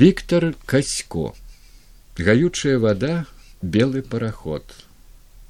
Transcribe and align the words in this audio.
Віктор 0.00 0.54
Касько. 0.66 1.34
Гаючая 2.16 2.78
вода, 2.78 3.26
белы 3.60 4.00
параход. 4.00 4.64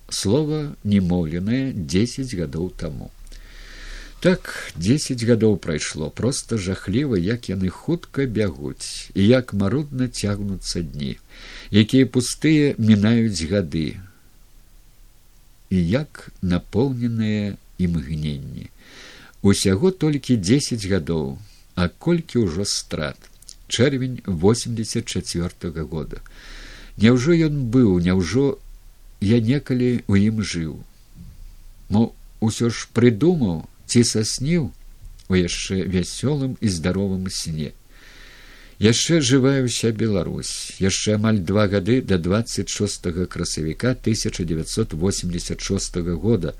Слова 0.08 0.74
немоўленае 0.82 1.70
10 1.72 2.34
гадоў 2.34 2.72
таму. 2.74 3.12
Так 4.18 4.50
дзесяць 4.74 5.22
гадоў 5.22 5.54
прайшло 5.54 6.10
проста 6.10 6.58
жахліва, 6.58 7.14
як 7.14 7.46
яны 7.46 7.70
хутка 7.70 8.26
бягуць 8.26 9.14
і 9.14 9.22
як 9.28 9.54
марудна 9.54 10.10
цягнуцца 10.10 10.82
дні, 10.82 11.14
якія 11.70 12.10
пустыя 12.10 12.74
мінаюць 12.74 13.46
гады 13.46 14.02
і 15.70 15.78
як 15.94 16.26
напоўненыя 16.42 17.54
імгненні. 17.78 18.66
Усяго 19.46 19.94
толькі 19.94 20.42
дзесяць 20.42 20.90
гадоў, 20.90 21.36
а 21.78 21.86
колькі 21.86 22.50
ўжо 22.50 22.66
страт 22.66 23.30
чэрвень 23.70 24.20
восемьдесят 24.26 25.06
четвертого 25.06 25.86
года. 25.86 26.18
Няўжо 26.98 27.32
ён 27.46 27.70
быў 27.70 28.02
няўжо 28.02 28.58
я 29.20 29.40
некалі 29.40 30.02
у 30.10 30.18
ім 30.18 30.42
жыў? 30.42 30.82
Мо 31.88 32.12
ўсё 32.44 32.68
ж 32.68 32.90
прыдумаў 32.92 33.64
ці 33.86 34.04
сасніў 34.04 34.70
у 35.30 35.34
яшчэ 35.38 35.86
вясёлым 35.86 36.58
і 36.60 36.68
здаровым 36.68 37.30
сне? 37.30 37.72
Яшчэ 38.80 39.20
жывая 39.20 39.60
ўся 39.64 39.92
беларусь 39.92 40.76
яшчэ 40.80 41.16
амаль 41.20 41.40
два 41.44 41.68
гады 41.68 42.00
да 42.00 42.16
двадцать 42.16 42.72
шестого 42.72 43.26
красавіка 43.26 43.94
тысяча 43.94 44.44
девятьсот 44.44 44.94
восемьдесят 44.94 45.60
шестого 45.60 46.16
года 46.16 46.54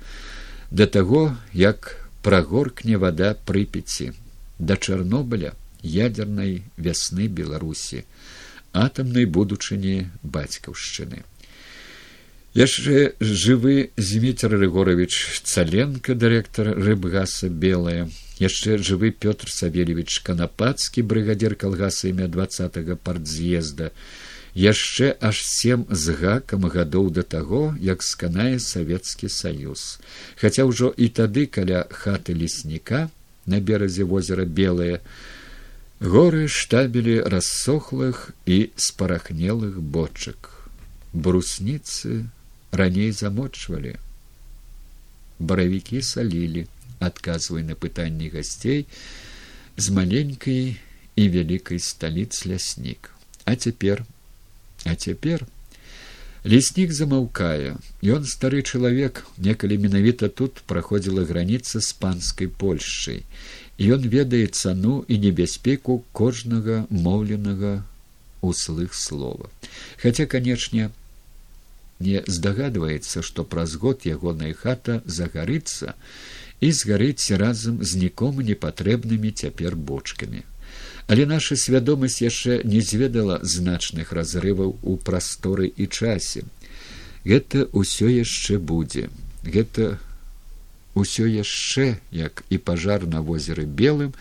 да 0.69 0.85
таго 0.85 1.35
як 1.51 1.97
прагоркне 2.21 2.97
вода 3.01 3.33
прыпеці 3.33 4.13
да 4.59 4.77
чарнобыля 4.77 5.57
ядернай 5.83 6.63
вясны 6.77 7.27
беларусі 7.27 8.05
атамнай 8.71 9.25
будучыні 9.25 10.07
бацькаўшчыны. 10.23 11.23
Яшчэ 12.51 13.15
жывы 13.19 13.91
зміцер 13.95 14.51
рыгорович 14.51 15.43
цаленко 15.43 16.15
дырэктар 16.15 16.75
рыбгаса 16.75 17.47
белая. 17.47 18.09
Яшчэ 18.39 18.77
жывы 18.77 19.11
пётр 19.11 19.47
савельевич 19.47 20.19
канапацкі 20.19 21.03
брыгадзір 21.07 21.55
калгаса 21.55 22.09
імя 22.09 22.27
двадцатого 22.27 22.95
партз'езда. 22.95 23.91
Яшчэ 24.51 25.15
аж 25.21 25.39
сем 25.47 25.85
з 25.87 26.11
гакам 26.11 26.67
гадоў 26.67 27.07
да 27.15 27.23
таго 27.23 27.71
як 27.79 28.03
сканае 28.03 28.59
савецкі 28.59 29.31
саюз. 29.31 30.03
Хаця 30.35 30.67
ўжо 30.67 30.91
і 30.91 31.07
тады 31.07 31.47
каля 31.47 31.87
хаты 31.87 32.35
лесніка 32.35 33.07
на 33.45 33.63
беразе 33.63 34.03
возера 34.03 34.43
белая 34.43 34.99
горы 36.01 36.47
штабелі 36.49 37.21
рассохлых 37.29 38.33
і 38.49 38.73
спарахнелых 38.75 39.77
бочак. 39.81 40.49
Брусніцы 41.13 42.25
раней 42.71 43.11
замочвалі. 43.11 44.01
Баравікі 45.37 46.01
салілі 46.01 46.65
адказвай 46.97 47.61
на 47.61 47.77
пытанні 47.77 48.33
гасцей 48.33 48.89
з 49.77 49.89
маленькай 49.93 50.81
і 51.15 51.23
вялікай 51.29 51.77
сталіц 51.77 52.45
ляснік. 52.49 53.13
А 53.45 53.55
цяпер? 53.55 54.05
А 54.85 54.95
цяпер? 54.95 55.45
Леснік 56.41 56.89
замаўкае. 56.97 57.77
Ён 58.01 58.25
стары 58.25 58.65
чалавек 58.65 59.21
некалі 59.37 59.77
менавіта 59.77 60.33
тут 60.33 60.65
праходзіла 60.65 61.29
граніца 61.29 61.77
з 61.77 61.93
панскай 61.93 62.49
польшчай 62.49 63.21
ён 63.81 64.05
ведае 64.05 64.47
цану 64.47 65.05
і 65.07 65.17
небяспеку 65.17 66.03
кожнага 66.11 66.85
моўленага 66.89 67.83
услых 68.41 68.93
слова. 68.93 69.49
Хаця 69.97 70.25
канечне 70.25 70.91
не 71.99 72.21
здагадваецца 72.27 73.21
што 73.25 73.45
праз 73.45 73.75
год 73.81 74.05
ягоная 74.05 74.53
хата 74.53 75.01
загарыцца 75.05 75.93
і 76.61 76.71
згарыць 76.71 77.31
разам 77.41 77.81
з 77.81 77.97
нікому 78.05 78.41
непатрэбнымі 78.45 79.31
цяпер 79.31 79.75
бочкамі. 79.75 80.43
Але 81.07 81.25
наша 81.25 81.55
свядомасць 81.57 82.21
яшчэ 82.21 82.61
не 82.63 82.81
зведала 82.81 83.39
значных 83.43 84.13
разрываў 84.13 84.77
у 84.81 84.97
прасторы 84.97 85.71
і 85.75 85.87
часе. 85.87 86.45
Гэта 87.25 87.67
ўсё 87.73 88.09
яшчэ 88.09 88.57
будзе. 88.57 89.09
Гэта 89.43 89.97
усё 90.95 91.27
яшчэ 91.27 91.97
як 92.11 92.43
і 92.49 92.57
пажар 92.57 93.07
на 93.07 93.21
возеры 93.21 93.65
белым 93.65 94.13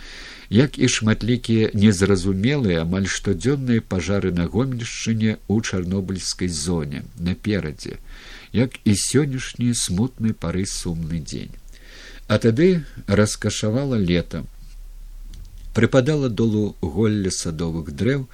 як 0.51 0.79
і 0.79 0.89
шматлікія 0.89 1.71
незразумелыя 1.75 2.83
амаль 2.83 3.07
штодзённыя 3.07 3.83
пажары 3.95 4.33
на 4.35 4.47
гомельшчыне 4.47 5.39
ў 5.47 5.57
чарнобыльскай 5.63 6.49
зоне 6.49 7.03
наперадзе 7.19 7.99
як 8.53 8.79
і 8.85 8.95
сённяшні 8.99 9.75
смутны 9.75 10.35
пары 10.35 10.67
сумны 10.67 11.23
дзень. 11.23 11.55
А 12.27 12.39
тады 12.39 12.83
раскашавала 13.07 13.95
летом 13.95 14.47
прыпадала 15.75 16.29
долу 16.29 16.77
голля 16.83 17.31
садовых 17.31 17.95
дрэў 17.95 18.27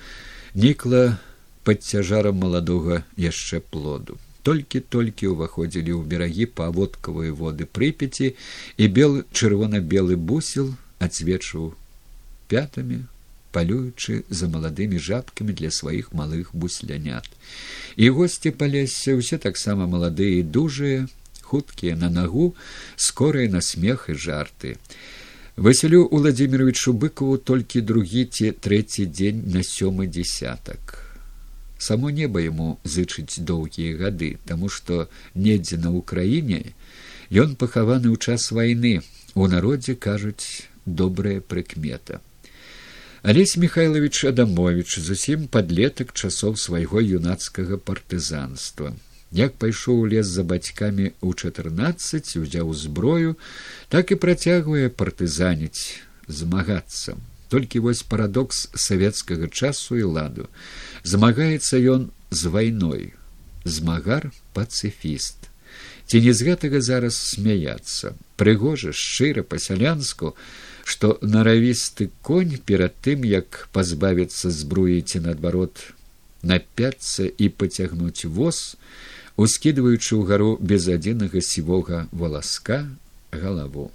нікла 0.54 1.19
пад 1.64 1.84
цяжарам 1.84 2.41
маладога 2.41 3.04
яшчэ 3.16 3.60
плоду 3.60 4.16
толькі-толькі 4.46 5.34
ўваходзілі 5.34 5.92
ў 5.98 6.02
берагі 6.06 6.46
паводкавыя 6.60 7.34
воды 7.34 7.66
прыпяці 7.66 8.32
і 8.78 8.84
бел 8.98 9.20
чырвона-белы 9.34 10.14
бусел 10.30 10.72
адсвечваў 11.02 11.74
пятамі 12.52 13.02
палюючы 13.56 14.22
за 14.28 14.48
маладымі 14.52 15.00
жабкамі 15.00 15.56
для 15.56 15.70
сваіх 15.72 16.12
малых 16.12 16.52
буслянят. 16.52 17.24
І 17.96 18.12
госці 18.12 18.52
палесся 18.52 19.16
ўсе 19.16 19.40
таксама 19.40 19.88
маладыя 19.88 20.40
і 20.40 20.44
дужыя 20.44 21.08
хуткія 21.40 21.96
на 21.96 22.12
нагу 22.12 22.52
скорыя 23.00 23.48
на 23.48 23.64
смех 23.64 24.06
і 24.12 24.18
жарты. 24.26 24.76
Василю 25.56 26.04
владимировичу 26.12 26.92
быкову 26.92 27.40
толькі 27.40 27.80
другі 27.80 28.28
ці 28.28 28.52
трэці 28.52 29.08
дзень 29.08 29.42
на 29.56 29.64
сёмы 29.64 30.04
десятак 30.04 31.06
само 31.78 32.10
неба 32.10 32.41
яму 32.41 32.78
зычыць 32.84 33.41
доўгія 33.41 33.97
гады 33.97 34.37
таму 34.44 34.69
што 34.69 35.09
недзе 35.34 35.76
на 35.76 35.92
ўкраіне 35.97 36.62
ён 37.31 37.56
пахаваны 37.56 38.12
ў 38.12 38.16
час 38.19 38.50
вайны. 38.53 39.03
У 39.34 39.47
народзе 39.53 39.94
кажуць 39.94 40.64
добрая 40.87 41.41
прыкмета. 41.41 42.20
Алесь 43.22 43.56
михайлович 43.56 44.25
адамович 44.25 44.98
зусім 45.03 45.48
падлетак 45.48 46.14
часоў 46.14 46.56
свайго 46.56 47.03
юнацкага 47.03 47.76
партызанства. 47.76 48.94
Як 49.32 49.58
пайшоў 49.58 50.00
у 50.00 50.06
лес 50.06 50.26
за 50.31 50.44
бацькамі 50.47 51.10
ў 51.20 51.34
чатырнаццаць 51.34 52.38
узяў 52.38 52.72
зброю 52.72 53.37
так 53.91 54.14
і 54.14 54.20
працягвае 54.22 54.88
партызаніць 54.88 55.98
змагацца. 56.28 57.19
Толькі 57.48 57.82
вось 57.82 58.03
парадокс 58.03 58.70
савецкага 58.75 59.48
часу 59.48 59.98
і 59.98 60.06
ладу 60.16 60.47
змагаецца 61.06 61.78
ён 61.78 62.11
з 62.31 62.50
вайной. 62.50 63.15
Змагар 63.65 64.31
пацыфіст. 64.55 65.50
Ці 66.06 66.22
не 66.22 66.33
з 66.34 66.47
гэтага 66.50 66.83
зараз 66.83 67.19
смяяцца? 67.19 68.15
Прыгожа 68.39 68.94
шчыра 68.94 69.43
па-сялянску 69.43 70.34
што 70.87 71.19
наравісты 71.22 72.11
конь 72.22 72.55
перад 72.62 72.94
тым 73.03 73.27
як 73.27 73.67
пазбавіцца 73.75 74.55
збруі 74.55 75.03
ці 75.03 75.22
наадварот 75.25 75.83
напяцца 76.47 77.27
і 77.27 77.49
пацягнуць 77.62 78.31
воз 78.38 78.78
ускідваючы 79.34 80.15
ўгару 80.23 80.50
без 80.62 80.87
адзінага 80.87 81.43
сівога 81.43 82.06
валаска 82.15 82.78
галаву 83.34 83.91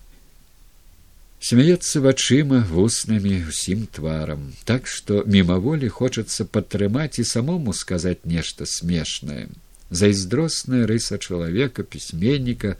смяецца 1.42 2.02
вачыма 2.06 2.62
вуснамі 2.70 3.34
усім 3.50 3.88
тварам. 3.92 4.54
Так 4.64 4.88
што 4.88 5.24
мімаволі 5.26 5.90
хочацца 5.90 6.46
падтрымаць 6.46 7.20
і 7.20 7.26
самому 7.26 7.74
сказаць 7.74 8.22
нешта 8.26 8.70
смешнае. 8.70 9.50
Зайздросная 9.92 10.86
рыса 10.88 11.18
чалавека 11.18 11.84
пісьменніка 11.84 12.78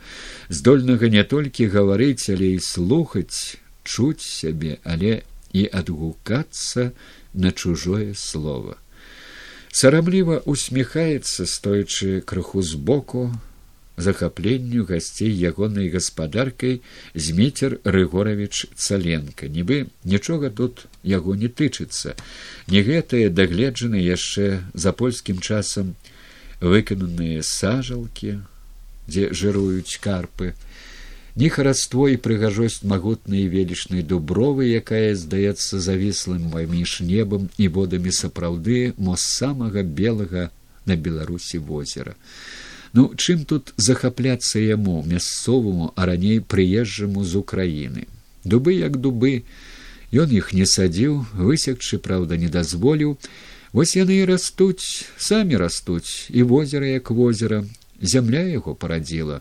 здольнага 0.48 1.10
не 1.12 1.24
толькі 1.24 1.68
гаварыць 1.74 2.30
але 2.32 2.54
і 2.56 2.62
слухаць 2.64 3.58
чуць 3.84 4.24
сябе 4.24 4.78
але 4.84 5.20
і 5.52 5.66
адгукацца 5.68 6.92
на 7.34 7.52
чужое 7.52 8.14
слово 8.16 8.78
сарамліва 9.72 10.42
усміхаецца 10.44 11.46
стоячы 11.48 12.20
крыху 12.20 12.62
збоку 12.62 13.30
захапленню 14.06 14.84
гасцей 14.88 15.30
ягонай 15.50 15.88
гаспадаркай 15.94 16.80
зміцер 17.14 17.78
рыгорович 17.96 18.66
цаленко 18.74 19.48
нібы 19.48 19.86
нічога 20.04 20.50
тут 20.50 20.86
яго 21.02 21.34
не 21.34 21.48
тычыцца. 21.48 22.16
Не 22.66 22.82
гэтыя 22.82 23.30
дагледжаны 23.30 24.02
яшчэ 24.02 24.62
за 24.74 24.92
польскім 24.92 25.38
часам 25.38 25.94
выкананыя 26.60 27.42
сажалкі 27.46 28.38
дзе 29.06 29.30
жыруюць 29.34 29.98
карпы. 30.02 30.54
Ні 31.34 31.48
хараство 31.48 32.08
і 32.12 32.18
прыгажосць 32.20 32.84
магутнай 32.84 33.46
велічнай 33.48 34.02
дубровы, 34.04 34.68
якая 34.68 35.16
здаецца 35.16 35.80
завіслым 35.80 36.50
паміж 36.52 37.00
небам 37.00 37.48
і 37.56 37.68
водамі 37.72 38.12
сапраўды 38.12 38.92
мо 38.98 39.16
самага 39.16 39.80
белага 39.82 40.50
на 40.84 40.96
беларусі 40.96 41.58
возера. 41.58 42.14
Ну 42.92 43.12
чым 43.16 43.44
тут 43.44 43.72
захапляцца 43.76 44.58
яму 44.60 45.02
мясцоваму, 45.06 45.92
а 45.96 46.06
раней 46.06 46.40
прыезджаму 46.40 47.24
з 47.24 47.36
Украіны. 47.36 48.06
Дубы 48.44 48.74
як 48.74 49.00
дубы, 49.00 49.44
Ён 50.12 50.28
іх 50.28 50.52
не 50.52 50.68
садзіў, 50.68 51.24
высекчы, 51.32 51.96
праўда, 51.96 52.36
не 52.36 52.52
дазволіў. 52.52 53.16
Вось 53.72 53.96
яны 53.96 54.20
і 54.20 54.28
растуць, 54.28 55.08
самі 55.16 55.56
растуць, 55.56 56.28
і 56.28 56.44
возера 56.44 56.84
як 56.84 57.10
возера, 57.10 57.64
зямля 57.96 58.44
яго 58.44 58.74
парадзіла. 58.76 59.40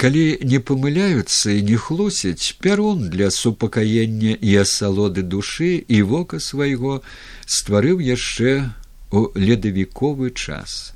Калі 0.00 0.40
не 0.40 0.60
памыляюцца 0.60 1.52
і 1.52 1.60
не 1.68 1.76
хлусяць 1.76 2.56
пярун 2.60 3.12
для 3.12 3.28
супакаення 3.30 4.32
і 4.40 4.56
асалоды 4.64 5.20
душы 5.20 5.76
і 5.76 6.00
вока 6.08 6.40
свайго 6.40 7.00
стварыў 7.44 8.00
яшчэ 8.00 8.72
у 9.12 9.28
ледавіковы 9.36 10.32
час, 10.32 10.95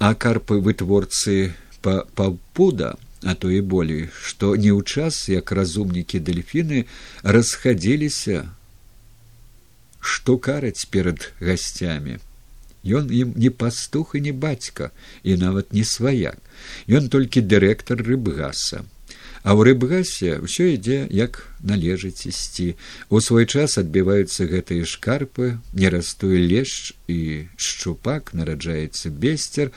а 0.00 0.14
карпы 0.16 0.56
вытворцы 0.64 1.52
па 1.84 2.00
паўпуда, 2.16 2.96
а 3.22 3.34
то 3.36 3.50
і 3.52 3.60
болей, 3.60 4.08
што 4.24 4.56
не 4.56 4.72
ў 4.72 4.80
час, 4.80 5.28
як 5.28 5.52
разумнікі 5.52 6.20
дельфіны 6.24 6.86
расхадзіліся, 7.22 8.48
што 10.00 10.40
караць 10.40 10.88
перад 10.88 11.28
гасцямі. 11.40 12.16
Ён 12.80 13.12
ім 13.12 13.36
не 13.36 13.52
пастух 13.52 14.16
і 14.16 14.24
не 14.24 14.32
бацька 14.32 14.88
і 15.22 15.36
нават 15.36 15.76
не 15.76 15.84
сваяк. 15.84 16.40
Ён 16.88 17.12
толькі 17.12 17.44
дырэктар 17.44 18.00
рыбгаса. 18.00 18.88
А 19.42 19.56
ў 19.56 19.72
рыбгасе 19.72 20.36
ўсё 20.44 20.68
ідзе 20.76 21.08
як 21.08 21.48
належыць 21.64 22.28
ісці. 22.28 22.76
У 23.08 23.20
свой 23.24 23.48
час 23.48 23.80
адбіваюцца 23.80 24.44
гэтыя 24.44 24.84
шкарпы, 24.84 25.56
не 25.72 25.88
растуе 25.88 26.40
лешч 26.44 26.92
і 27.08 27.48
шчупак 27.56 28.34
нараджаецца 28.36 29.08
бесцер, 29.08 29.72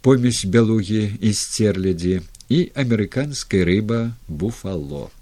помесь 0.00 0.48
бялугі 0.48 1.20
і 1.20 1.30
сцерлядзі 1.36 2.24
і 2.48 2.58
амерыканская 2.72 3.68
рыба 3.68 4.16
буфало. 4.28 5.12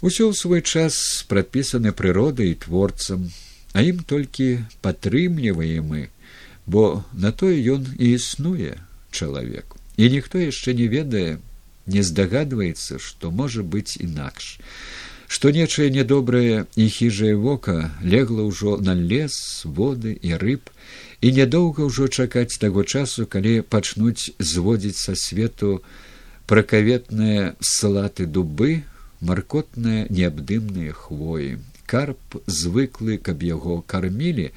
Усё 0.00 0.30
ў 0.30 0.34
свой 0.38 0.62
час 0.62 1.26
прадпісаны 1.26 1.90
прыродай 1.92 2.54
і 2.54 2.60
творцам, 2.62 3.28
а 3.74 3.82
ім 3.82 4.06
толькі 4.06 4.62
падтрымліваем 4.82 5.90
мы 5.90 6.08
бо 6.70 7.04
на 7.12 7.32
тое 7.32 7.58
ён 7.74 7.86
і 7.98 8.14
існуе 8.14 8.78
чалавек 9.10 9.76
і 9.96 10.10
ніхто 10.14 10.38
яшчэ 10.38 10.74
не 10.78 10.86
ведае 10.88 11.38
не 11.94 12.02
здагадваецца 12.06 12.98
што 13.06 13.30
можа 13.40 13.62
быць 13.74 13.96
інакш 14.00 14.50
што 15.36 15.52
нечае 15.54 15.88
нядобрае 15.94 16.66
і 16.82 16.86
хіжае 16.96 17.34
вока 17.46 17.76
легла 18.14 18.46
ўжо 18.50 18.76
на 18.88 18.94
лес 18.98 19.38
воды 19.80 20.14
і 20.30 20.34
рыб 20.42 20.70
і 21.20 21.32
нядоўга 21.38 21.88
ўжо 21.90 22.08
чакаць 22.08 22.58
таго 22.64 22.84
часу 22.84 23.26
калі 23.34 23.56
пачнуць 23.74 24.34
зводзіць 24.52 25.00
са 25.00 25.16
свету 25.24 25.72
пракаветныя 26.50 27.50
салаты 27.72 28.26
дубы 28.38 28.70
маркотныя 29.32 30.06
неабдымныя 30.20 30.96
хвоі 31.02 31.58
карп 31.94 32.40
звыклы 32.60 33.20
каб 33.28 33.46
яго 33.54 33.82
кармілі 33.94 34.50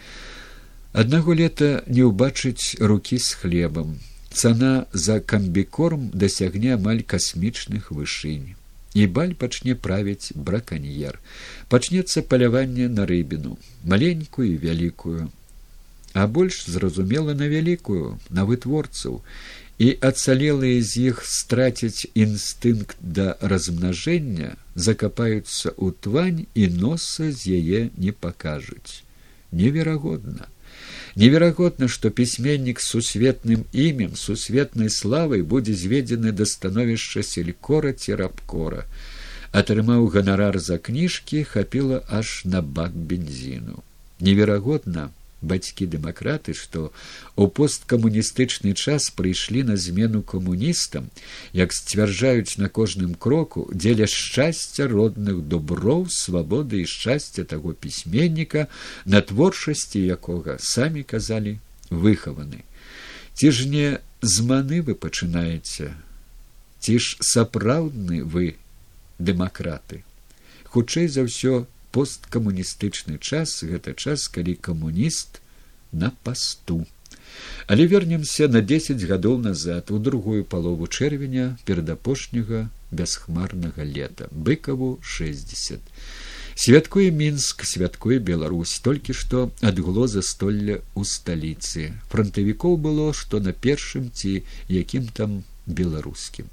Аднаго 0.94 1.34
лета 1.34 1.82
не 1.90 2.04
ўбачыць 2.06 2.78
рукі 2.78 3.18
з 3.18 3.34
хлебам. 3.42 3.98
Цана 4.34 4.86
за 4.94 5.20
камбікорм 5.20 6.10
дасягне 6.14 6.74
амаль 6.76 7.06
касмічных 7.06 7.92
вышынь. 7.94 8.56
І 8.94 9.08
баль 9.08 9.34
пачне 9.34 9.76
правіць 9.76 10.34
браканьер. 10.36 11.20
Пачнецца 11.70 12.22
паляванне 12.22 12.90
на 12.90 13.06
рыбіну, 13.10 13.58
маленькую 13.84 14.54
і 14.54 14.58
вялікую, 14.58 15.30
а 16.14 16.28
больш 16.28 16.66
зразумела 16.70 17.34
на 17.34 17.50
вялікую, 17.50 18.20
на 18.30 18.46
вытворцаў, 18.46 19.22
і 19.80 19.88
ацалелыя 20.10 20.82
з 20.82 21.10
іх 21.10 21.26
страцяць 21.26 22.06
інстынкт 22.14 22.98
да 23.02 23.34
размнажэння, 23.42 24.54
закапаюцца 24.76 25.74
ў 25.74 25.94
твань 26.06 26.42
і 26.54 26.70
носа 26.70 27.32
з 27.34 27.58
яе 27.58 27.82
не 27.98 28.14
пакажуць. 28.14 29.02
Неверагодна. 29.52 30.53
Неверагодна, 31.16 31.88
што 31.88 32.10
пісьменнік 32.10 32.80
з 32.82 32.90
сусветным 32.90 33.66
імем 33.72 34.16
сусветнай 34.18 34.90
славай 34.90 35.44
будзе 35.46 35.74
зведзены 35.78 36.32
да 36.34 36.46
становішча 36.50 37.22
селькора 37.22 37.94
ці 37.94 38.18
рабкора. 38.18 38.86
Атрымаў 39.54 40.10
ганарар 40.10 40.58
за 40.58 40.80
кніжкі 40.82 41.44
хапіла 41.46 42.02
аж 42.10 42.42
на 42.46 42.62
бак 42.62 42.96
бензіну. 42.98 43.86
Неверагодна, 44.20 45.12
бацькі 45.44 45.88
дэмакраты 45.96 46.56
што 46.58 46.92
у 47.36 47.48
посткамуністычны 47.48 48.74
час 48.74 49.10
прыйшлі 49.18 49.64
на 49.68 49.76
змену 49.78 50.24
камуністам 50.24 51.12
як 51.54 51.76
сцвярджаюць 51.76 52.58
на 52.58 52.70
кожным 52.70 53.14
кроку 53.14 53.68
дзеля 53.74 54.08
шчасця 54.08 54.88
родных 54.88 55.44
доброў 55.52 56.08
свабоды 56.10 56.82
і 56.84 56.90
шчасця 56.90 57.44
таго 57.44 57.74
пісьменніка 57.74 58.68
на 59.06 59.22
творчасці 59.22 60.00
якога 60.00 60.58
самі 60.60 61.04
казалі 61.04 61.60
выхаваны. 61.94 62.64
Ці 63.34 63.52
ж 63.52 63.68
не 63.68 64.00
зманы 64.22 64.82
вы 64.82 64.96
пачынаеце? 64.96 65.94
Ці 66.80 67.00
ж 67.00 67.18
сапраўдны 67.22 68.24
вы 68.24 68.56
дэмакраты? 69.20 70.04
Хутчэй 70.70 71.08
за 71.08 71.26
ўсё 71.30 71.66
посткамуністычны 71.96 73.22
час 73.22 73.62
гэта 73.62 73.94
час 73.94 74.28
калі 74.28 74.58
камуніст 74.68 75.40
на 75.92 76.12
пасту. 76.24 76.84
Але 77.68 77.86
вернемся 77.88 78.48
на 78.48 78.62
десять 78.62 79.04
гадоў 79.10 79.38
назад 79.40 79.92
у 79.92 80.00
другую 80.00 80.44
палову 80.44 80.88
чэрвеня 80.88 81.58
перад 81.66 81.90
апошняга 81.90 82.70
бясхмарнага 82.92 83.84
лета 83.84 84.28
быкаву 84.32 85.00
шестьдесят 85.02 85.82
святкуе 86.56 87.10
мінск 87.12 87.66
святкуе 87.66 88.20
беларусь 88.20 88.76
толькі 88.84 89.14
што 89.18 89.50
адгло 89.62 90.06
застолля 90.08 90.82
ў 90.94 91.02
сталіцы. 91.14 91.94
Фронтавікоў 92.14 92.78
было 92.78 93.10
што 93.14 93.40
на 93.40 93.54
першым 93.54 94.12
ці 94.14 94.44
якім 94.70 95.10
там 95.10 95.42
беларускім. 95.66 96.46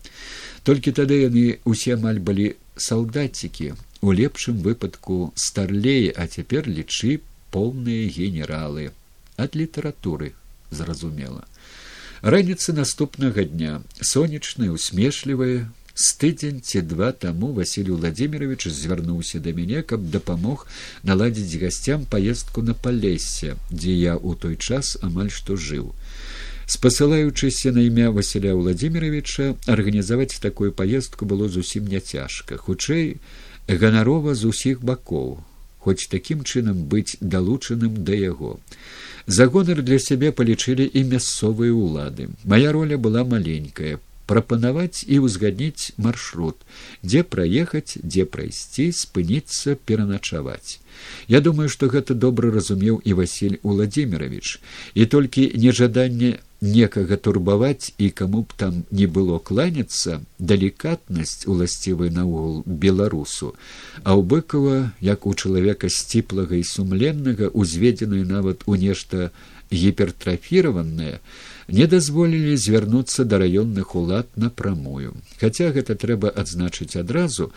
Толькі 0.65 0.97
тады 0.97 1.21
яны 1.27 1.61
усе 1.65 1.97
амаль 1.99 2.21
былі 2.21 2.55
салдацікі 2.77 3.75
у 4.01 4.13
лепшым 4.13 4.59
выпадку 4.59 5.33
старлей 5.37 6.09
а 6.11 6.27
цяпер 6.27 6.69
лічы 6.69 7.21
поўныя 7.51 8.09
генералы. 8.09 8.93
Ад 9.37 9.57
літаратуры 9.57 10.33
зразумела. 10.71 11.45
Раніцы 12.23 12.73
наступнага 12.73 13.45
дня. 13.45 13.83
Сонечныя 14.01 14.73
усмешлівыя 14.73 15.69
з 15.95 16.17
тыдзень 16.17 16.61
ці 16.61 16.81
два 16.81 17.13
таму 17.13 17.53
василий 17.53 17.93
владимирович 17.93 18.69
звярнуўся 18.69 19.41
да 19.41 19.53
мяне 19.53 19.83
каб 19.83 20.09
дапамог 20.11 20.67
наладзіць 21.03 21.61
гасцям 21.61 22.05
паездку 22.05 22.63
на 22.63 22.75
палесе 22.75 23.57
дзе 23.71 23.93
я 23.93 24.15
ў 24.17 24.37
той 24.37 24.57
час 24.57 24.97
амаль 25.03 25.33
што 25.33 25.57
жыў. 25.57 25.93
Спасылаючыся 26.71 27.73
на 27.75 27.83
імя 27.83 28.13
василя 28.15 28.55
владимировича 28.55 29.57
арганізаваць 29.67 30.39
такую 30.41 30.73
паездку 30.73 31.27
было 31.27 31.49
зусім 31.49 31.89
няцяжка 31.91 32.57
хутчэй 32.57 33.19
ганарова 33.71 34.35
з 34.35 34.51
усіх 34.51 34.83
бакоў 34.83 35.39
хоць 35.81 36.09
такім 36.13 36.45
чынам 36.45 36.85
быць 36.93 37.17
далучаным 37.21 38.05
да 38.05 38.17
яго. 38.17 38.59
За 39.27 39.47
гонар 39.47 39.83
для 39.83 39.99
сябе 39.99 40.33
палічылі 40.33 40.85
і 40.85 41.05
мясцовыя 41.09 41.73
ўлады. 41.73 42.29
Моя 42.45 42.73
роля 42.77 42.99
была 42.99 43.25
маленькая 43.25 43.99
прапанаваць 44.31 45.03
і 45.11 45.19
ўзгадніць 45.27 45.97
маршрут 46.07 46.61
дзе 47.03 47.23
праехаць 47.35 47.99
дзе 47.99 48.27
прайсці 48.35 48.87
спыніцца 48.99 49.75
пераначаваць. 49.91 50.79
Я 51.27 51.41
думаю 51.41 51.73
што 51.75 51.91
гэта 51.95 52.15
добра 52.15 52.53
разумеў 52.55 53.01
і 53.03 53.17
василь 53.23 53.59
владимирович 53.63 54.61
і 54.95 55.09
толькі 55.17 55.51
нежаданне 55.65 56.37
некага 56.61 57.17
турбаваць 57.17 57.93
і 57.99 58.11
каму 58.11 58.43
б 58.43 58.57
там 58.57 58.83
не 58.91 59.07
было 59.07 59.39
кланяцца 59.39 60.21
далікатнасць 60.39 61.47
уласцівай 61.47 62.11
наогул 62.11 62.63
беларусу 62.67 63.55
а 64.05 64.13
ў 64.13 64.21
быкова 64.23 64.93
як 65.01 65.27
у 65.27 65.35
чалавека 65.35 65.89
сціплага 65.89 66.61
і 66.61 66.65
сумленнага 66.65 67.49
узведзеная 67.53 68.25
нават 68.25 68.67
у 68.67 68.77
нешта 68.77 69.31
гіпертрафіраванае 69.73 71.21
не 71.69 71.87
дазволілі 71.87 72.57
звярнуцца 72.57 73.25
да 73.25 73.39
раённых 73.39 73.95
улад 73.95 74.27
напрамую. 74.37 75.15
Хаця 75.39 75.71
гэта 75.71 75.95
трэба 75.95 76.29
адзначыць 76.29 76.99
адразу 76.99 77.53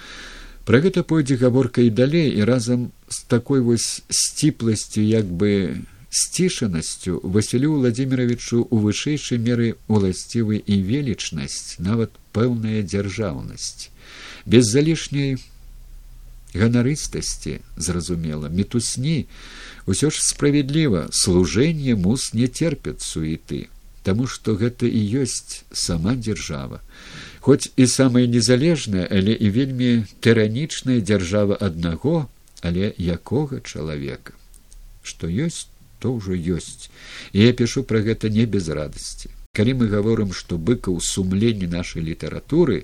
пра 0.65 0.79
гэта 0.79 1.03
пойдзе 1.03 1.35
гаворка 1.35 1.81
і 1.81 1.89
далей 1.89 2.29
і 2.37 2.45
разам 2.45 2.91
з 3.09 3.23
такой 3.27 3.61
вось 3.61 4.03
сціпласцю 4.09 5.01
як 5.01 5.25
бы 5.25 5.81
сцішанасцю 6.13 7.19
василю 7.23 7.73
владимировичу 7.81 8.67
у 8.69 8.77
вышэйшай 8.85 9.41
меры 9.41 9.73
уласцівы 9.89 10.61
і 10.61 10.75
велічнасць 10.89 11.81
нават 11.81 12.13
пэўная 12.37 12.85
дзяржаўнасць. 12.85 13.89
Без 14.45 14.69
залішняй 14.69 15.41
ганарыстасці 16.53 17.59
зразумела 17.77 18.53
мітусні 18.53 19.25
ўсё 19.89 20.13
ж 20.13 20.21
справядліва 20.21 21.09
служэнне 21.09 21.97
мус 21.97 22.33
не 22.37 22.47
терпят 22.47 23.01
суеты 23.01 23.67
Таму 24.03 24.27
што 24.27 24.53
гэта 24.59 24.85
і 24.85 25.01
ёсць 25.23 25.63
сама 25.71 26.13
дзяржава. 26.19 26.83
Хоць 27.39 27.71
і 27.79 27.87
самая 27.87 28.27
незалежная 28.27 29.07
але 29.07 29.33
і 29.33 29.49
вельмі 29.57 29.91
тыранічная 30.19 30.99
дзяржава 30.99 31.57
аднаго 31.67 32.27
але 32.61 32.91
якога 32.99 33.63
чалавека. 33.63 34.35
Што 35.03 35.31
ёсць 35.31 35.71
то 36.03 36.11
ўжо 36.19 36.35
ёсць. 36.59 36.91
І 37.31 37.47
я 37.47 37.55
пішу 37.55 37.87
пра 37.87 38.03
гэта 38.03 38.27
не 38.27 38.45
без 38.45 38.67
радасці. 38.67 39.31
Калі 39.55 39.79
мы 39.79 39.87
гаворым 39.87 40.35
што 40.35 40.59
быкаў 40.69 40.99
сумленне 40.99 41.71
нашай 41.71 42.03
літаратуры 42.11 42.83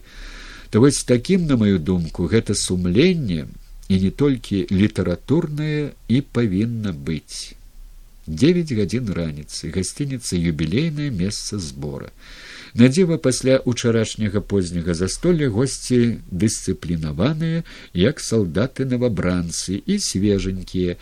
то 0.70 0.80
вось 0.80 1.04
такім 1.04 1.48
на 1.48 1.58
маю 1.58 1.80
думку 1.80 2.28
гэта 2.30 2.54
сумленне 2.56 3.48
і 3.90 3.96
не 4.02 4.12
толькі 4.12 4.68
літаратурнае 4.72 5.98
і 6.08 6.22
павінна 6.22 6.94
быць. 6.94 7.58
Девять 8.28 8.72
гадзін 8.78 9.10
раніцы 9.18 9.74
гасцініца 9.74 10.38
юбілейнае 10.38 11.10
месца 11.10 11.58
збора. 11.58 12.14
Надзева 12.78 13.18
пасля 13.18 13.58
учарашняга 13.66 14.42
позняга 14.46 14.94
застолля 14.94 15.50
госці 15.50 16.22
дысцыплінаваныя 16.30 17.64
як 17.98 18.22
салдаты 18.22 18.86
новабранцы 18.86 19.82
і 19.82 19.98
свеженькія 19.98 21.02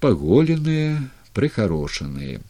паголеныя 0.00 1.04
прыхарошаныя. 1.32 2.40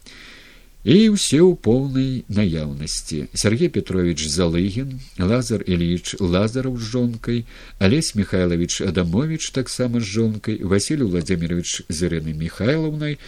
І 0.82 1.14
ўсе 1.14 1.38
ў 1.38 1.54
поўнай 1.54 2.26
наяўнасці. 2.26 3.30
Сергей 3.38 3.70
петрович 3.70 4.26
залыгін 4.26 4.98
лазар 5.18 5.62
ильич 5.62 6.18
лазараў 6.18 6.74
з 6.74 6.82
жонкай 6.94 7.38
алесь 7.78 8.14
михайлович 8.18 8.82
адамович 8.82 9.50
таксама 9.54 10.02
з 10.02 10.10
жонкай 10.10 10.58
василий 10.58 11.06
владимирович 11.06 11.86
зырыны 11.88 12.34
михайловнай. 12.34 13.18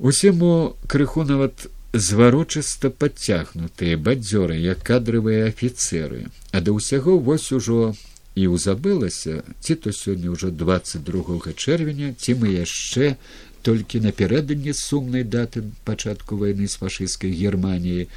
Усе 0.00 0.32
мо 0.32 0.74
крыху 0.88 1.22
нават 1.22 1.70
зварочыста 1.92 2.90
падцягнутыя 2.90 3.98
бадзёры 3.98 4.58
як 4.58 4.82
кадравыя 4.86 5.50
афіцеры 5.50 6.30
а 6.54 6.60
да 6.62 6.70
ўсяго 6.74 7.18
вось 7.18 7.50
ужо 7.50 7.94
і 8.38 8.46
ўзабылася 8.54 9.42
ці 9.58 9.74
то 9.74 9.90
сёння 9.90 10.30
ўжо 10.30 10.54
двадцать 10.54 11.02
другога 11.02 11.50
чэрвеня 11.50 12.14
ці 12.14 12.38
мы 12.38 12.54
яшчэ 12.54 13.18
толькі 13.62 14.02
напярэдадні 14.06 14.74
сумнай 14.76 15.24
даты 15.24 15.64
пачатку 15.84 16.36
вайны 16.42 16.66
з 16.66 16.80
фашысцкай 16.82 17.32
германіяй 17.32 18.08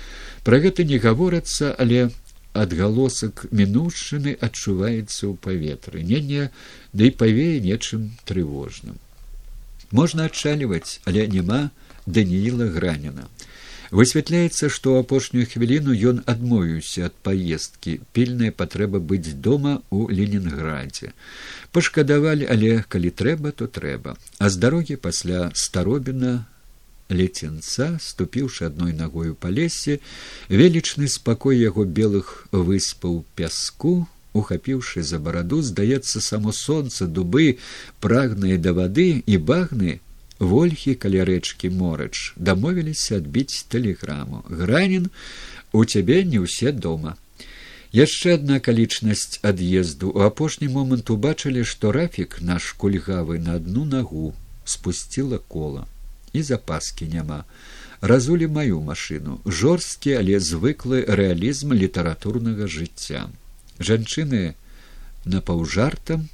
пра 0.43 0.59
гэта 0.65 0.87
не 0.89 0.99
гаворацца 1.05 1.73
але 1.85 2.09
адгалосак 2.53 3.47
мінушчыны 3.51 4.37
адчуваецца 4.37 5.21
ў 5.25 5.33
паветры. 5.41 6.03
Не 6.05 6.21
не 6.21 6.43
ды 6.93 7.09
да 7.09 7.17
павее 7.17 7.57
нечым 7.59 8.11
трывожным. 8.29 9.01
Можна 9.91 10.29
адчаліваць 10.29 11.01
але 11.09 11.25
няма 11.27 11.69
данііла 12.05 12.69
граніна 12.77 13.25
высвятляецца 13.93 14.69
што 14.73 14.97
ў 14.97 15.05
апошнюю 15.05 15.45
хвіліну 15.49 15.93
ён 16.11 16.21
адмовіўся 16.33 17.09
ад 17.09 17.15
паездкі. 17.27 17.99
Пільная 18.17 18.49
патрэба 18.49 18.97
быць 18.97 19.37
дома 19.47 19.73
у 19.93 20.07
ленінградзе 20.09 21.13
пашкадавалі 21.73 22.49
але 22.55 22.71
калі 22.89 23.09
трэба 23.21 23.53
то 23.53 23.69
трэба. 23.69 24.17
А 24.39 24.49
з 24.49 24.57
дарогі 24.65 24.97
пасля 24.97 25.51
старобіна 25.53 26.33
леценца 27.13 27.97
ступіўшы 28.01 28.65
адной 28.69 28.93
нагою 28.97 29.37
па 29.37 29.53
лесе 29.53 29.99
велічны 30.49 31.09
спакой 31.15 31.61
яго 31.61 31.85
белых 31.85 32.33
выспаў 32.51 33.21
пяску 33.37 33.93
ухапіўшы 34.33 35.03
за 35.09 35.19
бараду 35.19 35.61
здаецца 35.61 36.21
само 36.21 36.51
сонца 36.59 37.05
дубы 37.05 37.59
прагныя 38.05 38.57
да 38.57 38.73
вады 38.73 39.21
і 39.25 39.37
багны 39.37 39.99
вольхі 40.43 40.95
каля 40.95 41.25
рэчкі 41.29 41.71
морач 41.71 42.33
дамовіліся 42.35 43.17
адбіць 43.23 43.65
тэлеграму. 43.71 44.43
Гранін 44.47 45.09
у 45.71 45.85
цябе 45.85 46.23
не 46.23 46.43
ўсе 46.43 46.71
дома 46.71 47.17
яшчэ 47.93 48.33
адна 48.41 48.57
акалічнасць 48.59 49.39
ад'езду. 49.45 50.09
У 50.09 50.25
апошні 50.25 50.67
момант 50.67 51.13
убачылі 51.13 51.63
што 51.63 51.93
рафік 51.93 52.41
наш 52.41 52.73
кульгавы 52.73 53.37
на 53.39 53.61
адну 53.61 53.85
нагу 53.85 54.33
спусціла 54.65 55.37
кола. 55.47 55.85
І 56.33 56.41
запаскі 56.41 57.05
няма. 57.13 57.45
Разулі 58.01 58.47
маю 58.47 58.81
машыну. 58.81 59.39
Жорсткі 59.45 60.17
але 60.19 60.41
звыклы 60.41 61.05
рэалізм 61.05 61.77
літаратурнага 61.77 62.67
жыцця. 62.67 63.29
Жанчыны 63.79 64.57
напаўжартам 65.25 66.27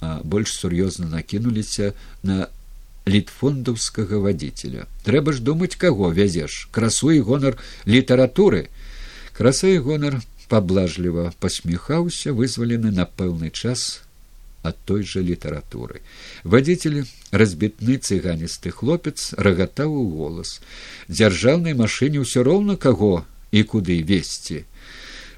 а 0.00 0.22
больш 0.24 0.54
сур'ёзна 0.56 1.10
накінуліся 1.10 1.92
на 2.22 2.48
літфондаўскага 3.06 4.20
вадзіцеля. 4.20 4.86
Трэба 5.04 5.32
ж 5.32 5.42
думаць 5.42 5.76
каго 5.76 6.10
вязеш. 6.12 6.68
Красу 6.70 7.10
і 7.12 7.20
гонар 7.20 7.56
літаратуры. 7.86 8.68
Краса 9.32 9.68
і 9.68 9.78
гонар 9.78 10.20
паблажліва 10.48 11.32
пасміхаўся 11.40 12.34
вызвалены 12.36 12.90
на 12.90 13.06
пэўны 13.06 13.50
час 13.50 14.02
ад 14.62 14.76
той 14.84 15.06
жа 15.08 15.24
літаратуры. 15.24 16.04
Вадзіцель 16.44 17.06
разбітны 17.32 17.96
цыганісты 17.96 18.70
хлопец 18.70 19.32
рагатаў 19.38 19.94
у 19.94 20.04
голас. 20.16 20.60
Дзяржаўнай 21.08 21.72
машыне 21.78 22.20
ўсё 22.20 22.44
роўна 22.44 22.76
каго 22.76 23.24
і 23.50 23.64
куды 23.64 24.02
весці 24.04 24.66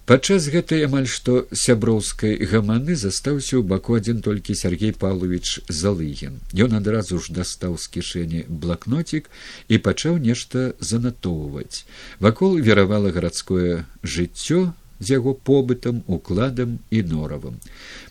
падчас 0.06 0.48
гэтай 0.52 0.84
амаль 0.86 1.06
што 1.06 1.46
сяброўскай 1.52 2.34
гаманы 2.52 2.96
застаўся 2.98 3.56
ў 3.58 3.62
баку 3.72 3.96
адзін 4.00 4.20
толькі 4.26 4.58
сергей 4.58 4.92
павлович 4.92 5.62
залыгін. 5.68 6.42
Ён 6.52 6.76
адразу 6.78 7.20
ж 7.22 7.32
дастаў 7.38 7.78
з 7.78 7.88
кішэні 7.96 8.44
блакнотик 8.48 9.30
і 9.68 9.78
пачаў 9.78 10.18
нешта 10.18 10.74
занатоўваць. 10.80 11.86
Вакол 12.18 12.58
веравала 12.58 13.14
гарадское 13.14 13.86
жыццё 14.02 14.72
з 15.02 15.06
яго 15.18 15.34
побытам 15.34 16.02
укладам 16.06 16.78
і 16.90 17.02
норавам. 17.02 17.58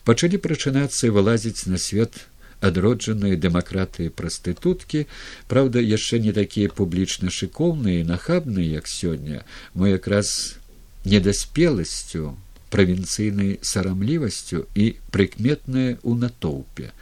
Пачалі 0.04 0.36
прачынацца 0.36 1.08
і 1.08 1.14
вылазіць 1.16 1.66
на 1.66 1.80
свет 1.80 2.28
адроджаныя 2.62 3.36
дэмакратыі 3.36 4.14
прастытуткі. 4.14 5.04
Праўда 5.50 5.82
яшчэ 5.82 6.22
не 6.22 6.32
такія 6.32 6.70
публічна 6.70 7.34
шыкоўныя 7.34 8.00
і 8.00 8.08
нахабныя 8.08 8.78
як 8.78 8.86
сёння. 8.86 9.42
Мо 9.74 9.90
якраз 9.90 10.61
недаспеласцю 11.04 12.36
правінцыйнай 12.72 13.58
сарамлівасцю 13.60 14.64
і 14.74 14.84
прыкметнае 15.12 16.00
ў 16.00 16.12
натоўпе 16.24 16.92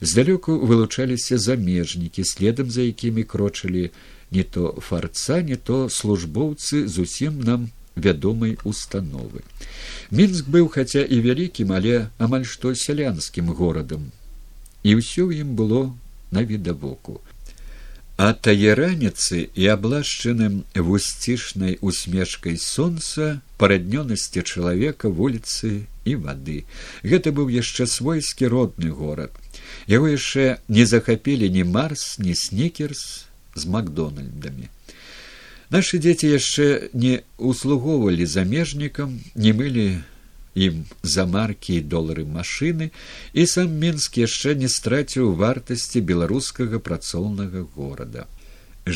здалёку 0.00 0.56
вылучаліся 0.70 1.38
замежнікі 1.38 2.24
следам 2.24 2.70
за 2.70 2.86
якімі 2.88 3.24
крочылі 3.24 3.90
не 4.30 4.44
то 4.44 4.72
фарца 4.80 5.42
не 5.42 5.56
то 5.56 5.88
службоўцы 5.88 6.86
зусім 6.88 7.42
нам 7.50 7.68
вядомай 7.98 8.56
установы. 8.64 9.42
Мінск 10.10 10.48
быў 10.48 10.68
хаця 10.72 11.02
і 11.02 11.20
вялікім 11.20 11.74
але 11.74 12.08
амаль 12.18 12.46
што 12.46 12.74
сялянскім 12.74 13.52
горадам. 13.60 14.10
І 14.86 14.96
ўсё 15.02 15.28
ў 15.28 15.42
ім 15.44 15.58
было 15.58 15.92
навідавоку 16.30 17.20
а 18.18 18.32
тае 18.34 18.74
раніцы 18.74 19.46
і 19.54 19.66
аблашчаным 19.70 20.54
вусцішнай 20.74 21.78
усмешкай 21.80 22.56
сонца 22.58 23.38
параднёнасці 23.62 24.42
чалавека 24.42 25.06
вуліцы 25.06 25.86
і 26.02 26.16
вады 26.24 26.56
гэта 27.06 27.30
быў 27.30 27.46
яшчэ 27.54 27.86
свойскі 27.86 28.50
родны 28.50 28.90
горад. 28.90 29.30
Яго 29.86 30.10
яшчэ 30.10 30.58
не 30.66 30.82
захапілі 30.82 31.46
ні 31.54 31.62
марс 31.62 32.18
ні 32.18 32.34
снікерс 32.34 33.04
з 33.54 33.70
макдональдамі. 33.70 34.66
Нашы 35.70 36.02
дзеці 36.02 36.34
яшчэ 36.34 36.66
не 36.90 37.22
услугоўвалі 37.38 38.26
замежнікам 38.26 39.14
не 39.38 39.54
мылі 39.54 39.88
ім 40.66 40.84
за 41.02 41.24
маркі 41.32 41.76
і 41.80 41.84
долары 41.94 42.24
машыны 42.36 42.90
і 43.32 43.46
сам 43.52 43.74
мінск 43.82 44.18
яшчэ 44.22 44.54
не 44.62 44.70
страціў 44.76 45.34
вартасці 45.42 46.02
беларускага 46.12 46.80
працоўнага 46.88 47.66
горада. 47.76 48.26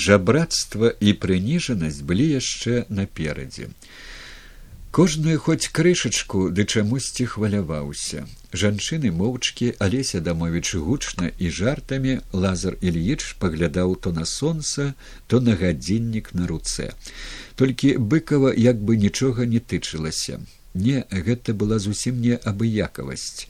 Жабрацтва 0.06 0.94
і 1.08 1.12
прыніжанасць 1.24 2.00
былі 2.08 2.26
яшчэ 2.32 2.84
наперадзе. 2.88 3.68
Кожную 4.92 5.38
хоць 5.40 5.72
крышачку 5.76 6.40
ды 6.56 6.64
чамусьці 6.68 7.24
хваляваўся. 7.34 8.24
Жанчыны 8.62 9.12
моўчкі 9.20 9.68
алеся 9.86 10.20
дамовіч 10.20 10.74
гучна 10.88 11.30
і 11.38 11.52
жартамі 11.58 12.18
лазар 12.32 12.76
ільіч 12.90 13.36
паглядаў 13.44 13.94
то 13.96 14.12
на 14.12 14.26
сонца 14.28 14.92
то 15.26 15.40
на 15.40 15.56
гадзіннік 15.62 16.34
на 16.40 16.48
руцэ. 16.50 16.90
Толькі 17.56 17.96
быкава 18.12 18.52
як 18.52 18.84
бы 18.84 19.00
нічога 19.06 19.48
не 19.54 19.64
тычылася 19.72 20.42
Не, 20.74 21.04
гэта 21.10 21.52
была 21.52 21.78
зусім 21.78 22.20
не 22.20 22.36
абыякавасць. 22.36 23.46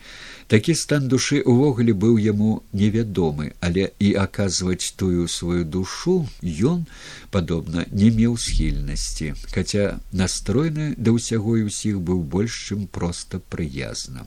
Такі 0.51 0.75
стан 0.75 1.07
душы 1.09 1.39
ўвогуле 1.47 1.95
быў 1.95 2.19
яму 2.19 2.63
невядомы, 2.75 3.53
але 3.61 3.93
і 4.03 4.15
аказваць 4.19 4.93
тую 4.99 5.29
сваю 5.31 5.65
душу 5.65 6.27
ён, 6.43 6.83
падобна, 7.31 7.87
не 7.93 8.11
меў 8.11 8.35
схільнасці, 8.37 9.33
хаця 9.55 10.01
настройны 10.13 10.93
да 10.99 11.15
ўсяго 11.15 11.57
і 11.63 11.71
ўсіх 11.71 12.03
быў 12.03 12.27
больш 12.27 12.59
чым 12.69 12.91
проста 12.91 13.39
прыязна. 13.39 14.27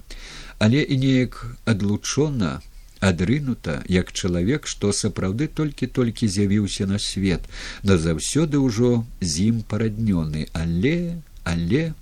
Але 0.57 0.81
і 0.81 0.97
неяк 0.97 1.43
адлучона, 1.65 2.63
адрынута 3.03 3.83
як 3.91 4.11
чалавек, 4.15 4.65
што 4.71 4.95
сапраўды 4.95 5.51
толькі-толькі 5.51 6.31
з'явіўся 6.31 6.87
на 6.87 6.97
свет, 6.97 7.43
да 7.83 7.99
заўсёды 7.99 8.57
ўжо 8.63 9.03
з 9.21 9.51
ім 9.51 9.61
параднёны, 9.67 10.47
але, 10.53 11.21
але 11.43 11.93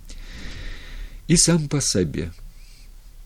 і 1.28 1.36
сам 1.36 1.68
па 1.68 1.80
сабе. 1.80 2.30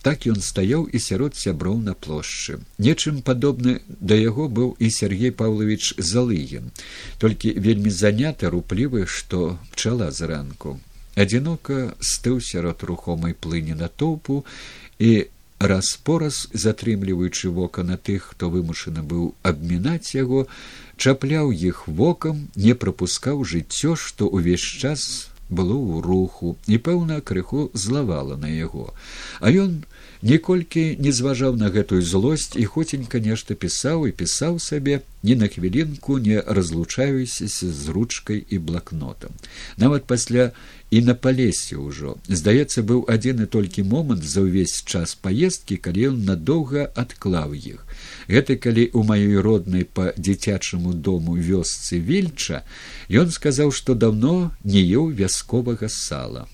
Так 0.02 0.26
ён 0.30 0.38
стаяў 0.40 0.86
і 0.86 0.98
сярод 1.02 1.34
сяброў 1.34 1.78
на 1.82 1.94
плошчы. 1.94 2.60
Нечым 2.78 3.22
падобны 3.22 3.80
да 3.88 4.14
яго 4.14 4.46
быў 4.48 4.76
і 4.78 4.90
Сергей 4.94 5.32
Павлович 5.34 5.98
Залыгін, 5.98 6.70
толькі 7.18 7.52
вельмі 7.58 7.90
заняты 7.90 8.48
руплівы, 8.48 9.06
што 9.06 9.58
пчала 9.74 10.10
зранку. 10.10 10.78
Адзінока 11.18 11.98
стыў 11.98 12.38
сярод 12.40 12.86
рухомай 12.86 13.34
плыні 13.34 13.74
на 13.74 13.88
тоўпу 13.90 14.44
і 15.02 15.26
раз-пораз 15.58 16.46
затрымліваючы 16.54 17.50
вока 17.50 17.82
на 17.82 17.98
тых, 17.98 18.30
хто 18.34 18.50
вымушаны 18.54 19.02
быў 19.02 19.34
абмінаць 19.42 20.14
яго, 20.14 20.46
чапляў 20.96 21.50
іх 21.50 21.88
вокам, 21.88 22.46
не 22.54 22.78
прапускаў 22.78 23.42
жыццё, 23.42 23.98
што 23.98 24.30
ўвесь 24.30 24.62
час 24.62 25.30
было 25.50 25.74
ў 25.74 26.04
руху 26.04 26.56
і 26.66 26.76
пэўна 26.78 27.20
крыху 27.20 27.70
злавала 27.74 28.36
на 28.36 28.48
яго. 28.52 28.92
А 29.40 29.50
ён 29.50 29.84
ніколькі 30.22 30.96
не 30.98 31.12
зважаў 31.12 31.56
на 31.56 31.70
гэтую 31.72 32.02
злосць 32.02 32.56
і 32.56 32.64
хоценька 32.64 33.20
нешта 33.20 33.54
пісаў 33.54 34.08
і 34.08 34.12
пісаў 34.12 34.58
сабе 34.60 35.00
ні 35.22 35.34
на 35.40 35.48
хвілінку 35.48 36.18
не 36.18 36.40
разлучаюся 36.40 37.48
з 37.48 37.88
ручкай 37.88 38.44
і 38.48 38.58
блакнотам. 38.58 39.32
Нават 39.76 40.04
пасля 40.04 40.52
і 40.90 41.00
на 41.00 41.14
палесе 41.14 41.76
ўжо. 41.76 42.16
Здаецца 42.28 42.84
быў 42.84 43.04
адзін 43.08 43.44
і 43.44 43.50
толькі 43.50 43.88
момант 43.88 44.24
за 44.24 44.44
ўвесь 44.44 44.84
час 44.84 45.16
паездкі 45.16 45.80
калі 45.80 46.12
ён 46.12 46.24
надоўга 46.28 46.92
адклаў 46.94 47.56
іх 47.56 47.87
гэты 48.28 48.56
калі 48.56 48.84
ў 48.92 49.00
маёй 49.08 49.40
роднай 49.40 49.84
па 49.84 50.12
дзіцячаму 50.16 50.92
дому 50.92 51.36
вёсцы 51.36 51.98
вільча 51.98 52.62
ён 53.10 53.32
сказаў 53.32 53.72
што 53.72 53.94
даўно 53.94 54.52
не 54.64 54.84
еў 54.84 55.10
вясковага 55.10 55.88
сала 55.88 56.46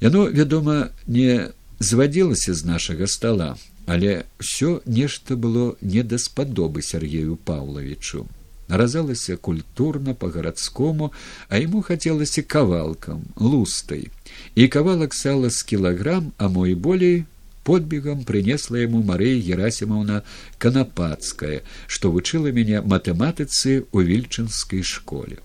яно 0.00 0.30
вядома 0.30 0.90
не 1.06 1.50
звадзілася 1.78 2.54
з 2.54 2.64
нашага 2.64 3.06
стола, 3.06 3.56
але 3.86 4.24
ўсё 4.40 4.80
нешта 4.86 5.36
было 5.36 5.76
не 5.80 6.02
даспадобы 6.02 6.82
Сергею 6.82 7.36
Павловичу. 7.36 8.26
Наразалася 8.68 9.36
культурна 9.36 10.14
по-гарадскому, 10.14 11.12
а 11.48 11.58
ему 11.60 11.82
хацелася 11.82 12.42
кавалкам, 12.42 13.24
лустай. 13.36 14.08
І 14.54 14.68
кавалак 14.68 15.14
сала 15.14 15.50
з 15.50 15.62
кілаграм, 15.62 16.32
а 16.38 16.48
мой 16.48 16.74
болей 16.74 17.24
подбегам 17.64 18.22
прынесла 18.28 18.84
яму 18.84 19.02
Марыя 19.02 19.40
Герасімаўна 19.40 20.22
Канапацкая, 20.58 21.62
што 21.88 22.12
вучыла 22.12 22.52
мяне 22.52 22.84
матэматыцы 22.84 23.88
ў 23.88 23.98
вільчынскай 24.04 24.84
школе. 24.84 25.40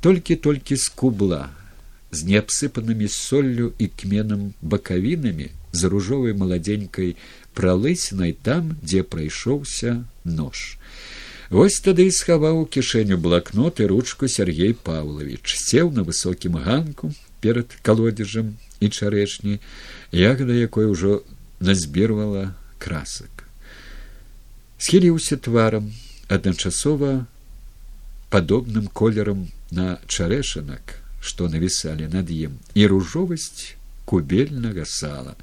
Толькі-толькі 0.00 0.80
з 0.80 0.88
кубла, 0.88 1.52
з 2.10 2.24
неабсыпанымі 2.24 3.08
соллю 3.12 3.72
і 3.78 3.86
кменам 3.92 4.52
бакавінамі 4.62 5.52
з 5.72 5.84
ружовай 5.92 6.32
маладзенькай 6.32 7.16
пралысінай 7.54 8.32
там, 8.32 8.76
дзе 8.82 9.04
прайшоўся 9.04 10.04
нож. 10.24 10.78
Вось 11.50 11.80
тады 11.80 12.04
і 12.08 12.12
схаваў 12.12 12.64
у 12.64 12.66
кішэню 12.68 13.16
блакнот 13.16 13.80
і 13.80 13.88
ручку 13.88 14.28
Сергей 14.28 14.74
Павлович, 14.74 15.56
сеў 15.56 15.92
на 15.92 16.04
высокім 16.04 16.60
ганку 16.60 17.12
перад 17.40 17.72
калодзежам 17.82 18.56
і 18.80 18.88
чарэчні, 18.88 19.60
ягада 20.12 20.52
якой 20.52 20.92
ужо 20.92 21.24
назбірвала 21.60 22.54
красак. 22.78 23.44
Схіліўся 24.78 25.36
тварам 25.36 25.90
адначасова 26.28 27.26
падобным 28.30 28.86
колерам 28.92 29.48
на 29.70 29.98
чарэшанак, 30.06 31.00
што 31.20 31.48
навісалі 31.48 32.06
над 32.12 32.30
ім 32.30 32.60
і 32.74 32.86
ружовасць 32.86 33.74
кубельнага 34.04 34.84
сала. 34.86 35.34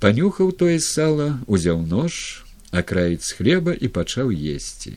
Панюхаў 0.00 0.50
тое 0.58 0.80
сала, 0.80 1.38
узяў 1.46 1.84
нож, 1.86 2.42
акраіць 2.72 3.36
хлеба 3.36 3.76
і 3.76 3.88
пачаў 3.92 4.32
есці. 4.32 4.96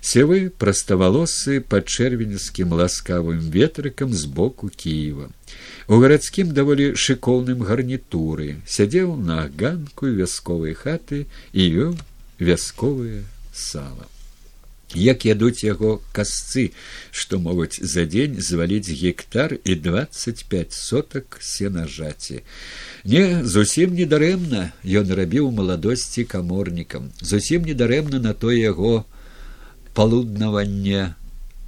Севы 0.00 0.48
праставалосы 0.48 1.58
пад 1.60 1.90
чэрвеньскім 1.90 2.72
ласкавым 2.72 3.42
ветрыкам 3.50 4.14
з 4.14 4.24
боку 4.30 4.70
Кіева. 4.70 5.28
У 5.86 6.00
гарадскім 6.02 6.50
даволі 6.56 6.92
шыкоўным 6.98 7.62
гарнітуры 7.66 8.58
сядзеў 8.66 9.14
на 9.16 9.46
ганку 9.62 10.10
вясковай 10.10 10.74
хаты 10.74 11.24
і 11.52 11.62
вёў 11.78 11.96
вясковае 12.38 13.22
сала. 13.52 14.06
Як 14.94 15.26
ядуць 15.26 15.66
яго 15.66 16.00
касцы, 16.14 16.70
што 17.10 17.38
могуць 17.42 17.82
за 17.82 18.06
дзень 18.06 18.38
зваліць 18.38 18.86
гектар 18.86 19.58
і 19.64 19.74
двадцать 19.74 20.46
пять 20.46 20.72
сотак 20.72 21.38
сенажаці. 21.42 22.42
Не 23.04 23.42
зусім 23.42 23.98
недарэмна 23.98 24.70
ён 24.86 25.10
рабіў 25.10 25.50
маладосці 25.50 26.24
каморнікам, 26.24 27.10
зусім 27.20 27.66
недарэмна 27.66 28.22
на 28.22 28.32
то 28.32 28.54
яго 28.54 29.04
палуднаванне 29.94 31.14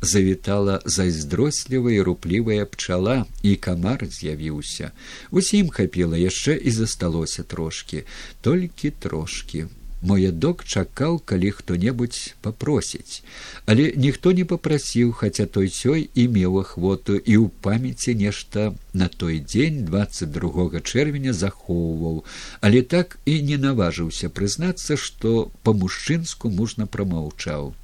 завітала 0.00 0.80
зайздрослівая 0.84 2.04
руплівая 2.04 2.66
пчала 2.66 3.26
і 3.42 3.56
камар 3.56 4.06
з'явіўся. 4.10 4.90
Усім 5.30 5.68
хапіла 5.68 6.16
яшчэ 6.16 6.56
і 6.56 6.70
засталося 6.70 7.42
трошки 7.42 8.04
толькі 8.40 8.90
трошки 8.90 9.66
мой 10.02 10.30
док 10.30 10.62
чакаў 10.64 11.18
калі 11.18 11.50
хто-небудзь 11.50 12.34
папросіць. 12.40 13.22
Але 13.66 13.92
ніхто 13.96 14.32
не 14.32 14.44
попрасіў 14.44 15.12
хаця 15.12 15.46
той 15.46 15.66
сёй 15.74 16.06
і 16.14 16.28
меў 16.28 16.60
ахвоту 16.62 17.18
і 17.18 17.34
ў 17.42 17.50
памяці 17.62 18.14
нешта 18.14 18.74
на 18.92 19.08
той 19.08 19.42
дзень 19.42 19.82
двадцать 19.90 20.30
другога 20.30 20.78
чэрвеня 20.78 21.34
захоўваў. 21.34 22.22
Але 22.60 22.82
так 22.82 23.18
і 23.26 23.42
не 23.42 23.58
наважыўся 23.58 24.30
прызнацца 24.30 24.94
што 24.94 25.50
по-мужчынску 25.66 26.50
мужна 26.50 26.86
прамаўчаў 26.86 27.74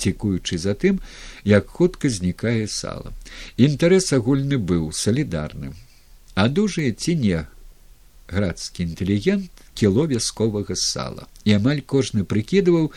цікуючы 0.00 0.58
за 0.58 0.74
тым 0.74 1.00
як 1.44 1.68
хутка 1.68 2.08
знікае 2.08 2.66
сала. 2.66 3.12
Інтарэс 3.56 4.12
агульны 4.16 4.56
быў 4.56 4.90
салідарным. 4.96 5.76
А 6.34 6.48
дужае 6.48 6.92
ці 6.92 7.16
не 7.20 7.44
градскі 8.30 8.86
інтэлігент 8.86 9.50
кіло 9.74 10.06
вясковага 10.06 10.76
сала. 10.76 11.26
І 11.44 11.60
амаль 11.60 11.82
кожны 11.84 12.24
прыкідываў 12.24 12.92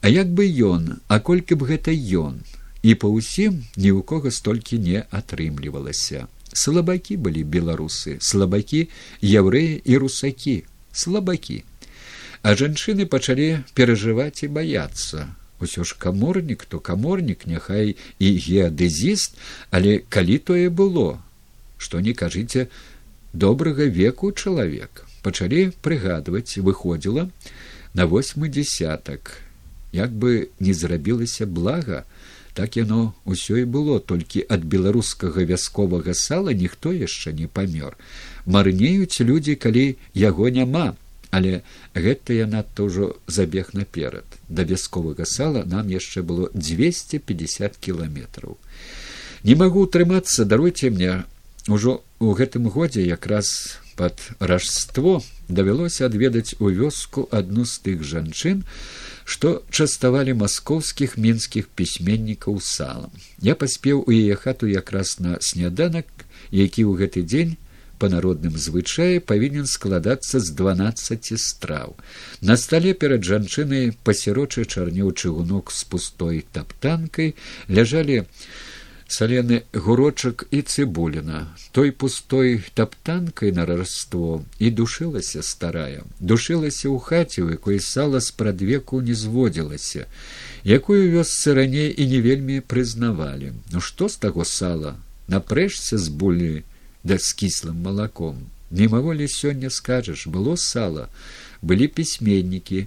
а 0.00 0.08
як 0.08 0.28
бы 0.30 0.46
ён 0.46 1.02
а 1.08 1.18
колькі 1.20 1.58
б 1.58 1.68
гэта 1.70 1.92
ён? 1.92 2.42
І 2.82 2.94
па 2.94 3.10
ўсім 3.10 3.64
ні 3.76 3.90
ў 3.92 4.02
кого 4.06 4.30
столькі 4.30 4.78
не 4.78 5.02
атрымлівалася. 5.10 6.28
Слабакі 6.54 7.18
былі 7.18 7.42
беларусы 7.44 8.16
слабакі 8.20 8.86
яўрэі 9.20 9.82
і 9.84 9.98
русакі. 10.04 10.64
Слабакі. 10.92 11.64
А 12.42 12.54
жанчыны 12.54 13.04
пачалі 13.10 13.66
перажываць 13.74 14.46
і 14.46 14.48
баяцца 14.54 15.26
усё 15.60 15.84
ж 15.84 15.96
каморнік 15.98 16.64
то 16.64 16.80
каморнік 16.80 17.46
няхай 17.46 17.96
і 18.18 18.28
геадэзіст 18.46 19.36
але 19.70 19.98
калі 20.08 20.38
тое 20.38 20.68
было 20.70 21.08
што 21.78 22.00
не 22.00 22.14
кажыце 22.22 22.68
добрага 23.32 23.90
веку 24.00 24.32
чалавек 24.32 25.04
пачалі 25.22 25.70
прыгадваць 25.82 26.58
выходзіла 26.70 27.28
на 27.94 28.06
восьмы 28.06 28.48
десятак 28.48 29.36
як 29.92 30.12
бы 30.12 30.50
не 30.60 30.72
зрабілася 30.72 31.46
блага 31.46 32.04
так 32.58 32.76
яно 32.76 33.14
ўсё 33.22 33.62
і 33.62 33.66
было 33.70 34.00
толькі 34.02 34.42
ад 34.54 34.64
беларускага 34.66 35.44
вясковага 35.50 36.14
сала 36.20 36.54
ніхто 36.62 36.90
яшчэ 36.90 37.30
не 37.40 37.46
памёр. 37.46 37.94
Марнеюць 38.46 39.22
людзі 39.22 39.54
калі 39.54 39.84
яго 40.22 40.50
няма 40.50 40.96
але 41.30 41.62
гэта 41.94 42.32
я 42.32 42.46
надто 42.46 42.88
ўжо 42.88 43.16
забег 43.26 43.74
наперад. 43.74 44.24
Да 44.48 44.64
вясковага 44.64 45.26
сала 45.26 45.64
нам 45.64 45.88
яшчэ 45.88 46.22
было 46.22 46.50
двести 46.54 47.18
пятьдесят 47.18 47.76
кіламетраў. 47.76 48.56
Не 49.44 49.54
магу 49.54 49.84
утрымацца 49.86 50.44
даруйте 50.44 50.90
мне. 50.90 51.24
Ужо 51.68 52.02
у 52.18 52.32
гэтым 52.32 52.68
годзе 52.72 53.04
якраз 53.04 53.78
пад 53.96 54.16
ражство 54.38 55.22
давялося 55.48 56.06
адведаць 56.06 56.54
у 56.58 56.70
вёску 56.70 57.28
адну 57.30 57.64
з 57.64 57.78
тых 57.84 58.02
жанчын 58.02 58.64
што 59.28 59.60
частавалі 59.68 60.32
маскоўскіх 60.40 61.18
мінскіх 61.20 61.68
пісьменнікаў 61.76 62.62
салам. 62.64 63.12
Я 63.44 63.52
паспеў 63.52 64.00
у 64.06 64.10
яе 64.10 64.32
хату 64.40 64.64
якраз 64.64 65.20
на 65.20 65.36
сняданак 65.44 66.08
які 66.50 66.88
ў 66.88 66.96
гэты 66.96 67.20
дзень 67.28 67.58
па 67.98 68.08
народным 68.12 68.56
звычаі 68.56 69.20
павінен 69.32 69.66
складацца 69.66 70.40
з 70.40 70.54
дванаццаці 70.60 71.38
страў. 71.42 71.98
На 72.40 72.56
стале 72.56 72.94
перад 72.94 73.26
жанчынай 73.26 73.92
пасірочы 74.08 74.64
чарнеў 74.64 75.12
чыгунок 75.12 75.74
з 75.74 75.84
пустой 75.84 76.44
таптанкай 76.52 77.34
ляжалі 77.68 78.24
салены 79.08 79.62
гурочак 79.72 80.44
і 80.50 80.60
цыбуліна. 80.62 81.48
Той 81.72 81.90
пустой 81.90 82.62
таптанкай 82.74 83.52
на 83.52 83.64
раство 83.66 84.44
і 84.58 84.70
душылася 84.70 85.42
старая. 85.42 86.04
Душылася 86.20 86.92
ў 86.92 86.98
хаце 87.00 87.42
у 87.42 87.48
якой 87.50 87.80
сала 87.80 88.20
спрадвеку 88.20 89.00
не 89.00 89.16
зводзілася 89.16 90.06
якую 90.64 91.08
вёсцы 91.10 91.54
раней 91.54 91.88
і 91.96 92.06
не 92.06 92.20
вельмі 92.20 92.60
прызнавалі. 92.60 93.52
Ну 93.72 93.80
што 93.80 94.08
з 94.08 94.16
таго 94.16 94.44
сала? 94.44 94.96
Напрэшся 95.28 95.98
з 95.98 96.08
булі 96.08 96.64
да 97.08 97.18
з 97.18 97.34
кіслым 97.40 97.82
малаком 97.88 98.40
мімаволі 98.70 99.28
сёння 99.34 99.70
скажаш 99.72 100.26
было 100.26 100.56
сала 100.56 101.08
былі 101.62 101.88
пісьменнікі 101.88 102.86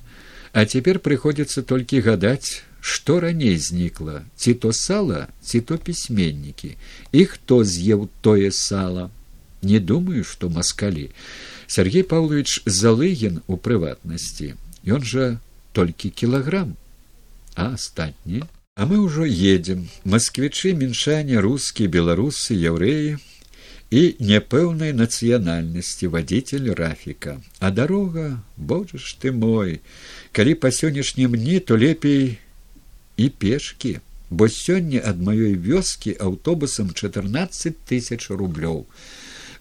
а 0.54 0.66
цяпер 0.66 1.00
прыходзіцца 1.00 1.64
толькі 1.72 2.04
гадаць 2.08 2.62
што 2.82 3.20
раней 3.24 3.58
знікла 3.58 4.22
ці 4.36 4.54
то 4.66 4.74
сала 4.74 5.28
ці 5.42 5.62
то 5.62 5.78
пісьменнікі 5.78 6.76
і 7.12 7.26
хто 7.34 7.64
з'еў 7.64 8.10
тое 8.22 8.52
сала 8.52 9.10
не 9.62 9.80
думаю 9.80 10.24
што 10.24 10.50
маскалі 10.50 11.10
сергей 11.68 12.04
павлович 12.14 12.62
залыгін 12.66 13.42
у 13.48 13.58
прыватнасці 13.58 14.54
ён 14.86 15.06
жа 15.14 15.28
толькі 15.74 16.14
кілаграм 16.22 16.78
а 17.56 17.74
астатні 17.74 18.46
а 18.76 18.86
мы 18.86 19.02
ўжо 19.02 19.26
едзем 19.26 19.90
масквічы 20.06 20.78
міншане 20.78 21.42
рускі 21.46 21.90
беларусы 21.98 22.58
яўрэі 22.58 23.18
і 23.92 24.02
няпэўнай 24.20 24.96
нацыянальнасці 24.96 26.08
вадзіцель 26.14 26.72
рафіка 26.80 27.40
а 27.60 27.72
дарога 27.72 28.40
божа 28.56 28.98
ж 28.98 29.18
ты 29.20 29.36
мой 29.36 29.82
калі 30.32 30.56
па 30.64 30.72
сённяшнім 30.72 31.36
дні 31.36 31.60
то 31.60 31.76
лепей 31.76 32.40
і 33.18 33.30
пешкі, 33.30 34.00
бо 34.30 34.48
сёння 34.48 35.02
ад 35.06 35.20
маёй 35.22 35.54
вёскі 35.56 36.16
аўтобусам 36.28 36.94
чатырнаццаць 36.96 37.78
тысяч 37.90 38.30
рублёў. 38.30 38.86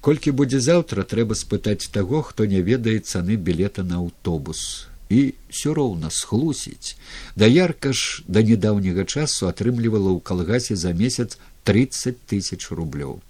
Колькі 0.00 0.30
будзе 0.32 0.60
заўтра, 0.64 1.04
трэба 1.04 1.36
спытаць 1.36 1.90
таго, 1.92 2.22
хто 2.22 2.46
не 2.46 2.62
ведае 2.62 3.00
цаны 3.00 3.36
білета 3.36 3.82
на 3.82 4.00
аўтобус. 4.00 4.86
І 5.10 5.34
ўсё 5.50 5.74
роўна 5.74 6.08
схлусіць. 6.08 6.96
Да 7.36 7.50
ярка 7.50 7.92
ж 7.92 8.22
да 8.28 8.40
нядаўняга 8.40 9.04
часу 9.04 9.50
атрымлівала 9.50 10.14
ў 10.14 10.20
калгасе 10.22 10.76
за 10.76 10.94
месяц 10.94 11.36
тридцать 11.64 12.22
тысяч 12.24 12.70
рублёў. 12.70 13.20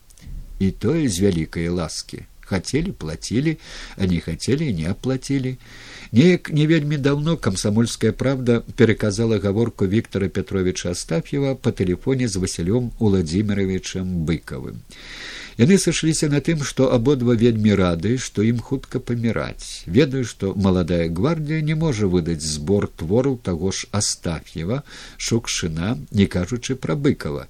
І 0.60 0.70
тое 0.70 1.08
з 1.08 1.24
вялікай 1.24 1.68
ласкі 1.68 2.26
хацелі 2.50 2.92
плацілі, 2.92 3.56
а 3.96 4.06
не 4.10 4.20
хацелі 4.20 4.72
не 4.74 4.90
аплацілі. 4.90 5.56
Неяк 6.12 6.50
не 6.50 6.66
вельмі 6.66 6.98
даўно 6.98 7.36
камсамольская 7.36 8.12
правда 8.12 8.62
пераказала 8.76 9.38
гаворку 9.38 9.86
Віктора 9.86 10.28
Петровича 10.28 10.90
Астаф'ева 10.90 11.54
па 11.54 11.70
тэлефоне 11.70 12.26
з 12.26 12.42
Васілём 12.42 12.90
Уладзіміровичам 12.98 14.26
быкавым. 14.26 14.82
Яны 15.60 15.76
сышліся 15.78 16.26
на 16.32 16.40
тым, 16.40 16.64
што 16.64 16.88
абодва 16.90 17.36
вельмі 17.38 17.76
рады, 17.78 18.16
што 18.18 18.42
ім 18.42 18.58
хутка 18.58 18.98
паміраць. 18.98 19.84
ведаю, 19.86 20.24
што 20.24 20.54
маладая 20.56 21.06
гвардія 21.08 21.60
не 21.60 21.74
можа 21.74 22.10
выдаць 22.10 22.42
збор 22.42 22.88
твораў 22.88 23.38
таго 23.38 23.70
ж 23.70 23.86
Астаф'ева, 23.92 24.82
шукшына, 25.18 25.98
не 26.10 26.26
кажучы 26.26 26.74
пра 26.74 26.96
быкава. 26.96 27.46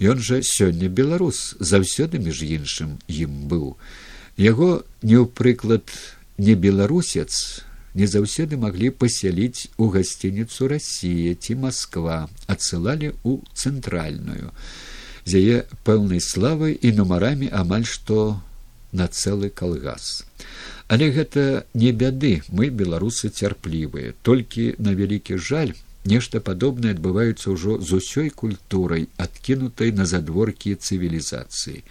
Ён 0.00 0.18
жа 0.18 0.40
сёння 0.42 0.88
беларус 0.88 1.54
заўсёды 1.60 2.18
між 2.18 2.42
іншым 2.42 2.98
ім 3.08 3.46
быў. 3.46 3.76
Яго 4.36 4.82
не 5.02 5.14
ў 5.14 5.26
прыклад 5.30 5.86
не 6.38 6.54
беларусец 6.58 7.62
не 7.94 8.06
заўсёды 8.10 8.58
маглі 8.58 8.90
пасяліць 8.90 9.70
у 9.78 9.86
гасцініцу 9.94 10.66
рассія 10.68 11.34
ці 11.38 11.54
москва 11.62 12.26
адсылалі 12.50 13.14
ў 13.22 13.38
цэнтральную. 13.54 14.50
З 15.24 15.30
яе 15.38 15.58
пэўнай 15.86 16.20
славай 16.20 16.74
і 16.74 16.90
нумарамі 16.98 17.48
амаль 17.54 17.86
што 17.86 18.42
на 18.90 19.06
цэлы 19.06 19.48
калгас. 19.50 20.26
Але 20.90 21.10
гэта 21.14 21.64
не 21.74 21.94
бяды 21.94 22.42
мы 22.50 22.68
беларусы 22.68 23.30
цярплівыя. 23.30 24.12
Толькі 24.22 24.74
на 24.78 24.92
вялікі 24.92 25.38
жаль 25.38 25.72
нешта 26.04 26.40
падобнае 26.40 26.92
адбываецца 26.96 27.54
ўжо 27.54 27.78
з 27.80 28.00
усёй 28.00 28.28
культурай 28.30 29.08
адкінутай 29.16 29.92
на 29.96 30.04
задворкі 30.06 30.74
цывілізацыі 30.76 31.82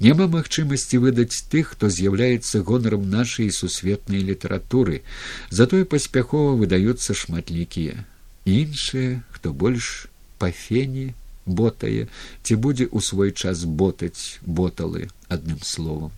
няма 0.00 0.26
магчымасці 0.36 1.02
выдаць 1.04 1.42
тых 1.50 1.74
хто 1.74 1.90
з'яўляецца 1.90 2.62
гонарам 2.62 3.08
нашай 3.10 3.50
сусветнай 3.50 4.22
літаратуры. 4.22 5.02
Затое 5.50 5.84
паспяхова 5.84 6.56
выдаюцца 6.56 7.14
шматлікія. 7.14 8.04
Іншыя 8.44 9.22
хто 9.30 9.52
больш 9.52 10.08
па 10.38 10.50
фені 10.50 11.12
ботае 11.46 12.06
ці 12.42 12.58
будзе 12.58 12.86
ў 12.90 12.98
свой 13.02 13.30
час 13.32 13.64
ботаць 13.64 14.38
боталы 14.42 15.08
адным 15.28 15.62
словам. 15.62 16.10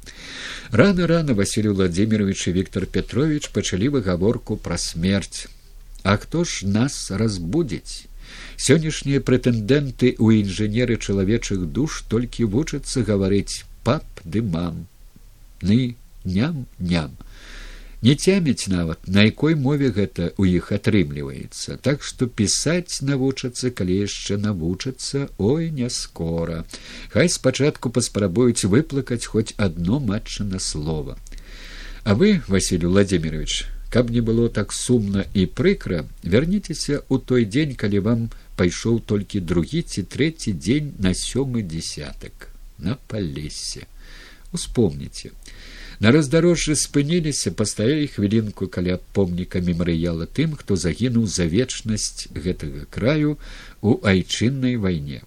Рано 0.71 1.07
рано 1.07 1.35
василий 1.35 1.73
владимирович 1.73 2.49
і 2.49 2.53
виктор 2.53 2.87
петрович 2.87 3.49
пачалі 3.49 3.89
выгаворку 3.89 4.57
пра 4.57 4.79
смерць 4.79 5.49
А 6.09 6.17
хто 6.17 6.45
ж 6.45 6.65
нас 6.65 6.95
разбудзіць? 7.21 8.09
Сённяшнія 8.57 9.21
прэтэндэнты 9.29 10.17
ў 10.17 10.41
інжынеры 10.41 10.97
чалавечых 10.97 11.67
душ 11.79 11.99
толькі 12.09 12.49
вучацца 12.55 13.05
гаварыць 13.05 13.69
пап 13.85 14.23
ды 14.25 14.41
мам 14.55 14.79
ны 15.61 15.79
ням 16.25 16.65
ням 16.79 17.13
не 18.01 18.15
цямяць 18.15 18.73
нават 18.73 19.05
на 19.19 19.29
якой 19.29 19.61
мове 19.69 19.93
гэта 20.01 20.33
ў 20.33 20.57
іх 20.57 20.73
атрымліваецца. 20.81 21.77
Так 21.85 22.03
што 22.11 22.33
пісаць 22.41 23.05
навучацца 23.05 23.69
калі 23.69 24.03
яшчэ 24.09 24.41
навучацца 24.49 25.29
ой 25.37 25.71
не 25.71 25.93
скора. 25.93 26.65
Хай 27.13 27.29
спачатку 27.29 27.91
паспрабуюць 27.91 28.65
выплакаць 28.65 29.27
хоць 29.27 29.53
адно 29.57 30.01
матчына 30.01 30.59
слова. 30.73 31.19
А 32.05 32.15
вы 32.15 32.41
василий 32.49 32.87
владимирович 32.87 33.67
каб 33.91 34.11
не 34.11 34.21
было 34.21 34.49
так 34.49 34.73
сумна 34.73 35.25
і 35.35 35.47
прыкра 35.47 36.05
вярніцеся 36.23 37.01
ў 37.09 37.17
той 37.25 37.49
дзень 37.49 37.75
калі 37.75 38.05
вам 38.05 38.29
пайшоў 38.61 39.01
толькі 39.13 39.41
другі 39.41 39.83
ці 39.83 40.05
трэці 40.05 40.53
дзень 40.53 40.93
на 40.99 41.15
сёмы 41.15 41.63
десятак 41.63 42.51
на 42.79 42.99
палесе. 43.09 43.87
Успомніце. 44.53 45.31
На 46.01 46.13
раздарожжы 46.15 46.77
спыніліся 46.79 47.51
пастаялі 47.51 48.07
хвілінку 48.07 48.69
каля 48.71 48.99
помніка 49.17 49.61
мемарыяла 49.61 50.29
тым 50.31 50.55
хто 50.55 50.77
загінуў 50.77 51.27
за 51.27 51.49
вечнасць 51.51 52.31
гэтага 52.33 52.87
краю 52.87 53.35
у 53.83 53.99
айчыннай 54.07 54.77
вайне 54.77 55.25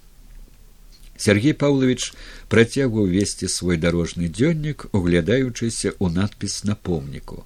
Сергей 1.22 1.54
Павлович 1.54 2.14
працягваў 2.50 3.06
весці 3.06 3.46
свой 3.46 3.78
дарожны 3.78 4.26
дзённік, 4.26 4.90
углядаючыся 4.90 5.94
ў 5.94 6.10
надпіс 6.10 6.66
на 6.66 6.74
помніку. 6.74 7.46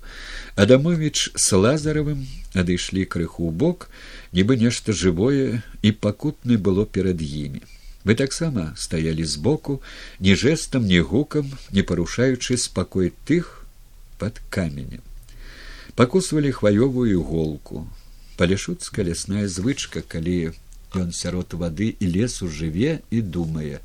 Адамович 0.55 1.35
з 1.35 1.59
лазаравым 1.59 2.23
адышлі 2.55 3.03
крыху 3.03 3.43
ў 3.43 3.51
бок, 3.51 3.91
нібы 4.31 4.55
нешта 4.63 4.95
жывое 4.95 5.59
і 5.83 5.91
пакутны 5.91 6.55
было 6.55 6.87
перад 6.87 7.19
імі. 7.19 7.67
Вы 8.07 8.15
таксама 8.15 8.71
стаялі 8.79 9.27
збоку, 9.27 9.81
ні 10.23 10.39
жэсам, 10.39 10.87
ні 10.87 11.03
гукам, 11.03 11.51
не 11.75 11.83
парушаючы 11.83 12.55
спакой 12.55 13.11
тых 13.27 13.67
пад 14.15 14.39
каменем. 14.47 15.03
Пакусвалі 15.99 16.55
хваёвую 16.55 17.11
іголку. 17.11 17.89
Палішуцкая 18.39 19.11
лясная 19.11 19.51
звычка, 19.51 19.99
калі 19.99 20.55
ён 21.01 21.11
сярод 21.11 21.53
вады 21.53 21.95
і 21.99 22.05
лесу 22.07 22.47
жыве 22.47 23.01
і 23.11 23.21
думае. 23.21 23.79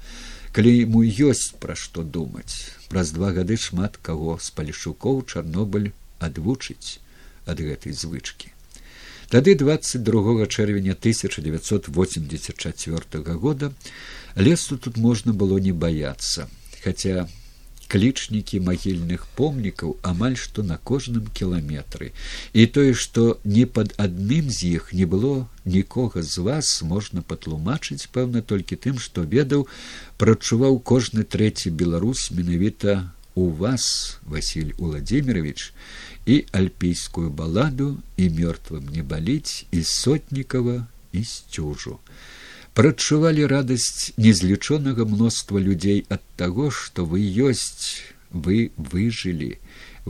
Калі 0.52 0.70
ему 0.82 1.02
ёсць 1.06 1.54
пра 1.62 1.74
што 1.78 2.02
думаць 2.02 2.74
праз 2.90 3.12
два 3.14 3.30
гады 3.30 3.56
шмат 3.56 3.98
каго 4.02 4.38
з 4.42 4.50
палішукоў 4.50 5.22
чарнобыль 5.30 5.92
адвучыць 6.18 6.98
ад 7.46 7.62
гэтай 7.62 7.94
звычкі. 7.94 8.50
Тады 9.30 9.54
двадцать 9.54 10.02
другого 10.02 10.46
чэрвеня 10.46 10.94
тысяча 10.94 11.40
девятьсот 11.40 11.86
восемьдесят 11.86 12.58
четвертого 12.58 13.34
года 13.34 13.72
лесу 14.34 14.76
тут 14.76 14.96
можна 14.96 15.32
было 15.32 15.58
не 15.58 15.70
баяцца 15.70 16.50
хотя 16.82 17.28
клічнікі 17.90 18.60
магільных 18.66 19.26
помнікаў 19.38 19.96
амаль 20.06 20.36
што 20.38 20.62
на 20.62 20.78
кожным 20.90 21.26
кіламетры. 21.34 22.12
І 22.54 22.66
тое 22.66 22.94
што 22.94 23.24
ні 23.44 23.64
пад 23.66 23.94
адным 24.04 24.50
з 24.50 24.78
іх 24.78 24.92
не 24.94 25.06
было 25.10 25.48
нікога 25.64 26.22
з 26.22 26.44
вас 26.46 26.70
можна 26.86 27.22
патлумачыць 27.22 28.06
пэўна 28.14 28.42
толькі 28.52 28.78
тым 28.86 29.02
што 29.06 29.26
ведаў 29.36 29.66
прачуваў 30.22 30.78
кожны 30.92 31.26
трэці 31.36 31.74
беларус 31.82 32.30
менавіта 32.30 33.10
у 33.34 33.50
вас 33.50 34.18
василь 34.22 34.72
владимирович 34.78 35.72
і 36.26 36.44
альпійскую 36.52 37.30
баладу 37.30 37.96
і 38.16 38.30
мёртвым 38.38 38.90
не 38.94 39.02
баліць 39.02 39.66
і 39.70 39.82
сотнікава 39.82 40.86
і 41.12 41.24
сцюжу 41.24 41.98
прачувалі 42.80 43.44
радасць 43.44 44.12
незлічонага 44.16 45.04
мноства 45.04 45.60
людзей 45.60 45.98
ад 46.14 46.22
таго 46.40 46.68
што 46.76 47.04
вы 47.04 47.20
ёсць 47.48 48.00
вы 48.32 48.72
выжылі. 48.92 49.48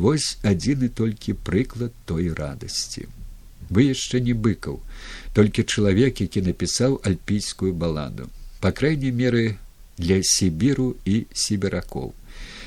Вось 0.05 0.29
адзіны 0.51 0.91
толькі 1.01 1.35
прыклад 1.49 1.97
той 2.11 2.31
радасці. 2.31 3.09
Вы 3.75 3.89
яшчэ 3.89 4.23
не 4.29 4.39
быкаў 4.47 4.79
толькі 5.35 5.67
чалавек 5.67 6.23
які 6.23 6.45
напісаў 6.47 6.95
альпійскую 7.11 7.75
баладу. 7.75 8.31
Па 8.63 8.71
крайняй 8.71 9.11
меры 9.11 9.59
для 9.99 10.23
сібіру 10.23 10.95
і 11.05 11.27
сібіракоў. 11.35 12.15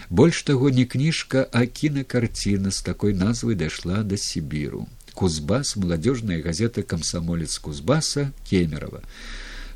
Больш 0.10 0.44
таго 0.44 0.68
не 0.68 0.84
кніжка 0.84 1.48
а 1.54 1.64
кінакарціна 1.66 2.76
з 2.76 2.84
такой 2.92 3.16
назвай 3.16 3.56
дайшла 3.56 4.04
да 4.04 4.20
сібіру. 4.20 4.84
Кузбас 5.16 5.78
маладзёжная 5.78 6.44
газета 6.44 6.84
камсамолец 6.84 7.58
кузбаса 7.58 8.34
кемерова 8.44 9.00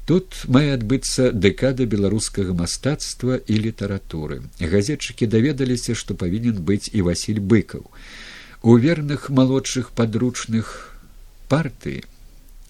тут 0.07 0.37
мае 0.55 0.71
адбыцца 0.73 1.31
дэкада 1.35 1.85
беларускага 1.91 2.55
мастацтва 2.55 3.39
і 3.43 3.55
літаратуры. 3.67 4.39
Газетчыкі 4.73 5.27
даведаліся 5.27 5.95
што 5.99 6.15
павінен 6.15 6.63
быць 6.63 6.87
і 6.93 7.03
василь 7.07 7.43
быкаў. 7.43 7.83
У 8.63 8.77
верных 8.79 9.29
малодшых 9.29 9.91
падручных 9.91 10.95
партыі 11.51 12.03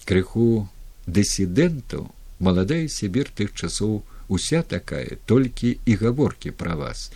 крыху 0.08 0.66
дысідэнтаў 1.06 2.10
маладая 2.42 2.84
сібір 2.90 3.30
тых 3.38 3.54
часоў 3.54 4.02
уся 4.28 4.62
такая 4.62 5.18
толькі 5.26 5.78
і 5.84 5.94
гаворкі 5.94 6.50
пра 6.50 6.76
вас. 6.76 7.10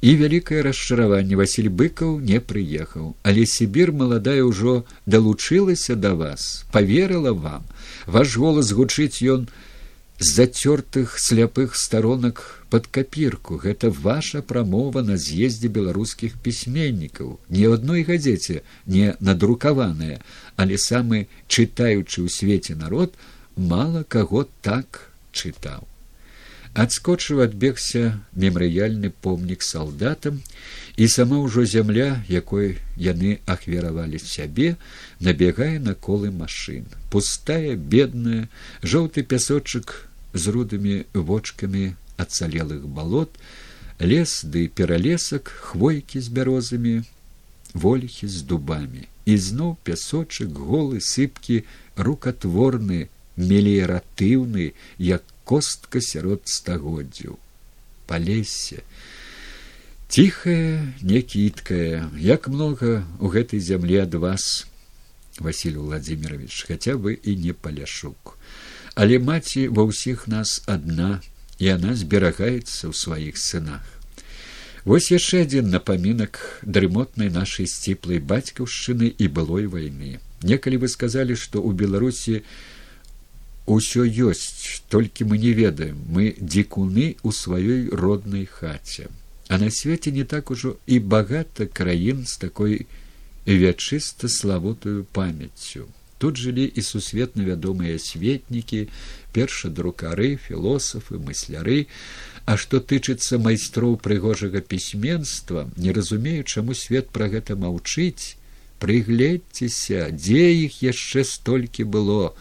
І 0.00 0.14
вялікае 0.18 0.62
расчараванне 0.62 1.38
василь 1.38 1.70
быкаў 1.70 2.18
не 2.20 2.38
прыехаў 2.38 3.14
але 3.22 3.46
сібір 3.46 3.92
маладая 3.92 4.42
ўжо 4.46 4.84
далучылася 5.06 5.96
да 5.96 6.14
вас 6.14 6.66
поверыла 6.72 7.32
вам. 7.32 7.64
Ваш 8.06 8.36
голас 8.36 8.70
гучыць 8.70 9.22
ён 9.22 9.48
з 10.18 10.34
зацёртых 10.34 11.18
сляпых 11.18 11.76
старонак 11.76 12.42
под 12.70 12.86
капірку 12.86 13.56
гэта 13.56 13.90
ваша 13.90 14.42
прамова 14.42 15.02
на 15.02 15.16
з'ездзе 15.16 15.70
беларускіх 15.72 16.36
пісьменнікаў 16.42 17.38
ні 17.48 17.66
адной 17.74 18.02
газеце 18.08 18.62
не 18.86 19.14
надрукаваная 19.20 20.18
але 20.56 20.78
самы 20.84 21.26
чытаючы 21.46 22.26
ў 22.26 22.28
свеце 22.38 22.74
народ 22.74 23.14
мала 23.56 24.02
каго 24.16 24.44
так 24.60 25.06
чытаў 25.32 25.87
адскочыў 26.74 27.42
адбегся 27.44 28.18
мемарыяльны 28.34 29.10
помнік 29.10 29.62
салдатам 29.62 30.42
і 30.96 31.08
сама 31.08 31.38
ўжо 31.44 31.64
зямля 31.64 32.24
якой 32.28 32.78
яны 32.96 33.38
ахвяравалі 33.46 34.18
сябе 34.18 34.76
набегае 35.20 35.78
на 35.78 35.94
колы 35.94 36.30
машын. 36.30 36.84
Пустая 37.10 37.76
бедная 37.76 38.48
жоўты 38.82 39.22
пясочак 39.22 40.08
з 40.34 40.54
рудымі 40.54 41.06
вочкамі 41.14 41.94
адцалелых 42.18 42.88
балот 42.88 43.30
лес 44.00 44.42
ды 44.44 44.68
пералесак 44.68 45.48
хвойкі 45.48 46.20
з 46.20 46.28
бярозамі 46.28 46.96
вольхі 47.74 48.28
з 48.28 48.42
дубамі. 48.42 49.06
І 49.24 49.36
зноў 49.36 49.76
пясочак 49.84 50.50
голы 50.50 51.00
сыпкі 51.04 51.62
рукатворны 51.96 53.08
меліяратыўны 53.38 54.72
як 54.98 55.22
костка 55.48 56.00
сярод 56.04 56.44
стагоддзяў. 56.44 57.40
Палесе 58.04 58.84
ціхая 60.08 60.94
не 61.00 61.20
кіткая 61.20 62.08
як 62.16 62.48
многа 62.48 63.04
у 63.20 63.32
гэтай 63.32 63.60
зямлі 63.60 64.04
ад 64.04 64.14
вас 64.14 64.66
василь 65.40 65.76
владимирович 65.76 66.64
хаця 66.68 66.96
бы 66.96 67.12
і 67.16 67.36
не 67.36 67.52
паляшук. 67.52 68.36
Але 68.94 69.18
маці 69.18 69.68
ва 69.72 69.88
ўсіх 69.88 70.26
нас 70.28 70.64
адна 70.66 71.20
і 71.58 71.72
она 71.76 71.94
зберагаецца 71.94 72.88
ў 72.88 72.92
сваіх 72.92 73.36
сынах. 73.36 73.84
Вось 74.88 75.12
яшчэ 75.12 75.44
адзін 75.44 75.68
напамінак 75.74 76.40
дрымотнай 76.62 77.28
нашай 77.28 77.68
сціплай 77.68 78.18
бацькаўшчыны 78.18 79.12
і 79.12 79.28
былой 79.28 79.68
вайны. 79.68 80.18
Некалі 80.42 80.80
вы 80.84 80.88
сказалі 80.88 81.36
што 81.36 81.60
ў 81.60 81.76
беларусі 81.76 82.42
ўсё 83.68 84.08
ёсць 84.08 84.80
толькі 84.88 85.28
мы 85.28 85.38
не 85.38 85.52
ведаем. 85.52 86.00
Мы 86.08 86.32
дзікуны 86.40 87.20
ў 87.20 87.28
сваёй 87.32 87.88
роднай 87.92 88.48
хаце. 88.48 89.12
А 89.48 89.58
на 89.58 89.70
свеце 89.70 90.10
не 90.12 90.24
так 90.24 90.50
ужо 90.50 90.76
і 90.86 90.98
багата 90.98 91.66
краін 91.66 92.24
з 92.24 92.36
такой 92.36 92.86
вячыста 93.44 94.28
славутую 94.28 95.04
памяццю. 95.12 95.88
Тут 96.18 96.36
жылі 96.36 96.64
і 96.66 96.82
сусветна 96.82 97.44
вядомыя 97.46 97.98
светнікі 97.98 98.88
першадрукары 99.32 100.36
філосафы 100.36 101.20
мысляры. 101.22 101.86
А 102.48 102.56
што 102.56 102.80
тычыцца 102.80 103.38
майстроў 103.38 104.00
прыгожага 104.00 104.60
пісьменства 104.60 105.68
не 105.76 105.92
разумею 105.92 106.44
чаму 106.44 106.74
свет 106.74 107.12
пра 107.12 107.28
гэта 107.28 107.56
маўчыць. 107.56 108.36
Прыгледзьцеся 108.80 110.08
дзе 110.10 110.42
іх 110.64 110.82
яшчэ 110.82 111.24
столькі 111.24 111.84
было 111.84 112.34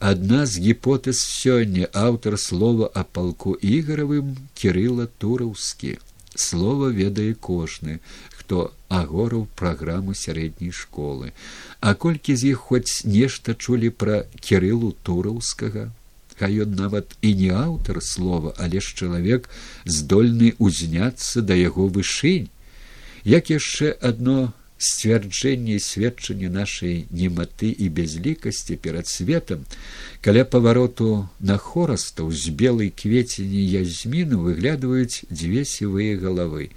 Адна 0.00 0.46
з 0.48 0.56
гіпотэз 0.64 1.18
сёння 1.20 1.86
аўтар 1.92 2.38
слова 2.40 2.86
о 2.88 3.04
палку 3.04 3.52
ігоравым 3.52 4.32
кирилла 4.56 5.04
тураўскі. 5.20 5.98
Слова 6.34 6.88
ведае 6.88 7.34
кожны 7.36 8.00
хто 8.32 8.72
агораў 8.88 9.44
праграму 9.60 10.14
сярэдняй 10.16 10.72
школы. 10.72 11.32
А 11.84 11.92
колькі 11.92 12.32
з 12.32 12.56
іх 12.56 12.64
хоць 12.70 13.04
нешта 13.04 13.52
чулі 13.52 13.90
пра 13.92 14.24
кириллу 14.40 14.96
тураўскага? 15.04 15.92
Хай 16.40 16.64
ён 16.64 16.72
нават 16.80 17.12
і 17.20 17.34
не 17.36 17.52
аўтар 17.52 18.00
слова 18.00 18.54
але 18.56 18.80
ж 18.80 18.96
чалавек 18.96 19.52
здольны 19.84 20.56
узняцца 20.56 21.44
да 21.44 21.52
яго 21.52 21.92
вышынь. 21.92 22.48
Як 23.28 23.52
яшчэ 23.52 23.92
адно 24.00 24.54
сцвярджэнне 24.80 25.76
і 25.76 25.84
сведчанне 25.84 26.48
нашай 26.48 27.04
нематы 27.12 27.68
і 27.68 27.88
бязлікасці 27.92 28.76
перад 28.80 29.08
светам 29.12 29.66
каля 30.24 30.44
павароту 30.48 31.28
на 31.38 31.56
хорастаў 31.60 32.32
з 32.32 32.48
белай 32.62 32.88
кветені 32.88 33.60
язьміну 33.76 34.40
выглядваюць 34.48 35.28
дзве 35.28 35.64
сівыя 35.68 36.16
галавы. 36.16 36.72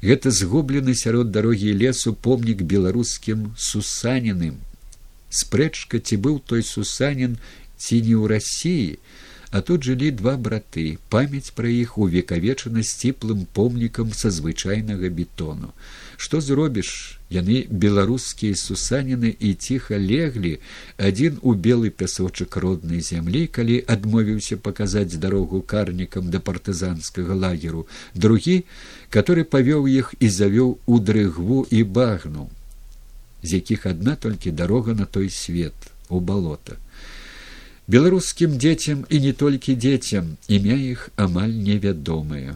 Гэта 0.00 0.32
згублены 0.32 0.96
сярод 0.96 1.30
дарогі 1.30 1.76
лесу 1.76 2.16
помнік 2.16 2.64
беларускім 2.64 3.52
сусаніным 3.54 4.56
спрэчка 5.28 6.00
ці 6.00 6.16
быў 6.24 6.40
той 6.40 6.64
сусанін 6.64 7.36
ці 7.76 8.00
не 8.00 8.16
ў 8.16 8.32
рассіі 8.32 8.96
а 9.52 9.60
тут 9.60 9.84
жылі 9.84 10.08
два 10.16 10.32
браты 10.40 10.96
памяць 11.12 11.52
пра 11.56 11.68
іх 11.68 11.98
увекавечана 12.00 12.82
сціплым 12.90 13.44
помнікам 13.52 14.12
са 14.16 14.32
звычайнага 14.32 15.12
бетону. 15.12 15.76
Што 16.16 16.40
зробіш 16.40 17.20
яны 17.34 17.58
беларускія 17.84 18.58
сусаніны 18.60 19.32
і 19.48 19.52
ціха 19.66 19.98
леглі 19.98 20.52
адзін 21.10 21.38
у 21.42 21.54
белы 21.66 21.90
пясочак 22.02 22.56
роднай 22.64 23.04
зямлі 23.08 23.44
калі 23.58 23.78
адмовіўся 23.96 24.58
паказаць 24.66 25.20
дарогу 25.26 25.62
карнікам 25.74 26.30
да 26.34 26.40
партызанскага 26.50 27.38
лагеру 27.44 27.86
другі 28.14 28.56
который 29.10 29.48
павёў 29.56 29.88
іх 29.92 30.14
і 30.20 30.32
завёў 30.40 30.76
у 30.86 30.98
дрыгву 31.10 31.66
і 31.70 31.82
багну 32.00 32.48
з 33.42 33.58
якіх 33.60 33.86
адна 33.86 34.16
толькі 34.16 34.50
дарога 34.62 34.94
на 34.94 35.04
той 35.04 35.30
свет 35.30 35.74
у 36.08 36.20
балота. 36.20 36.78
Беларускім 37.88 38.58
дзецям 38.58 39.06
і 39.10 39.20
не 39.20 39.32
толькі 39.32 39.74
дзецям 39.74 40.36
імя 40.46 40.76
іх 40.78 41.08
амаль 41.16 41.50
невядомае 41.50 42.54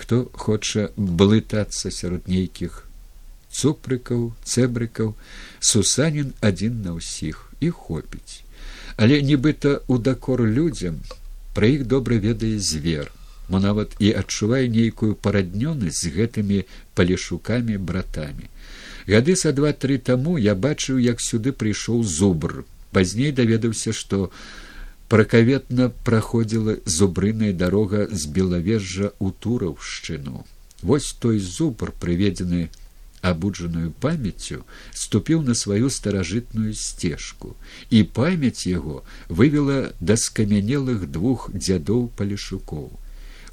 хто 0.00 0.26
хоча 0.32 0.88
блытацца 0.96 1.92
сярод 1.94 2.26
нейкіх 2.26 2.89
цупрыкаў 3.60 4.26
цэбрыкаў 4.52 5.14
сусанін 5.70 6.32
адзін 6.50 6.82
на 6.86 6.96
ўсіх 6.98 7.40
і 7.60 7.70
хопіць. 7.70 8.42
Але 8.96 9.20
нібыта 9.30 9.80
у 9.86 9.98
дакор 10.08 10.42
людзям 10.58 11.00
пра 11.56 11.72
іх 11.76 11.86
добра 11.92 12.20
ведае 12.26 12.58
звер 12.70 13.10
мо 13.50 13.58
нават 13.64 13.96
і 13.98 14.12
адчувае 14.20 14.66
нейкую 14.72 15.14
параднёнасць 15.26 16.00
з 16.04 16.12
гэтымі 16.16 16.58
палешукамі 16.94 17.78
братамі. 17.90 18.46
Гады 19.10 19.34
са 19.42 19.52
два 19.56 19.72
тры 19.84 19.98
таму 20.10 20.36
я 20.38 20.54
бачыў 20.54 21.02
як 21.02 21.24
сюды 21.24 21.52
прыйшоў 21.62 22.04
зубр. 22.04 22.62
Пазней 22.94 23.34
даведаўся 23.34 23.92
што 24.02 24.30
пракаветна 25.10 25.90
праходзіла 26.06 26.78
зубрыная 26.86 27.52
дарога 27.64 28.06
з 28.06 28.30
белавежжа 28.38 29.10
ў 29.18 29.34
тураўшчыну 29.42 30.46
вось 30.82 31.12
той 31.12 31.38
зубр 31.38 31.92
прыведзены 32.00 32.68
абуджаную 33.22 33.90
памяццю 34.04 34.62
ступіў 35.02 35.42
на 35.48 35.54
сваю 35.54 35.90
старажытную 35.96 36.72
сцежку 36.74 37.54
і 37.90 38.02
памяць 38.18 38.66
яго 38.66 39.02
вывела 39.28 39.92
да 40.00 40.16
скамянелых 40.16 41.06
двух 41.18 41.50
дзядоў 41.52 42.08
палешукоў 42.16 42.88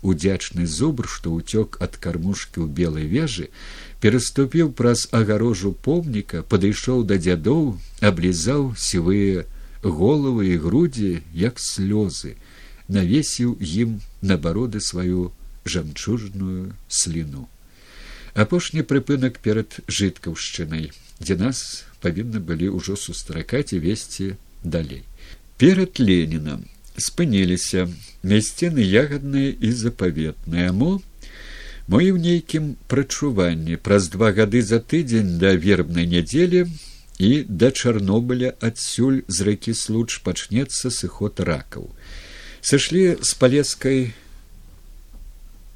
удзячны 0.02 0.66
зубр 0.78 1.10
што 1.12 1.36
ўцёк 1.36 1.78
ад 1.84 1.98
кармушкі 1.98 2.64
ў 2.64 2.68
белай 2.80 3.08
вежы 3.12 3.50
пераступіў 4.00 4.72
праз 4.80 5.08
агарожу 5.20 5.74
помніка 5.88 6.44
падышоў 6.54 7.04
да 7.12 7.18
дзядоў 7.18 7.76
аблізаў 8.12 8.72
сівыя 8.88 9.46
головы 9.84 10.54
і 10.54 10.62
грудзі 10.64 11.12
як 11.34 11.60
слёзы 11.60 12.38
навесіў 12.88 13.58
ім 13.60 14.00
на 14.22 14.38
бароды 14.38 14.80
сваю 14.80 15.32
жамчужную 15.66 16.74
сліну 16.88 17.48
апошні 18.38 18.86
прыпынак 18.86 19.42
перад 19.42 19.80
жыткаўшчынай 19.90 20.92
дзе 21.20 21.38
нас 21.42 21.60
павінны 22.06 22.40
былі 22.50 22.70
ўжо 22.78 22.96
сустракаць 22.96 23.74
і 23.74 23.82
весці 23.82 24.36
далей. 24.64 25.04
Перад 25.58 25.98
ленінам 26.00 26.66
спыніліся 26.98 27.88
мясцены 28.22 28.86
ягадныя 28.86 29.54
і 29.58 29.72
запаветныя 29.74 30.74
мо 30.74 30.92
мой 31.88 32.12
у 32.12 32.18
нейкім 32.22 32.76
прачуванні 32.92 33.80
праз 33.82 34.10
два 34.14 34.30
гады 34.38 34.62
за 34.62 34.80
тыдзень 34.94 35.38
да 35.42 35.56
вербнай 35.66 36.06
нядзелі 36.14 36.68
і 37.18 37.32
да 37.50 37.72
чарнобыля 37.72 38.54
адсюль 38.70 39.24
з 39.28 39.50
рэкі 39.50 39.74
случ 39.74 40.22
пачнецца 40.22 40.94
сыход 40.94 41.42
ракаў. 41.42 41.90
Сышлі 42.62 43.18
з 43.22 43.34
палескай 43.42 44.14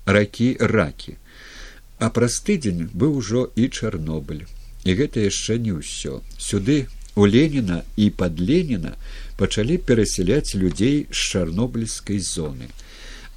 ракі 0.06 0.54
ракі 0.60 1.18
а 2.02 2.10
праз 2.10 2.40
тыдзень 2.48 2.90
быў 2.98 3.22
ужо 3.22 3.46
і 3.56 3.70
чарнобыль. 3.70 4.50
І 4.90 4.98
гэта 4.98 5.22
яшчэ 5.30 5.62
не 5.62 5.78
ўсё. 5.78 6.26
Сюды 6.42 6.90
у 7.14 7.28
леніна 7.30 7.84
і 7.96 8.10
пад 8.10 8.42
леніна 8.42 8.98
пачалі 9.38 9.78
перасяляць 9.78 10.58
людзей 10.58 11.06
з 11.12 11.20
чарнобыльскай 11.32 12.18
зоны. 12.18 12.74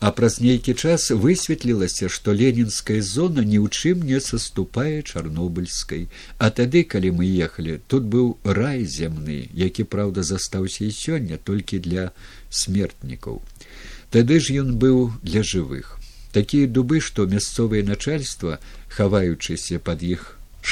А 0.01 0.11
праз 0.17 0.39
нейкі 0.41 0.75
час 0.75 1.11
высветлілася 1.25 2.09
што 2.09 2.33
ленінская 2.33 3.05
зона 3.05 3.45
ні 3.45 3.61
ў 3.61 3.69
чым 3.69 4.01
не 4.09 4.21
саступае 4.21 5.05
чарнобыльскай. 5.05 6.09
А 6.41 6.49
тады 6.49 6.85
калі 6.89 7.13
мы 7.21 7.29
ехалі 7.29 7.77
тут 7.87 8.09
быў 8.09 8.39
рай 8.45 8.89
зямны 8.89 9.45
які 9.53 9.85
праўда 9.85 10.25
застаўся 10.25 10.89
і 10.89 10.97
сёння 10.97 11.37
толькі 11.37 11.85
для 11.85 12.17
смертнікаў. 12.49 13.45
Тады 14.09 14.41
ж 14.41 14.57
ён 14.65 14.81
быў 14.81 15.13
для 15.21 15.45
жывых 15.45 16.01
такія 16.37 16.71
дубы 16.79 17.01
што 17.09 17.27
мясцовае 17.31 17.83
начальства 17.91 18.59
хаваючыся 18.97 19.79
пад 19.89 20.03
іх 20.03 20.25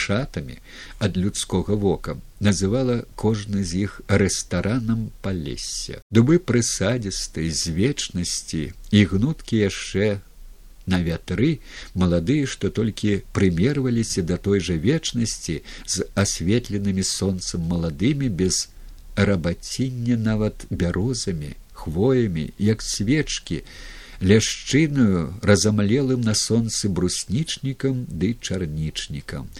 шатамі 0.03 0.59
ад 1.07 1.16
людскога 1.22 1.77
вока 1.85 2.16
называла 2.48 2.96
кожны 3.22 3.62
з 3.62 3.87
іх 3.87 4.01
рэстаранам 4.09 5.11
палесся. 5.22 6.01
Дубы 6.11 6.38
прысадзістай 6.51 7.48
з 7.51 7.77
вечнасці 7.79 8.62
і 8.90 9.05
гнуткі 9.12 9.62
яшчэ 9.62 10.18
на 10.87 10.98
вятры 11.07 11.51
маладыя 11.94 12.51
што 12.51 12.72
толькі 12.81 13.22
прымерваліся 13.37 14.27
да 14.27 14.40
той 14.48 14.59
жа 14.68 14.75
вечнасці 14.75 15.61
з 15.87 16.09
асветленымі 16.18 17.07
сонцам 17.07 17.68
маладымі 17.70 18.33
без 18.42 18.66
рабаціння 19.14 20.16
нават 20.16 20.66
бярозамі 20.70 21.55
хвоямі 21.83 22.51
як 22.59 22.83
свечкі 22.83 23.62
ляшчыною 24.22 25.35
разамлелым 25.42 26.22
на 26.22 26.35
сонцы 26.38 26.88
бруснічнікам 26.88 28.06
ды 28.06 28.35
чарнічнікам. 28.40 29.50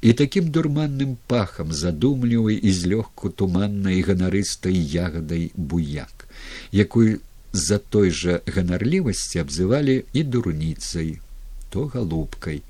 І 0.00 0.12
такім 0.12 0.48
дурманным 0.54 1.18
пахам 1.26 1.72
задумлівай 1.72 2.56
і 2.56 2.70
злёгку 2.70 3.34
туманнай 3.34 4.02
ганарыстай 4.06 4.78
ягадай 4.78 5.50
буяк 5.56 6.28
якую 6.70 7.20
з-за 7.52 7.78
той 7.78 8.10
жа 8.10 8.40
ганарлівасці 8.46 9.42
абзывалі 9.42 10.04
і 10.12 10.22
дурніцай 10.22 11.18
то 11.70 11.86
галубкай 11.92 12.62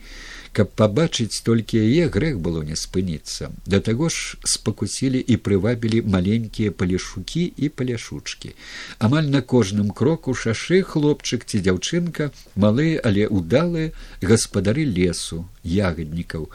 каб 0.53 0.73
пабачыць 0.77 1.41
толькі 1.45 1.81
яе 1.81 2.09
грэх 2.13 2.37
было 2.45 2.63
не 2.63 2.77
спыніцца. 2.77 3.51
Да 3.67 3.81
таго 3.81 4.09
ж 4.13 4.37
спакусілі 4.45 5.21
і 5.21 5.39
прывабілі 5.49 6.03
маленькія 6.15 6.71
палешукі 6.71 7.45
і 7.57 7.69
паляшучкі. 7.69 8.53
Амаль 8.99 9.33
на 9.33 9.41
кожным 9.41 9.91
кроку 9.91 10.37
шашы 10.37 10.83
хлопчык 10.93 11.49
ці 11.49 11.65
дзяўчынка 11.65 12.31
малыя 12.55 13.01
але 13.01 13.27
удалыя 13.27 13.93
гаспадары 14.21 14.85
лесу 14.85 15.45
ягаднікаў. 15.65 16.49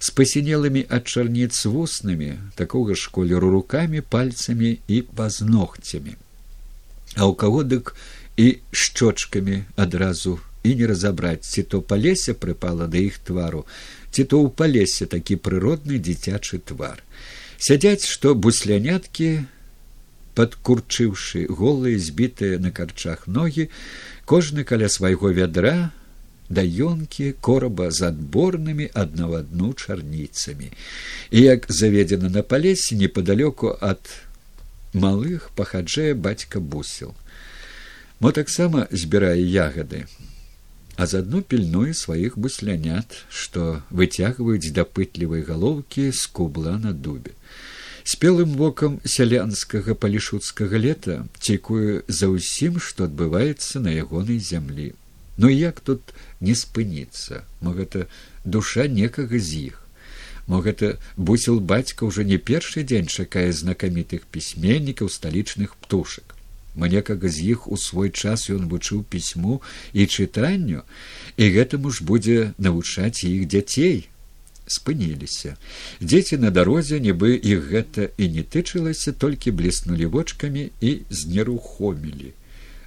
З 0.00 0.10
пасінелымі 0.16 0.84
ад 0.88 1.04
чарніц 1.08 1.64
вуснымі 1.68 2.32
такога 2.56 2.96
ж 2.96 3.12
колеру 3.12 3.52
рукамі 3.52 4.00
пальцамі 4.00 4.78
і 4.88 5.02
пазногцямі. 5.20 6.16
А 7.16 7.28
ў 7.28 7.32
каго 7.36 7.62
дык 7.62 7.94
і 8.36 8.58
шчочкамі 8.72 9.62
адразу 9.76 10.40
і 10.64 10.74
не 10.74 10.86
разабраць 10.88 11.44
ці 11.44 11.62
то 11.62 11.80
палесе 11.84 12.32
прыпала 12.34 12.88
да 12.88 12.98
іх 12.98 13.20
твару. 13.20 13.64
Ці 14.10 14.24
то 14.24 14.40
ў 14.40 14.48
палесе 14.50 15.06
такі 15.06 15.36
прыродны 15.36 16.00
дзіцячы 16.00 16.58
твар. 16.64 17.04
Сядзяць 17.60 18.08
што 18.08 18.32
бусляняткі 18.34 19.44
падкурчыўшы 20.34 21.44
голыя 21.60 22.00
збітыя 22.00 22.58
на 22.58 22.72
карчах 22.74 23.28
ногі 23.28 23.68
кожны 24.24 24.64
каля 24.64 24.88
свайго 24.88 25.30
вядра 25.36 25.92
даёнкі 26.48 27.36
кораба 27.44 27.92
з 27.92 28.08
адборнымі 28.08 28.88
адна 28.92 29.28
адну 29.38 29.72
чарніцамі. 29.76 30.72
І 31.30 31.40
як 31.40 31.68
заведзена 31.68 32.32
на 32.32 32.42
палесе 32.42 32.96
непадалёку 32.96 33.76
ад 33.80 34.00
малых 34.92 35.50
пахаджае 35.56 36.14
бацька 36.14 36.60
бусел. 36.60 37.14
Мо 38.20 38.32
таксама 38.32 38.88
збірае 38.90 39.40
ягады 39.44 40.06
а 40.96 41.06
заодно 41.06 41.42
пільнуе 41.42 41.94
сваіх 41.94 42.38
буслянят 42.38 43.16
што 43.28 43.82
выцягваюць 43.90 44.72
дапытлівай 44.78 45.42
галоўкі 45.48 46.10
з 46.10 46.26
кубла 46.26 46.78
на 46.78 46.92
дубе. 46.92 47.32
Спелым 48.04 48.52
вокам 48.60 49.00
сялянскага 49.04 49.94
палішуцкага 49.94 50.78
лета 50.78 51.16
цікую 51.40 52.04
за 52.06 52.28
ўсім 52.30 52.76
што 52.78 53.08
адбываецца 53.08 53.80
на 53.80 53.94
ягонай 53.94 54.38
зямлі 54.38 54.92
ну 55.36 55.48
як 55.48 55.80
тут 55.80 56.14
не 56.40 56.54
спыніцца 56.54 57.42
мо 57.60 57.74
гэта 57.74 58.06
душа 58.44 58.86
некага 58.86 59.38
з 59.38 59.72
іх. 59.72 59.80
Мо 60.46 60.60
гэта 60.60 61.00
бусел 61.16 61.58
бацька 61.58 62.04
ўжо 62.04 62.22
не 62.22 62.38
першы 62.38 62.84
дзень 62.84 63.08
чакае 63.08 63.50
знакамітых 63.50 64.28
пісьменнікаў 64.30 65.08
сталічных 65.08 65.74
птушак 65.80 66.33
Манекага 66.74 67.28
з 67.28 67.54
іх 67.54 67.68
у 67.70 67.76
свой 67.76 68.10
час 68.10 68.50
ён 68.50 68.66
вучыў 68.68 69.04
пісьму 69.06 69.62
і 69.92 70.06
чытанню, 70.06 70.82
і 71.36 71.44
гэтаму 71.54 71.90
ж 71.94 72.02
будзе 72.02 72.52
навучаць 72.58 73.24
іх 73.24 73.46
дзяцей. 73.46 74.08
спыніліся. 74.66 75.56
Дзеці 76.00 76.38
на 76.40 76.50
дарозе, 76.50 77.00
нібы 77.00 77.36
іх 77.36 77.68
гэта 77.68 78.08
і 78.16 78.28
не 78.28 78.42
тычылася, 78.42 79.12
толькі 79.12 79.52
бліснулі 79.52 80.06
вочкамі 80.06 80.70
і 80.80 80.90
знерухомілі. 81.10 82.32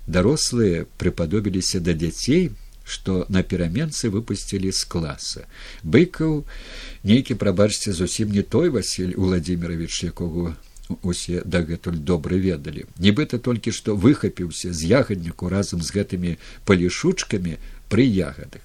Дарослыя 0.08 0.86
прыпадобіліся 0.97 1.80
да 1.80 1.93
дзяцей, 1.93 2.50
што 2.88 3.26
на 3.30 3.43
пераменцы 3.43 4.10
выпусцілі 4.10 4.71
з 4.71 4.84
класа. 4.88 5.45
Быкаў 5.84 6.47
нейкі 7.04 7.36
прабачце 7.36 7.91
зусім 7.93 8.32
не 8.32 8.41
той 8.41 8.69
Васіль 8.69 9.13
Владимирович, 9.13 10.04
якога 10.04 10.56
усе 11.02 11.41
дагэтуль 11.45 12.00
добра 12.00 12.38
ведалі. 12.38 12.86
Нібыта 13.00 13.39
толькі 13.39 13.71
што 13.71 13.95
выхапіўся 13.95 14.73
з 14.73 14.91
ягадніку 15.00 15.50
разам 15.50 15.82
з 15.82 15.91
гэтымі 15.95 16.38
палішучкамі 16.65 17.58
пры 17.89 18.06
ягадах. 18.06 18.63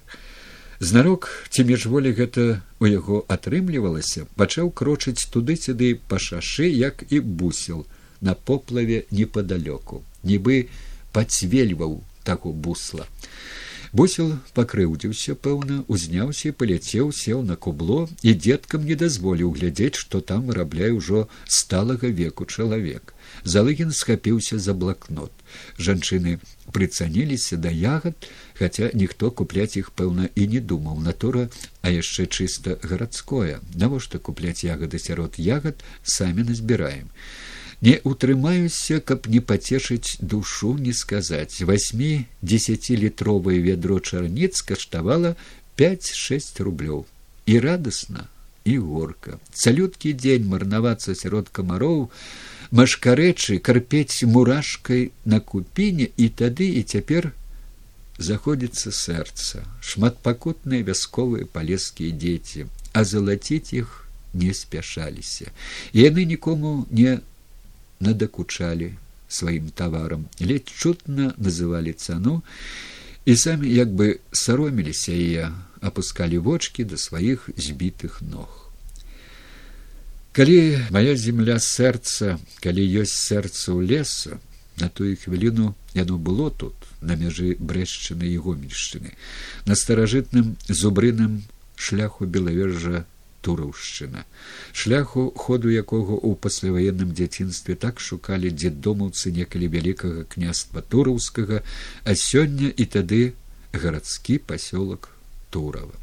Знарок 0.83 1.29
ці 1.49 1.63
міжволі 1.65 2.11
гэта 2.11 2.63
у 2.83 2.91
яго 2.91 3.23
атрымлівалася 3.31 4.27
пачаў 4.35 4.71
крочыць 4.75 5.31
туды 5.31 5.55
сюды 5.55 5.95
па 6.11 6.19
шашы 6.19 6.67
як 6.67 7.05
і 7.07 7.21
бусел 7.23 7.87
на 8.21 8.35
поплаве 8.35 9.05
непадалёку 9.11 10.03
нібы 10.27 10.57
пацвельваў 11.15 12.03
таго 12.27 12.51
бусла 12.51 13.07
Бусел 13.93 14.31
пакрыўдзіўся, 14.57 15.35
пэўна, 15.47 15.83
узняўся 15.95 16.49
і 16.49 16.53
паляцеў, 16.61 17.11
сеў 17.13 17.43
на 17.49 17.57
кубло 17.67 18.09
і 18.25 18.33
дзеткам 18.33 18.87
не 18.89 18.97
дазволіў 19.03 19.53
глядзець, 19.59 20.01
што 20.01 20.23
там 20.31 20.47
вырабляе 20.49 20.89
ўжо 20.97 21.27
сталага 21.45 22.09
веку 22.09 22.49
чалавек. 22.49 23.13
Залыгін 23.45 23.93
схапіўся 23.93 24.57
за 24.57 24.73
блакнот. 24.73 25.45
Жанчыны 25.77 26.39
прыцаніліся 26.73 27.61
да 27.61 27.69
ягад, 27.69 28.17
хаця 28.57 28.89
ніхто 28.97 29.29
купляць 29.29 29.77
іх, 29.77 29.93
пэўна, 29.93 30.33
і 30.35 30.49
не 30.49 30.65
думаў 30.73 31.05
натура, 31.05 31.51
а 31.85 31.93
яшчэ 31.93 32.25
чыста 32.33 32.81
гарадское. 32.81 33.61
Навошта 33.77 34.17
купляць 34.17 34.65
ягады 34.65 34.97
сярод 34.97 35.37
ягад 35.37 35.85
самі 36.17 36.49
назбіраем 36.49 37.13
не 37.83 37.99
утрымаюся 38.05 39.01
каб 39.03 39.27
не 39.27 39.41
пацешыць 39.41 40.17
душу 40.21 40.79
не 40.79 40.93
сказаць. 40.95 41.61
Восьми 41.63 42.27
десятилітровае 42.41 43.59
вядро 43.61 43.99
чарніц 43.99 44.63
каштавала 44.63 45.35
пять 45.77 46.07
шесть 46.15 46.61
рублёў. 46.63 47.05
І 47.47 47.59
радасна 47.59 48.29
і 48.65 48.79
горка. 48.79 49.39
Цалюткі 49.53 50.15
дзень 50.15 50.47
марнавацца 50.47 51.19
сярод 51.19 51.51
камароў 51.51 52.07
машкарэчы 52.71 53.59
карпець 53.59 54.23
мурашкай 54.23 55.11
на 55.25 55.41
купіне 55.41 56.07
і 56.17 56.29
тады 56.31 56.71
і 56.79 56.87
цяпер 56.87 57.33
заходзіцца 58.23 58.95
сэрца. 58.95 59.67
Шматпакутныя 59.83 60.87
вясковыя 60.87 61.51
палескія 61.51 62.15
дзеці. 62.15 62.71
А 62.95 63.03
залаціць 63.03 63.75
іх 63.75 64.07
не 64.33 64.55
спяшаліся. 64.55 65.51
Яны 65.93 66.25
нікому 66.25 66.87
не 66.91 67.19
надакучалі 68.03 68.93
сваім 69.29 69.71
таварам. 69.71 70.27
Ледь 70.41 70.69
чутна 70.69 71.33
называлі 71.39 71.95
цану 71.95 72.43
і 73.25 73.37
самі 73.37 73.71
як 73.71 73.95
бы 73.95 74.19
сароміліся 74.33 75.15
яе 75.15 75.55
апускалі 75.81 76.39
вочки 76.39 76.85
да 76.85 76.99
сваіх 76.99 77.49
збітых 77.57 78.21
ног. 78.23 78.51
Калі 80.33 80.81
моя 80.91 81.15
земля 81.17 81.61
сэрца 81.61 82.41
калі 82.65 82.83
ёсць 83.05 83.17
сэрца 83.29 83.73
ў 83.73 83.85
лесу 83.85 84.41
на 84.81 84.89
тую 84.89 85.17
хвіліну 85.17 85.75
яно 85.95 86.19
было 86.19 86.51
тут 86.51 86.75
на 87.01 87.17
мяжы 87.17 87.57
брэшчыны 87.61 88.27
і 88.33 88.37
гомельшчыны 88.41 89.13
на 89.67 89.77
старажытным 89.77 90.57
зубрыным 90.69 91.45
шляху 91.77 92.25
белавежжа 92.25 93.05
тураўшчына 93.47 94.25
шляху 94.83 95.25
ходу 95.45 95.71
якога 95.71 96.17
ў 96.17 96.39
пасляваенным 96.47 97.13
дзяцінстве 97.19 97.77
так 97.85 98.01
шукалі 98.01 98.53
дзеддомаўцы 98.57 99.35
некалі 99.39 99.71
вялікага 99.77 100.25
княства 100.35 100.85
тураўскага 100.95 101.63
а 102.05 102.15
сёння 102.25 102.71
і 102.71 102.89
тады 102.97 103.23
гарадскі 103.73 104.39
пасёлак 104.39 105.11
турава. 105.51 105.97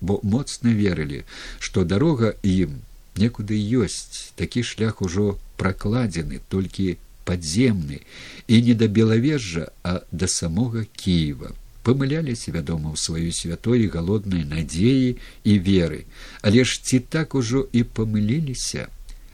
Бо 0.00 0.18
моцна 0.22 0.74
верылі 0.74 1.22
што 1.58 1.84
дарога 1.84 2.34
ім 2.42 2.80
некуды 3.16 3.58
ёсць 3.84 4.34
такі 4.40 4.66
шлях 4.66 5.02
ужо 5.06 5.38
пракладзены 5.62 6.40
толькі 6.48 6.96
падземны 7.24 8.00
і 8.48 8.62
не 8.68 8.74
да 8.74 8.88
белавежжа 8.88 9.68
а 9.82 10.00
да 10.10 10.26
самога 10.26 10.84
кіева 10.96 11.52
памыляліся 11.82 12.54
вядома 12.54 12.94
ў 12.94 12.96
сваёй 12.96 13.32
святой 13.34 13.86
галоднай 13.90 14.46
надзеі 14.46 15.18
і 15.44 15.52
веры. 15.58 16.06
Але 16.42 16.64
ж 16.64 16.80
ці 16.82 17.02
так 17.02 17.34
ужо 17.34 17.66
і 17.72 17.82
памыліліся 17.82 18.88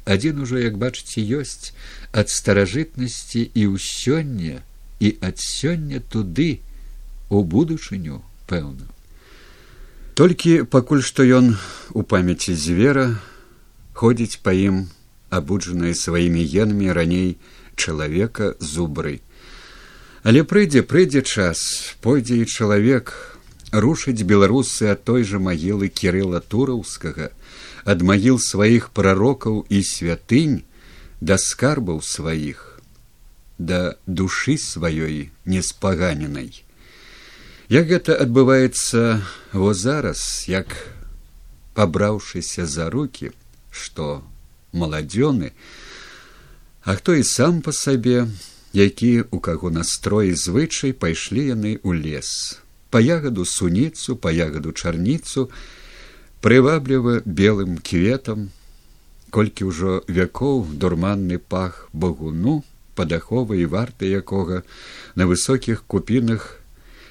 адзін 0.09 0.40
ужо 0.42 0.59
як 0.59 0.80
бачыце 0.80 1.20
ёсць 1.20 1.76
ад 2.16 2.32
старажытнасці 2.32 3.44
і 3.53 3.62
ў 3.68 3.76
сёння 3.76 4.64
і 5.05 5.09
ад 5.20 5.36
сёння 5.36 6.01
туды 6.01 6.64
у 7.28 7.44
будучыню 7.44 8.24
пэўна. 8.49 8.88
Толькі 10.16 10.64
пакуль 10.64 11.05
што 11.05 11.28
ён 11.28 11.55
у 11.92 12.03
памяці 12.03 12.57
звера 12.57 13.20
ходзіць 13.92 14.40
па 14.42 14.57
ім 14.57 14.88
абуджаныя 15.28 15.94
сваімі 15.94 16.42
генамі 16.57 16.88
раней 16.96 17.36
чалавека 17.76 18.57
зубры. 18.59 19.20
Але 20.23 20.43
прыйдзе 20.43 20.83
прыйдзе 20.83 21.23
час, 21.23 21.95
пойдзе 22.03 22.43
і 22.43 22.47
чалавек 22.47 23.14
рушыць 23.71 24.27
беларусы 24.27 24.91
ад 24.91 25.05
той 25.05 25.23
жа 25.23 25.39
магілы 25.39 25.89
кірыла 25.89 26.41
тураўскага, 26.41 27.31
ад 27.85 28.03
магіл 28.03 28.41
сваіх 28.43 28.91
прарокаў 28.91 29.62
і 29.69 29.83
святынь 29.83 30.64
да 31.21 31.39
скарбаў 31.39 32.03
сваіх, 32.03 32.81
да 33.59 33.99
душы 34.07 34.59
сваёй 34.59 35.31
неспаганенай. 35.45 36.64
Як 37.69 37.87
гэта 37.93 38.16
адбываецца 38.16 39.23
во 39.53 39.75
зараз, 39.75 40.49
як 40.49 40.73
пабраўшыся 41.75 42.66
за 42.66 42.91
руки, 42.91 43.31
што 43.71 44.25
маладзёны, 44.73 45.53
а 46.83 46.97
хто 46.97 47.14
і 47.14 47.23
сам 47.23 47.61
па 47.62 47.71
сабе, 47.77 48.27
які 48.79 49.24
у 49.31 49.41
каго 49.41 49.70
настроі 49.74 50.35
звычай 50.39 50.95
пайшлі 50.95 51.43
яны 51.51 51.72
ў 51.83 51.99
лес, 51.99 52.62
па 52.95 53.03
ягаду 53.03 53.45
суніцу, 53.45 54.14
па 54.16 54.31
ягаду 54.31 54.70
чарніцу, 54.70 55.51
прывабліва 56.41 57.20
белым 57.26 57.83
кветам, 57.83 58.51
колькі 59.35 59.68
ўжо 59.68 59.93
вякоў 60.07 60.62
дурманны 60.79 61.43
пах 61.43 61.91
багуну, 61.93 62.62
падаховы 62.95 63.62
і 63.62 63.66
варты 63.74 64.11
якога 64.14 64.62
на 65.18 65.26
высокіх 65.26 65.83
купінах 65.87 66.62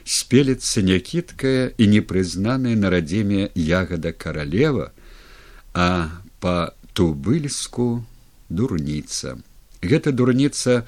спелецца 0.07 0.81
някіткая 0.87 1.75
і 1.75 1.87
непрызнаная 1.91 2.79
на 2.79 2.91
радзіме 2.95 3.51
ягада 3.55 4.15
каралева, 4.15 4.91
а 5.75 6.15
па 6.39 6.71
тубыльску 6.95 8.03
дурніца. 8.49 9.35
Гэта 9.83 10.15
дурніца 10.15 10.87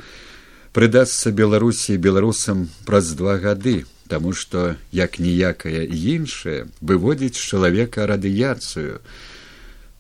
прыдасца 0.74 1.32
беларусі 1.32 1.98
беларусам 1.98 2.70
праз 2.86 3.14
два 3.18 3.38
гады, 3.38 3.86
таму 4.08 4.34
што 4.34 4.76
як 4.92 5.20
ніякая 5.20 5.86
іншая 5.86 6.68
выводзіць 6.82 7.38
чалавека 7.38 8.06
радыяцыю, 8.10 9.02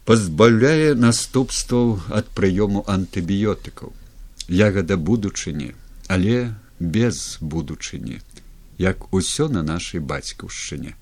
пазбаўляе 0.05 0.93
наступстваў 0.97 1.99
ад 2.09 2.29
прыёму 2.33 2.85
антыбіётыкаў. 2.89 3.93
Ягада 4.49 4.97
будучыні, 4.97 5.73
але 6.07 6.53
без 6.79 7.37
будучыні, 7.41 8.17
як 8.77 9.13
усё 9.13 9.49
на 9.49 9.61
нашай 9.61 10.01
бацькаўшчыне. 10.01 10.97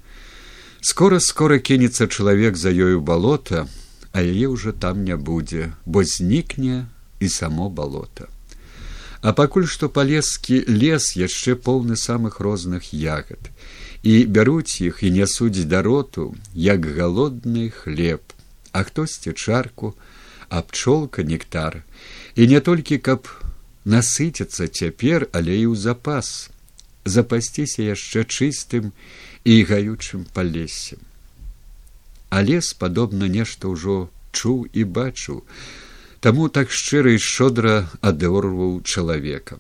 Скора 0.82 1.20
скора 1.20 1.60
кінецца 1.60 2.08
чалавек 2.08 2.58
за 2.58 2.72
ёю 2.72 3.00
балота, 3.00 3.68
а 4.12 4.20
яе 4.20 4.48
ўжо 4.52 4.72
там 4.72 5.04
не 5.04 5.16
будзе, 5.16 5.72
бо 5.86 6.04
знікне 6.04 6.88
і 7.20 7.28
само 7.30 7.70
балота. 7.70 8.28
А 9.22 9.34
пакуль 9.34 9.68
што 9.68 9.90
палескі 9.90 10.64
лес 10.68 11.16
яшчэ 11.18 11.56
поўны 11.56 11.98
самых 11.98 12.40
розных 12.40 12.94
ягад. 12.94 13.50
І 14.04 14.26
бяруць 14.26 14.82
іх 14.82 15.02
і 15.04 15.12
нясуць 15.12 15.66
дароту 15.66 16.36
як 16.54 16.86
галодны 16.86 17.70
хлеб, 17.70 18.22
а 18.72 18.84
хтосьці 18.84 19.34
чарку, 19.34 19.96
а 20.50 20.62
пчолка 20.62 21.24
нектар. 21.24 21.84
І 22.36 22.48
не 22.48 22.60
толькі 22.62 22.98
каб 22.98 23.28
насыціцца 23.86 24.68
цяпер, 24.68 25.28
але 25.34 25.58
і 25.58 25.74
ў 25.74 25.76
запас. 25.76 26.50
Запасціся 27.04 27.84
яшчэ 27.90 28.24
чыстым 28.28 28.94
і 29.44 29.64
гаючым 29.64 30.28
палесем 30.34 31.02
а 32.30 32.42
лес 32.42 32.74
падобна 32.74 33.28
нешта 33.32 33.72
ўжо 33.72 33.98
чуў 34.32 34.68
і 34.74 34.84
бачыў 34.84 35.44
таму 36.20 36.50
так 36.50 36.72
шчыра 36.72 37.14
і 37.14 37.22
шчодра 37.22 37.90
адорваў 38.02 38.82
чалавека. 38.84 39.60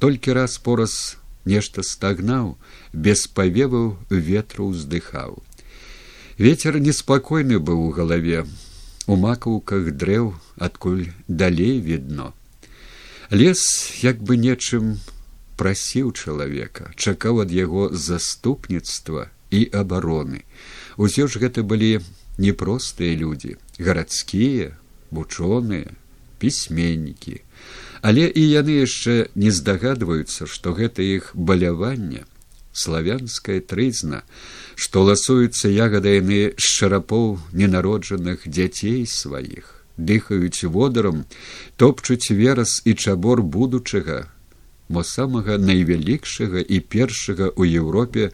Толькі 0.00 0.32
раз 0.32 0.56
пораз 0.58 1.16
нешта 1.44 1.82
стагнаў 1.82 2.56
без 2.92 3.26
павеваў 3.26 3.96
ветру 4.10 4.72
ўздыхаў. 4.72 5.42
Ветер 6.40 6.80
неспакойны 6.80 7.60
быў 7.60 7.88
у 7.88 7.90
галаве 7.92 8.44
у 9.10 9.16
макаўках 9.16 9.92
дрэў 10.00 10.34
адкуль 10.56 11.10
далей 11.28 11.80
відно. 11.80 12.32
Лес 13.30 13.62
як 14.02 14.22
бы 14.22 14.36
нечым 14.36 14.98
прасіў 15.60 16.12
чалавека 16.16 16.90
чакаў 16.96 17.44
ад 17.44 17.52
яго 17.52 17.90
заступніцтва 17.92 19.28
і 19.50 19.60
абароны. 19.74 20.46
Усё 20.96 21.28
ж 21.28 21.42
гэта 21.42 21.62
былі 21.62 22.00
непростыя 22.38 23.12
людзі, 23.18 23.56
гарадскія, 23.76 24.79
вучоныя, 25.10 25.92
пісьменнікі. 26.38 27.40
Але 28.02 28.24
і 28.32 28.42
яны 28.48 28.80
яшчэ 28.80 29.28
не 29.36 29.50
здагадваюцца, 29.52 30.48
што 30.48 30.72
гэта 30.72 31.04
іх 31.04 31.30
баляванне, 31.34 32.24
славянская 32.72 33.60
трызна, 33.60 34.22
што 34.74 35.04
ласуюцца 35.04 35.68
ягада 35.68 36.16
яны 36.16 36.56
з 36.56 36.66
шарапоў 36.80 37.36
ненароджаных 37.52 38.48
дзяцей 38.48 39.04
сваіх, 39.04 39.84
дыхаюць 39.98 40.64
водарам, 40.64 41.26
топчуць 41.76 42.32
верас 42.32 42.80
і 42.88 42.94
чабор 42.94 43.42
будучага, 43.42 44.32
мо 44.88 45.04
самага 45.04 45.58
найвялікшага 45.60 46.64
і 46.64 46.80
першага 46.80 47.52
ў 47.52 47.84
Еўропе 47.84 48.32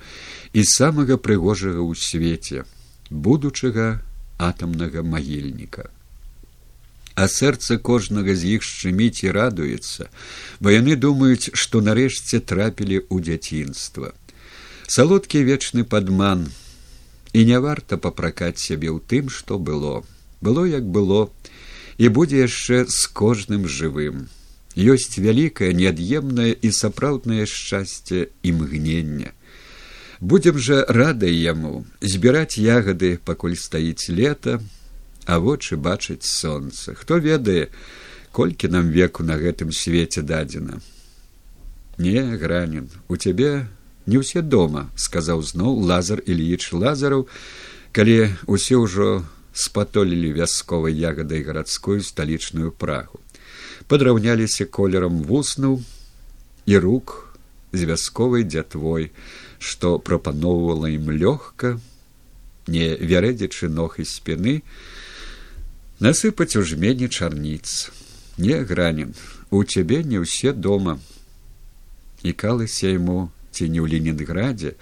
і 0.57 0.64
самага 0.64 1.20
прыгожага 1.20 1.83
ў 1.85 1.93
свеце 1.99 2.64
будучага 3.11 4.01
атамнага 4.41 5.05
магільніка 5.05 5.91
а 7.17 7.27
сэрца 7.33 7.79
кожнага 7.89 8.37
з 8.37 8.57
іх 8.57 8.67
шчыміць 8.69 9.25
і 9.25 9.33
радуецца 9.37 10.09
бо 10.61 10.75
яны 10.75 10.97
думаюць 11.01 11.53
што 11.62 11.81
нарэшце 11.81 12.41
трапілі 12.53 13.01
ў 13.09 13.17
дзяцінства. 13.29 14.12
Салодкі 14.87 15.43
вечны 15.49 15.85
падман 15.85 16.47
і 17.33 17.45
не 17.51 17.59
варта 17.61 17.97
папракаць 17.97 18.61
сябе 18.61 18.93
ў 18.93 19.01
тым 19.01 19.33
што 19.33 19.59
было. 19.59 20.05
Было 20.45 20.69
як 20.69 20.85
было 20.85 21.33
і 21.97 22.12
будзе 22.12 22.45
яшчэ 22.45 22.85
з 22.85 23.09
кожным 23.23 23.64
жывым. 23.64 24.29
Ёсць 24.77 25.17
вялікае 25.17 25.73
неад'емнае 25.73 26.53
і 26.53 26.69
сапраўднае 26.69 27.49
шчасце 27.49 28.29
імгнення 28.45 29.33
будем 30.21 30.59
жа 30.59 30.85
радай 30.89 31.35
яму 31.35 31.85
збіраць 32.01 32.57
ягады 32.57 33.17
пакуль 33.25 33.57
стаіць 33.57 34.09
лета 34.09 34.61
а 35.27 35.39
вочы 35.39 35.77
бачыць 35.77 36.24
сонца. 36.24 36.95
Хто 36.95 37.18
ведае 37.18 37.68
колькі 38.33 38.68
нам 38.68 38.91
веку 38.95 39.22
на 39.22 39.37
гэтым 39.37 39.72
свеце 39.72 40.22
дадзена. 40.22 40.81
Не 41.99 42.22
гранін 42.37 42.89
у 43.09 43.16
цябе 43.16 43.66
не 44.07 44.22
ўсе 44.22 44.43
дома 44.43 44.87
сказаў 44.95 45.43
зноў 45.43 45.83
лазар 45.83 46.22
ільіч 46.22 46.72
лазараў 46.72 47.27
калі 47.97 48.31
усе 48.47 48.77
ўжо 48.77 49.24
спатолілі 49.57 50.37
вясковай 50.37 50.95
ягадай 50.95 51.43
гарадскую 51.43 52.05
сталічную 52.05 52.70
прагу. 52.70 53.18
Падраўняліся 53.89 54.68
колерам 54.68 55.24
вуснуў 55.24 55.81
і 56.66 56.74
рук 56.79 57.33
з 57.72 57.89
вясковай 57.89 58.45
дзятвой, 58.45 59.11
што 59.59 59.99
прапаноўвала 59.99 60.93
ім 60.93 61.09
лёгка, 61.09 61.81
не 62.68 62.95
вярэдзячы 63.01 63.72
ног 63.72 63.97
і 63.97 64.05
спіны, 64.05 64.61
насыпаць 66.01 66.57
у 66.57 66.62
жмені 66.62 67.09
чарніц. 67.09 67.90
Не 68.38 68.61
гранен, 68.64 69.14
у 69.51 69.64
цябе 69.64 70.03
не 70.05 70.20
ўсе 70.20 70.53
дома. 70.53 70.99
Ікалася 72.22 72.92
яму 72.92 73.32
ці 73.53 73.68
не 73.72 73.80
ў 73.80 73.97
Ленінграде, 73.97 74.76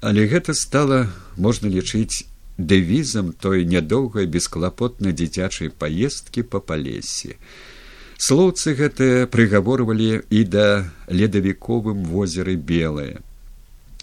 але 0.00 0.26
гэта 0.26 0.54
стала 0.54 1.06
можна 1.36 1.70
лічыць 1.70 2.26
дэвізам 2.58 3.32
той 3.38 3.62
нядоўгай 3.70 4.26
бесклапотнай 4.26 5.14
дзіцячай 5.14 5.70
паездкі 5.70 6.42
па 6.42 6.58
палесе. 6.58 7.38
Слоўцы 8.18 8.74
гэтыя 8.74 9.30
прыгаворвалі 9.30 10.26
і 10.26 10.40
да 10.42 10.90
ледавіковым 11.06 12.02
возеры 12.02 12.58
белае 12.58 13.22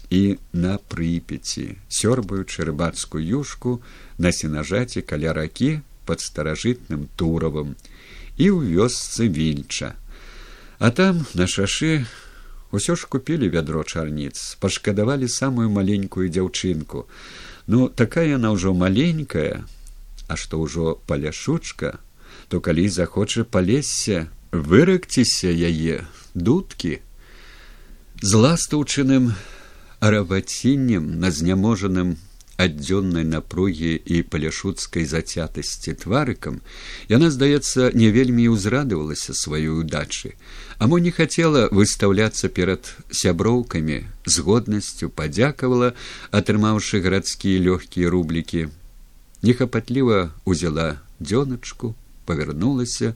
і 0.08 0.38
на 0.56 0.78
прыпеці, 0.78 1.76
сёрбаючы 1.92 2.64
рыбацкую 2.64 3.20
юшку 3.20 3.82
на 4.16 4.32
сенажаце 4.32 5.04
каля 5.04 5.36
ракі 5.36 5.84
пад 6.06 6.22
старажытным 6.24 7.08
туравым 7.18 7.74
і 8.36 8.46
ў 8.52 8.58
вёсцы 8.78 9.28
вільча. 9.28 9.96
А 10.78 10.90
там 10.90 11.26
на 11.34 11.46
шашы 11.46 12.06
усё 12.70 12.96
ж 12.96 13.08
купілі 13.08 13.48
вядро 13.48 13.82
чарніц, 13.84 14.56
пашкадавалі 14.60 15.28
самую 15.28 15.70
маленькую 15.70 16.28
дзяўчынку. 16.28 17.08
Ну 17.66 17.88
такая 17.88 18.28
яна 18.36 18.52
ўжо 18.52 18.74
маленькая, 18.74 19.64
а 20.28 20.36
што 20.36 20.60
ўжо 20.60 21.00
паляшучка, 21.06 21.98
то 22.48 22.60
калі 22.60 22.88
захоча 22.88 23.44
палезся, 23.44 24.28
выракціся 24.52 25.50
яе 25.50 26.06
дудкі 26.34 27.00
з 28.22 28.32
ластаўчыным 28.34 29.32
арабаціннем 30.00 31.20
на 31.20 31.30
зняможаным 31.30 32.16
аддзённай 32.56 33.24
напругі 33.24 33.92
і 34.00 34.22
паляшуцкай 34.32 35.04
зацятасці 35.04 35.92
тварыкам 36.02 36.60
яна 37.12 37.30
здаецца 37.34 37.90
не 38.02 38.08
вельмі 38.16 38.48
ўзрадавалася 38.54 39.36
сваёй 39.36 39.82
удачы 39.82 40.32
амо 40.78 40.98
не 40.98 41.12
хацела 41.18 41.68
выстаўляцца 41.72 42.48
перад 42.48 42.92
сяброўкамі 43.10 43.98
з 44.24 44.46
годнасцю 44.48 45.12
падзякавала 45.20 45.92
атрымаўшы 46.40 47.04
гарадскія 47.04 47.60
лёгкія 47.68 48.12
рублікі 48.16 48.66
нехапатліва 49.42 50.32
узяла 50.44 50.88
дзёначку 51.20 51.94
павярнулася 52.24 53.12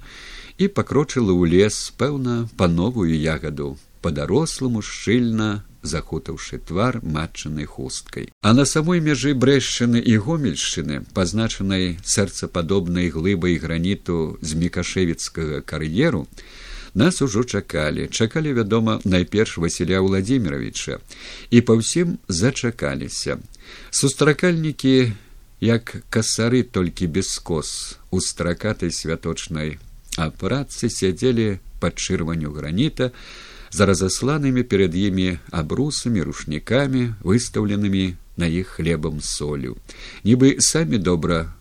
і 0.61 0.69
пакрочыла 0.69 1.33
ў 1.33 1.43
лес 1.57 1.81
пэўна 1.97 2.45
па 2.61 2.69
новую 2.69 3.11
ягаду 3.17 3.77
па-даросламу 4.05 4.85
шчыльна 4.85 5.65
захутаўшы 5.83 6.59
твар 6.59 7.01
матчанай 7.03 7.65
хусткай. 7.65 8.29
А 8.43 8.53
на 8.53 8.65
самой 8.65 9.01
мяжы 9.01 9.35
брэшчыны 9.35 10.01
і 10.01 10.17
гомельшчыны 10.17 11.05
пазначанай 11.15 11.99
сэрцападобнай 12.05 13.11
глыбай 13.11 13.57
граніту 13.57 14.39
з 14.41 14.55
мікашевіцкага 14.55 15.61
кар'еру 15.61 16.27
нас 16.95 17.23
ужо 17.23 17.45
чакалі. 17.45 18.09
Чакалі 18.09 18.53
вядома 18.53 19.01
найперш 19.05 19.59
васіля 19.59 20.01
владимировича 20.01 20.99
і 21.51 21.61
па 21.61 21.79
ўсім 21.79 22.19
зачакаліся. 22.29 23.39
Сустракальнікі 23.91 25.13
як 25.61 25.97
касары 26.11 26.63
толькі 26.63 27.07
без 27.07 27.29
скос 27.37 27.99
у 28.11 28.21
стракатай 28.21 28.91
святочнай 28.91 29.79
а 30.17 30.31
працы 30.31 30.91
сядзелі 30.91 31.61
пад 31.81 31.97
чырванню 32.01 32.51
граніта 32.53 33.13
за 33.71 33.87
разасланымі 33.87 34.63
перад 34.63 34.95
імі 34.95 35.39
абрусамі 35.51 36.27
рушнікамі 36.27 37.15
выстаўленымі 37.23 38.05
на 38.37 38.47
іх 38.47 38.77
хлебам 38.79 39.21
солю 39.23 39.77
нібы 40.27 40.57
самі 40.59 40.99
добра 40.99 41.55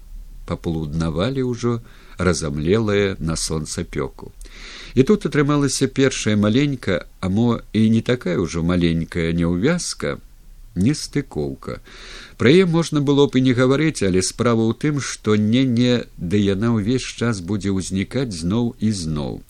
паполуднавалі 0.50 1.46
ўжо 1.46 1.80
разамлелае 2.18 3.16
на 3.20 3.36
сонцапёку 3.38 4.34
і 4.96 5.04
тут 5.04 5.30
атрымалася 5.30 5.88
першая 5.88 6.36
маленька 6.36 7.06
а 7.22 7.30
мо 7.30 7.62
і 7.74 7.90
не 7.94 8.02
такая 8.02 8.38
ўжо 8.42 8.66
маленькая 8.66 9.30
няўвязка 9.38 10.18
не 10.76 10.94
стыкоўка 10.98 11.78
пра 12.42 12.50
яе 12.50 12.66
можна 12.66 13.06
было 13.06 13.28
б 13.30 13.38
і 13.38 13.46
не 13.50 13.54
гаварыць 13.54 14.02
але 14.10 14.26
справа 14.26 14.66
ў 14.66 14.74
тым 14.82 14.98
што 14.98 15.38
не 15.38 15.64
не 15.78 15.94
ды 16.18 16.42
яна 16.42 16.74
ўвесь 16.78 17.06
час 17.22 17.46
будзе 17.46 17.76
ўзнікаць 17.76 18.34
зноў 18.34 18.74
і 18.80 18.90
зноў 19.04 19.44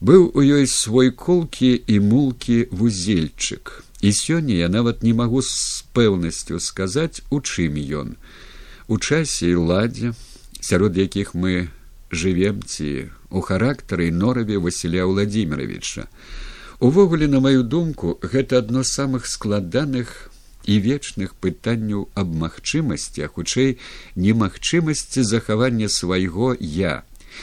быў 0.00 0.30
у 0.34 0.40
ёй 0.40 0.66
свой 0.66 1.10
колкі 1.10 1.72
і 1.86 2.00
мулкі 2.00 2.66
вузельчык. 2.70 3.84
І 4.00 4.12
сёння 4.16 4.56
я 4.56 4.68
нават 4.68 5.02
не 5.02 5.12
магу 5.12 5.42
з 5.44 5.84
пэўнасцю 5.92 6.60
сказаць 6.60 7.20
у 7.30 7.40
чым 7.40 7.76
ён. 7.76 8.16
У 8.88 8.98
часе 8.98 9.52
і 9.52 9.60
ладзе 9.60 10.16
сярод 10.60 10.96
якіх 10.96 11.34
мы 11.34 11.68
жывем 12.10 12.62
ці 12.64 13.10
у 13.30 13.40
характары 13.40 14.10
нораве 14.10 14.58
васіля 14.58 15.06
владимировича 15.06 16.08
увогуле 16.80 17.28
на 17.28 17.40
маю 17.40 17.62
думку 17.62 18.18
гэта 18.22 18.58
адно 18.58 18.82
з 18.82 18.92
самых 18.92 19.26
складаных 19.26 20.30
і 20.64 20.80
вечных 20.80 21.34
пытанняў 21.34 22.08
аб 22.14 22.34
магчымасці 22.42 23.24
а 23.24 23.28
хутчэй 23.28 23.78
немагчымасці 24.16 25.22
захавання 25.22 25.88
свайго 25.88 26.56
я 26.58 27.02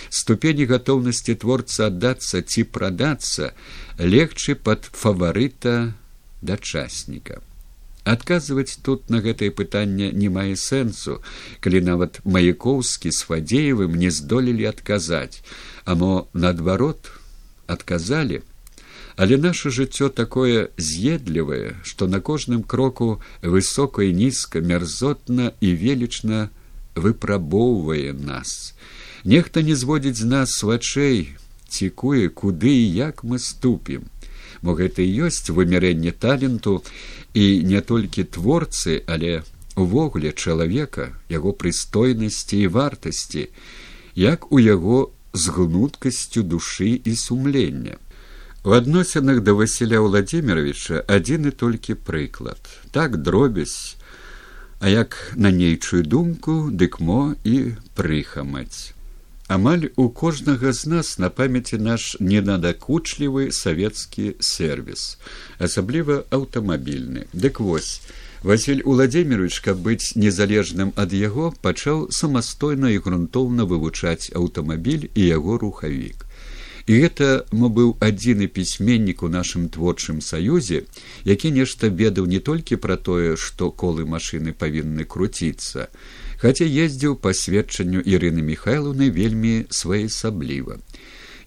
ступені 0.09 0.65
гатоўнасці 0.71 1.35
творца 1.43 1.87
аддацца 1.91 2.41
ці 2.41 2.63
прадацца 2.63 3.51
легчы 3.99 4.55
пад 4.55 4.89
фаварыта 4.93 5.93
дачасніка. 6.41 7.41
Адказваць 8.07 8.79
тут 8.87 9.09
на 9.11 9.19
гэтае 9.19 9.51
пытанне 9.51 10.11
не 10.15 10.29
мае 10.31 10.55
сэнсу 10.55 11.19
калі 11.59 11.81
нават 11.87 12.19
маяковскі 12.23 13.11
з 13.11 13.27
фадзеевым 13.27 13.97
не 13.99 14.11
здолелі 14.17 14.69
адказаць. 14.71 15.43
Амо 15.83 16.27
наадварот 16.33 17.11
адказалі. 17.67 18.39
Але 19.17 19.37
наше 19.41 19.73
жыццё 19.75 20.07
такое 20.07 20.69
з'едлівае 20.77 21.75
што 21.83 22.07
на 22.07 22.21
кожным 22.21 22.63
кроку 22.63 23.19
высока 23.41 24.07
і 24.07 24.13
нізка 24.13 24.61
мярзотна 24.61 25.51
і 25.59 25.73
велічна 25.83 26.47
выпрабоўвае 26.95 28.13
нас 28.13 28.76
нехта 29.27 29.61
не 29.61 29.75
зводзіць 29.75 30.23
з 30.23 30.25
нас 30.31 30.51
вачэй 30.63 31.35
цікуе 31.67 32.29
куды 32.31 32.71
і 32.71 32.93
як 32.95 33.23
мы 33.27 33.39
ступім. 33.43 34.07
Мо 34.63 34.73
гэта 34.79 35.03
і 35.03 35.27
ёсць 35.27 35.51
вымярэнне 35.51 36.15
таленту 36.15 36.79
і 37.35 37.43
не 37.67 37.83
толькі 37.83 38.23
творцы 38.23 39.03
але 39.05 39.43
увогуле 39.75 40.31
чалавека 40.31 41.11
яго 41.29 41.53
прыстойнасці 41.53 42.63
і 42.63 42.71
вартасці 42.71 43.45
як 44.15 44.49
у 44.51 44.63
яго 44.63 45.11
з 45.33 45.53
гнуткасцю 45.59 46.41
душы 46.41 46.89
і 47.03 47.15
сумлення. 47.15 47.99
У 48.63 48.71
адносінах 48.71 49.43
да 49.43 49.53
васіля 49.53 49.99
владимировича 49.99 51.03
адзін 51.07 51.51
і 51.51 51.51
толькі 51.51 51.99
прыклад. 51.99 52.63
Так 52.91 53.17
дробязь 53.17 53.97
а 54.79 54.89
як 54.89 55.33
на 55.35 55.51
нейчую 55.51 56.03
думку 56.03 56.69
дык 56.71 57.01
мо 57.03 57.35
і 57.43 57.75
прыхамаць 57.93 58.96
амаль 59.47 59.89
у 59.95 60.09
кожнага 60.09 60.73
з 60.73 60.85
нас 60.91 61.17
на 61.19 61.29
памяці 61.29 61.79
наш 61.79 62.17
ненадакучлівы 62.19 63.51
савецкі 63.55 64.35
сервіс 64.43 65.17
асабліва 65.59 66.23
аўтамабільны. 66.35 67.27
Дык 67.31 67.63
вось 67.63 68.01
василь 68.43 68.83
уладзімирович 68.83 69.59
каб 69.63 69.79
быць 69.87 70.19
незалежным 70.19 70.91
ад 70.99 71.15
яго 71.15 71.53
пачаў 71.63 72.07
самастойна 72.11 72.91
і 72.91 72.99
грунтоўна 72.99 73.63
вывучаць 73.63 74.31
аўтамабіль 74.35 75.07
і 75.15 75.23
яго 75.23 75.57
рухавік 75.63 76.26
і 76.87 76.99
гэта 77.03 77.45
мо 77.51 77.67
быў 77.67 77.95
адзіны 77.99 78.47
пісьменнік 78.47 79.23
у 79.23 79.29
нашым 79.31 79.67
творчым 79.69 80.21
саюзе 80.21 80.83
які 81.23 81.51
нешта 81.51 81.91
ведаў 82.03 82.31
не 82.31 82.39
толькі 82.39 82.79
пра 82.87 82.95
тое 83.09 83.35
што 83.35 83.71
колы 83.71 84.07
машыны 84.07 84.55
павінны 84.55 85.03
круціцца 85.03 85.89
хаця 86.41 86.65
ездзіў 86.65 87.17
па 87.21 87.33
сведчанню 87.33 88.01
ірыны 88.01 88.45
михайлаўны 88.45 89.09
вельмі 89.09 89.65
своеасабліва. 89.69 90.77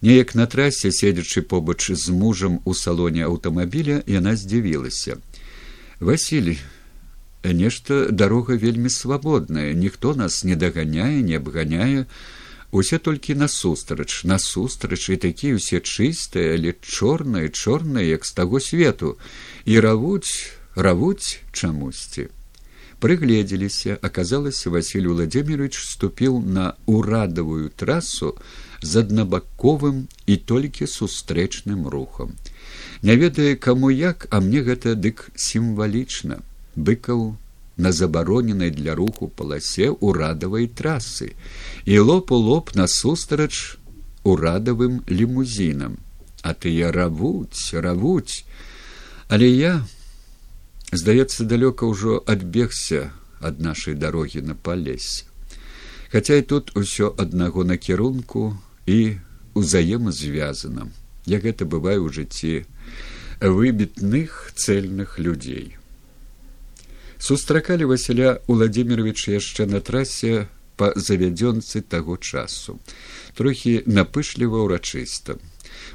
Неяк 0.03 0.35
на 0.35 0.47
трасе 0.47 0.91
седзячы 0.91 1.43
побач 1.43 1.93
з 1.93 2.11
мужам 2.11 2.61
у 2.65 2.75
салоне 2.75 3.25
аўтамабіля 3.29 4.03
яна 4.07 4.37
здзівілася. 4.37 5.19
Василий 6.01 6.59
нешта 7.45 8.09
дарога 8.11 8.57
вельмі 8.57 8.91
свабодная 8.91 9.73
ніхто 9.73 10.15
нас 10.15 10.45
не 10.45 10.57
даганяе 10.57 11.23
не 11.23 11.37
абганяе 11.37 12.07
усе 12.71 12.99
толькі 12.99 13.35
насустрач 13.35 14.25
насустрач 14.25 15.11
і 15.11 15.17
такія 15.17 15.59
ўсе 15.59 15.81
чыстыя 15.81 16.57
але 16.57 16.75
чорныя 16.81 17.49
чорныя 17.51 18.07
як 18.07 18.27
з 18.27 18.33
таго 18.33 18.61
свету 18.61 19.17
і 19.65 19.81
равуць 19.81 20.55
равуць 20.75 21.41
чамусьці 21.53 22.31
Прыгледзеліся, 23.01 23.97
аказалася, 24.05 24.69
Васіль 24.71 25.09
Владимирович 25.09 25.73
ступіў 25.81 26.37
на 26.45 26.77
ўрадавую 26.85 27.73
трасу 27.73 28.37
з 28.85 29.01
аднабаковым 29.01 30.05
і 30.29 30.37
толькі 30.37 30.85
сустрэчным 30.85 31.89
рухам. 31.89 32.37
Не 33.01 33.17
ведае, 33.17 33.57
каму 33.57 33.89
як, 33.89 34.29
а 34.29 34.45
мне 34.45 34.61
гэта 34.61 34.93
дык 35.01 35.33
сімвалічна. 35.33 36.45
быкаў 36.77 37.37
на 37.81 37.93
забароненай 37.93 38.71
для 38.71 38.95
руху 38.95 39.29
паласе 39.41 39.89
ўрадавай 39.91 40.69
трасы 40.69 41.33
і 41.89 41.99
лоб 42.11 42.33
у 42.37 42.41
лоб 42.49 42.73
насустрач 42.77 43.81
урадавым 44.25 45.01
лімузінам 45.09 45.97
а 46.43 46.53
тыя 46.53 46.93
равуць 46.93 47.73
равуць 47.87 48.45
але 49.33 49.49
я 49.49 49.73
здаецца 50.93 51.49
далёка 51.49 51.89
ўжо 51.89 52.21
адбегся 52.37 53.09
ад 53.41 53.65
нашай 53.65 53.97
дарогі 53.97 54.45
на 54.45 54.55
палесе 54.55 55.25
хаця 56.13 56.37
і 56.37 56.47
тут 56.53 56.77
усё 56.77 57.15
аднаго 57.25 57.65
накірунку 57.65 58.59
і 58.87 59.01
узаемазвязана 59.55 60.91
як 61.27 61.49
гэта 61.49 61.65
бывае 61.65 61.97
ў 61.97 62.13
жыцці 62.13 62.67
выбітных 63.41 64.53
цельных 64.53 65.19
людзей 65.19 65.80
сустракалі 67.21 67.85
василя 67.85 68.41
владимировича 68.49 69.37
яшчэ 69.37 69.69
на 69.69 69.81
трасе 69.85 70.49
па 70.81 70.93
завядзёнцы 70.97 71.85
таго 71.85 72.17
часу. 72.17 72.81
Трохі 73.37 73.85
напышліва 73.87 74.65
ўрачыста 74.65 75.37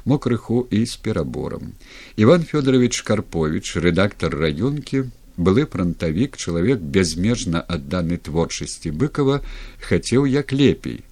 мо 0.06 0.18
крыху 0.18 0.66
і 0.70 0.86
з 0.86 0.96
пераборам. 0.96 1.74
Иван 2.16 2.46
федорович 2.46 3.02
карпович 3.02 3.76
рэдактор 3.76 4.30
раёнкі 4.30 5.10
былы 5.36 5.66
фронтавік 5.66 6.36
чалавек 6.36 6.80
бязмежна 6.80 7.60
адданы 7.60 8.16
творчасці 8.16 8.94
быкова 8.94 9.42
хацеў 9.82 10.30
як 10.30 10.52
лепей. 10.52 11.02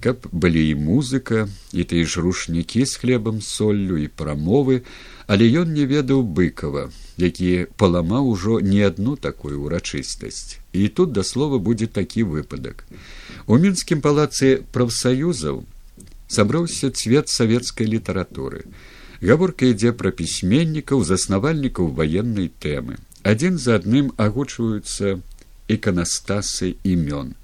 Каб 0.00 0.24
былі 0.32 0.62
і 0.70 0.74
музыка 0.80 1.44
і 1.76 1.84
тыя 1.84 2.06
ж 2.06 2.22
рушнікі 2.24 2.86
з 2.86 2.96
хлебам 2.96 3.42
соллю 3.44 3.98
і 4.00 4.08
прамовы 4.08 4.82
але 5.26 5.46
ён 5.60 5.74
не 5.76 5.84
ведаў 5.84 6.22
быкова 6.22 6.88
які 7.20 7.66
паламаў 7.76 8.30
ужо 8.34 8.60
не 8.60 8.80
адну 8.86 9.16
такую 9.16 9.60
ўрачыстасць 9.64 10.58
і 10.72 10.88
тут 10.88 11.12
да 11.12 11.22
слова 11.22 11.58
будзе 11.58 11.86
такі 11.86 12.24
выпадак 12.30 12.86
у 13.46 13.58
мінскім 13.58 14.00
палацы 14.00 14.62
прафсаюзаў 14.72 15.62
сабраўся 16.30 16.90
цвет 16.90 17.28
савецкай 17.28 17.86
літаратуры. 17.86 18.64
Гаворка 19.20 19.66
ідзе 19.68 19.92
пра 19.92 20.14
пісьменнікаў, 20.14 21.02
заснавальнікаў 21.04 21.90
ваеннай 21.98 22.48
тэмы. 22.62 23.02
Адзін 23.26 23.58
за 23.58 23.76
адным 23.82 24.14
агучваюцца 24.16 25.18
іканастасы 25.68 26.78
імён. 26.86 27.34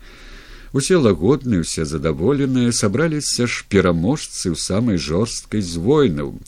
Усе 0.72 0.96
лагодныя, 0.96 1.66
усе 1.66 1.84
задаволеныя, 1.84 2.72
сабраліся 2.72 3.44
ж 3.50 3.66
пераможцы 3.68 4.54
ў 4.54 4.56
самай 4.56 4.96
жорсткай 4.96 5.60
з 5.60 5.82
войнаў. 5.82 6.38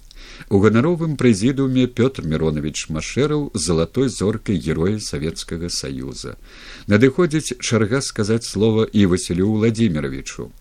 У 0.46 0.60
ганаровым 0.62 1.16
прэзідуме 1.16 1.86
Пётр 1.86 2.22
Миронович 2.22 2.88
Машэраў 2.94 3.50
залатой 3.54 4.08
зоркай 4.08 4.56
героя 4.56 4.98
Савецкага 4.98 5.68
саюза. 5.68 6.38
Надыходзіць 6.86 7.58
чарга 7.58 8.00
сказаць 8.00 8.46
слова 8.46 8.86
і 8.92 9.06
Васілю 9.06 9.50
Владимировичу. 9.58 10.52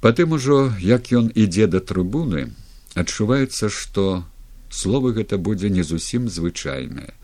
Патым 0.00 0.32
ужо 0.32 0.72
як 0.80 1.12
ён 1.12 1.30
ідзе 1.34 1.68
да 1.70 1.78
трыбуны, 1.78 2.50
адчуваецца, 2.98 3.70
што 3.70 4.24
словы 4.72 5.12
гэта 5.12 5.38
будзе 5.38 5.70
не 5.70 5.84
зусім 5.86 6.26
звычайнае. 6.28 7.14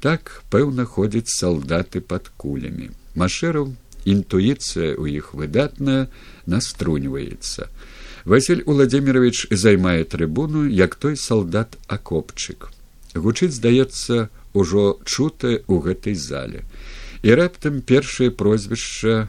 Так 0.00 0.42
пэўна 0.50 0.84
ходзяць 0.84 1.30
салдаты 1.30 2.00
пад 2.00 2.32
кулямі. 2.36 2.90
Машэраў 3.14 3.76
інтуіцыя 4.04 4.96
ў 4.96 5.20
іх 5.20 5.32
выдатная 5.38 6.08
наструньваецца. 6.46 7.68
Васіль 8.24 8.62
Владимирович 8.66 9.46
займае 9.50 10.04
трыбуну, 10.04 10.64
як 10.64 10.94
той 10.94 11.16
салдат 11.16 11.76
акопчык. 11.88 12.72
Гучыць 13.14 13.52
здаецца 13.52 14.32
ужо 14.56 14.96
чутае 15.04 15.60
ў 15.68 15.74
гэтай 15.84 16.16
зале. 16.16 16.64
І 17.20 17.36
раптам 17.36 17.84
першае 17.84 18.30
прозвішча 18.32 19.28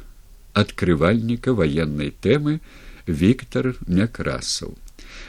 адкрывальніка 0.56 1.52
ваеннай 1.52 2.16
тэмы, 2.24 2.64
Віктор 3.06 3.76
Някрасаў. 3.86 4.74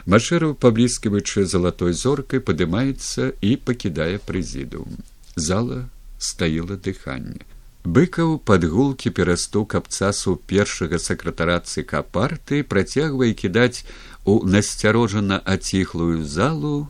Машэраў, 0.06 0.54
паблізкаваючы 0.54 1.44
залатой 1.44 1.92
зоркай, 1.92 2.40
падымаецца 2.40 3.34
і 3.42 3.50
пакідае 3.58 4.22
прэзідум. 4.22 5.02
Зала 5.34 5.90
стаіла 6.16 6.78
дыханне. 6.78 7.42
Быкаў 7.86 8.30
падгулкі 8.42 9.10
перастук 9.14 9.76
абцасу 9.78 10.32
першага 10.52 10.98
сакратара 10.98 11.60
ЦК 11.62 12.00
партыі 12.16 12.66
працягвае 12.66 13.30
кідаць 13.42 13.86
у 14.24 14.42
насцярожана 14.54 15.38
аціхлую 15.54 16.24
залу 16.26 16.88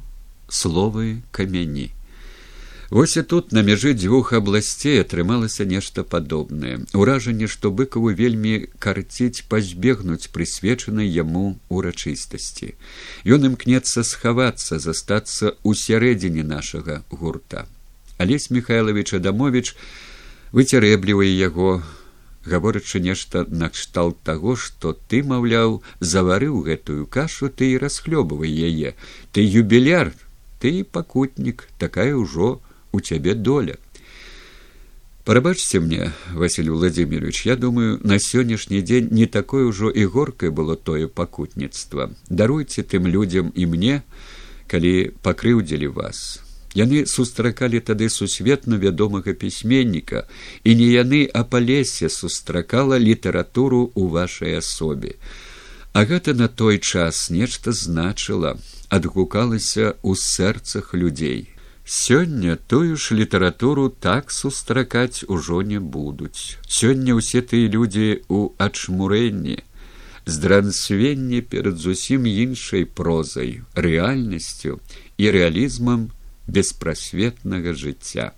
словы 0.48 1.20
камяні. 1.36 1.92
Вось 2.88 3.16
і 3.20 3.22
тут 3.28 3.52
на 3.52 3.60
мяжы 3.66 3.92
дзвюх 3.92 4.32
абласцей 4.32 5.02
атрымалася 5.02 5.68
нешта 5.68 6.00
падобнае. 6.00 6.80
Уражанне, 6.94 7.44
што 7.44 7.68
быкаву 7.70 8.16
вельмі 8.16 8.64
карціць 8.78 9.44
пазбегнуць 9.52 10.32
прысвечанай 10.32 11.12
яму 11.12 11.58
урачыстасці. 11.68 12.72
Ён 13.28 13.52
імкнецца 13.52 14.00
схавацца, 14.00 14.80
застацца 14.80 15.52
ў 15.60 15.70
сярэдзіне 15.76 16.46
нашага 16.56 17.02
гурта. 17.10 17.68
Алесь 18.16 18.48
Михайлович 18.50 19.12
Адамович 19.12 19.76
выцярэблівае 20.56 21.28
яго, 21.28 21.82
гаворачы 22.48 23.00
нешта 23.04 23.44
накшталт 23.62 24.22
таго, 24.24 24.56
што 24.56 24.94
ты, 24.96 25.20
маўляў, 25.22 25.82
заварыў 26.00 26.62
гэтую 26.64 27.04
кашу, 27.06 27.50
ты 27.52 27.74
і 27.74 27.80
расхлёбывай 27.82 28.48
яе. 28.48 28.94
Ты 29.32 29.44
юбіляр, 29.44 30.14
ты 30.60 30.80
пакутнік, 30.84 31.68
такая 31.78 32.14
ўжо 32.16 32.62
у 32.92 33.00
цябе 33.00 33.34
доля. 33.34 33.76
Прабачце 35.26 35.80
мне, 35.80 36.12
Василий 36.32 36.70
Владимирович, 36.70 37.44
я 37.44 37.56
думаю, 37.56 38.00
на 38.04 38.16
сённяшні 38.18 38.80
дзень 38.80 39.08
не 39.10 39.26
такое 39.26 39.66
ўжо 39.66 39.90
і 39.90 40.06
горкае 40.06 40.54
было 40.54 40.76
тое 40.76 41.08
пакутніцтва. 41.08 42.14
Даруйце 42.30 42.86
тым 42.86 43.10
людзям 43.10 43.52
і 43.52 43.66
мне, 43.66 44.02
калі 44.70 45.10
пакрыўдзілі 45.26 45.92
вас. 45.92 46.45
Яны 46.76 47.06
сустракалі 47.08 47.80
тады 47.80 48.10
сусветна 48.12 48.76
вядомага 48.76 49.32
пісьменніка, 49.32 50.26
і 50.62 50.76
не 50.76 50.88
яны, 50.92 51.24
а 51.32 51.40
палесе 51.44 52.10
сустракала 52.12 52.98
літаратуру 53.00 53.88
ў 53.96 54.12
вашай 54.12 54.60
асобе. 54.60 55.16
А 55.96 56.04
гэта 56.04 56.36
на 56.36 56.48
той 56.48 56.76
час 56.78 57.30
нешта 57.32 57.72
значыла, 57.72 58.58
адгукалася 58.92 59.96
ў 60.04 60.12
сэрцах 60.20 60.92
людзей. 60.92 61.48
Сёння 61.86 62.58
тую 62.68 62.96
ж 62.96 63.14
літаратуру 63.14 63.88
так 63.88 64.30
сустракаць 64.30 65.24
ужо 65.28 65.62
не 65.62 65.80
будуць. 65.80 66.58
Сёння 66.68 67.16
ўсе 67.16 67.40
тыя 67.40 67.72
людзі 67.72 68.20
ў 68.28 68.52
ачмурэнні, 68.58 69.64
здрансвенні 70.26 71.40
перад 71.40 71.80
зусім 71.80 72.26
іншай 72.26 72.84
прозай, 72.84 73.62
рэальнасцю 73.72 74.76
і 75.16 75.24
рэалізмам 75.30 76.10
беспрасветнага 76.46 77.74
жыцця. 77.74 78.32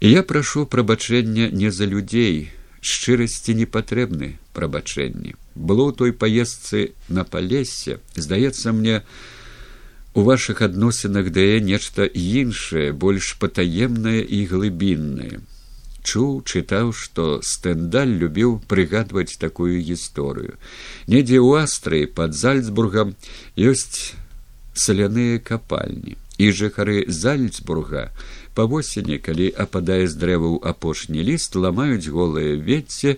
І 0.00 0.10
я 0.10 0.22
прашу 0.22 0.66
прабачэння 0.66 1.50
не 1.50 1.70
за 1.70 1.86
людзей, 1.86 2.50
шчырасці 2.80 3.54
не 3.54 3.64
патрэбны 3.64 4.36
прабачэнні. 4.52 5.36
Было 5.54 5.88
ў 5.88 5.92
той 5.96 6.12
паездцы 6.12 6.92
на 7.08 7.24
палесе, 7.24 8.00
здаецца 8.16 8.72
мне, 8.72 9.02
у 10.14 10.22
ваших 10.22 10.62
адносінах 10.62 11.30
дае 11.34 11.58
нешта 11.60 12.06
іншае 12.06 12.92
больш 12.92 13.34
патаемнае 13.42 14.22
і 14.22 14.46
глыбіннае 14.52 15.42
чуў 16.04 16.44
чытаў 16.44 16.92
што 17.00 17.24
стэндаль 17.50 18.12
любіў 18.22 18.58
прыгадваць 18.70 19.40
такую 19.44 19.80
гісторыю 19.88 20.60
недзе 21.10 21.40
ў 21.40 21.64
астрыі 21.66 22.10
под 22.18 22.36
зальцбургам 22.40 23.16
ёсць 23.70 24.14
саляныя 24.84 25.40
капальні 25.50 26.14
і 26.38 26.50
жыхары 26.50 27.04
зальцбурга 27.08 28.08
па 28.54 28.66
восені 28.70 29.18
калі 29.18 29.50
ападае 29.66 30.06
з 30.06 30.18
дрэваў 30.22 30.56
апошні 30.72 31.26
ліст 31.28 31.54
ламаюць 31.66 32.10
голыя 32.10 32.56
вецце 32.70 33.16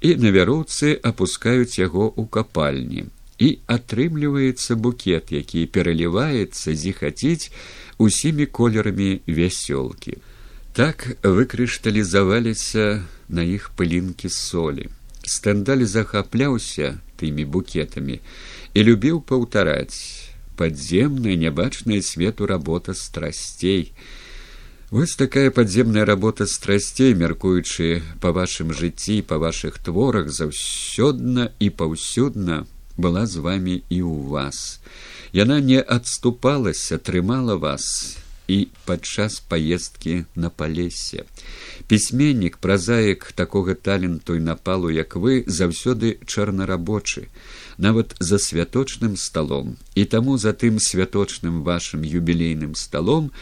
і 0.00 0.14
на 0.20 0.32
вяроўцы 0.36 0.96
апускаюць 1.10 1.78
яго 1.80 2.08
ў 2.12 2.24
капальні 2.28 3.08
і 3.38 3.48
атрымліваецца 3.66 4.76
букет, 4.78 5.32
які 5.32 5.66
пераліваецца 5.66 6.74
зіхаціць 6.74 7.50
усімі 7.98 8.46
колерамі 8.46 9.20
вясёлкі. 9.26 10.18
Так 10.74 11.06
выкрышталізаваліся 11.22 13.02
на 13.28 13.42
іх 13.42 13.70
пылінкі 13.78 14.30
солі. 14.30 14.90
Стандаль 15.24 15.84
захапляўся 15.88 16.98
тымі 17.18 17.44
букетамі 17.44 18.20
і 18.74 18.80
любіў 18.82 19.22
паўтараць 19.22 20.23
падземная 20.56 21.36
нябачная 21.36 22.00
свету 22.02 22.46
работа 22.46 22.94
страсцей. 22.94 23.92
Вось 24.90 25.16
такая 25.16 25.50
падземная 25.50 26.04
работа 26.04 26.46
страсцей, 26.46 27.14
мяркуючы 27.14 28.02
па 28.20 28.32
вашым 28.32 28.72
жыцці, 28.72 29.22
па 29.22 29.38
вашых 29.42 29.78
творах 29.82 30.30
заўсёдна 30.30 31.50
і 31.58 31.70
паўсюдна 31.70 32.66
была 32.96 33.26
з 33.26 33.42
вами 33.42 33.82
і 33.90 33.98
ў 34.06 34.30
вас. 34.30 34.80
Яна 35.34 35.58
не 35.60 35.80
адступалася, 35.82 36.98
трымала 36.98 37.58
вас 37.58 38.22
і 38.48 38.68
падчас 38.84 39.40
паездкі 39.40 40.24
на 40.34 40.50
палесе. 40.50 41.24
Пісьменнік, 41.88 42.56
празаек 42.56 43.32
такога 43.32 43.74
таленту 43.74 44.36
і 44.36 44.40
напалу, 44.40 44.90
як 44.90 45.16
вы 45.16 45.44
заўсёды 45.46 46.18
чарнарабочы, 46.26 47.28
нават 47.78 48.16
за 48.20 48.38
святочным 48.38 49.16
сталом, 49.16 49.76
і 49.94 50.04
таму 50.04 50.38
за 50.38 50.52
тым 50.52 50.78
святочным 50.78 51.62
вашым 51.62 52.02
юбілейным 52.02 52.74
сталом, 52.74 53.32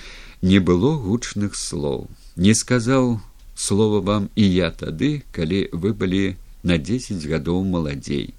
не 0.43 0.59
было 0.59 0.97
гучных 0.99 1.55
слоў. 1.57 2.11
Не 2.37 2.55
сказаў 2.55 3.21
слова 3.55 4.01
вам 4.01 4.31
і 4.35 4.43
я 4.43 4.71
тады 4.71 5.23
калі 5.33 5.69
вы 5.73 5.93
былі 5.93 6.37
на 6.63 6.79
десять 6.79 7.27
гадоў 7.27 7.65
маладзей. 7.65 8.35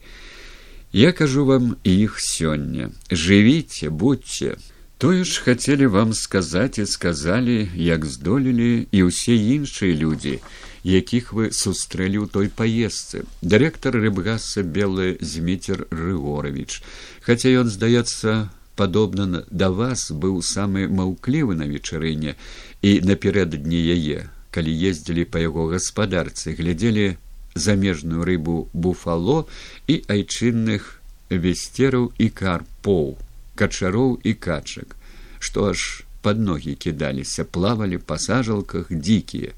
Я 0.91 1.11
кажу 1.11 1.45
вам 1.45 1.77
іх 1.83 2.19
сёння. 2.19 2.91
Жывіце 3.09 3.89
будьце 3.89 4.57
тое 4.97 5.23
ж 5.23 5.41
хацелі 5.45 5.87
вам 5.93 6.13
сказаць 6.13 6.79
і 6.79 6.85
сказалі 6.85 7.69
як 7.75 8.05
здолелі 8.05 8.87
і 8.91 8.99
ўсе 9.09 9.35
іншыя 9.35 9.95
людзі 9.95 10.39
якіх 10.83 11.31
вы 11.31 11.51
сустрэлі 11.55 12.23
ў 12.23 12.27
той 12.27 12.47
паездцы 12.51 13.23
дырэктар 13.41 13.95
рыбгаса 13.95 14.63
белы 14.67 15.15
зміцер 15.23 15.87
рыгорович. 15.89 16.83
Хаця 17.23 17.55
ён 17.55 17.71
здаецца 17.71 18.51
падобна 18.75 19.45
да 19.49 19.71
вас 19.71 20.11
быў 20.11 20.43
самы 20.43 20.87
маўклівы 20.91 21.55
на 21.55 21.67
вечарыне 21.69 22.35
і 22.81 22.99
напярэдадні 23.07 23.79
яе 23.95 24.27
калі 24.53 24.71
ездзілі 24.89 25.25
па 25.33 25.41
яго 25.41 25.71
гаспадарцы 25.71 26.53
глядзелі 26.59 27.15
замежную 27.55 28.27
рыбу 28.27 28.67
буфало 28.73 29.47
і 29.87 30.01
айчынных 30.09 30.99
вестераў 31.29 32.11
і 32.17 32.27
карпоў 32.29 33.15
качароў 33.55 34.17
і 34.23 34.33
качак 34.47 34.95
што 35.39 35.69
аж 35.73 36.03
под 36.23 36.39
ногі 36.39 36.77
кідаліся 36.85 37.43
плавалі 37.43 37.99
па 38.11 38.17
сажалках 38.25 38.89
дзікія 38.91 39.51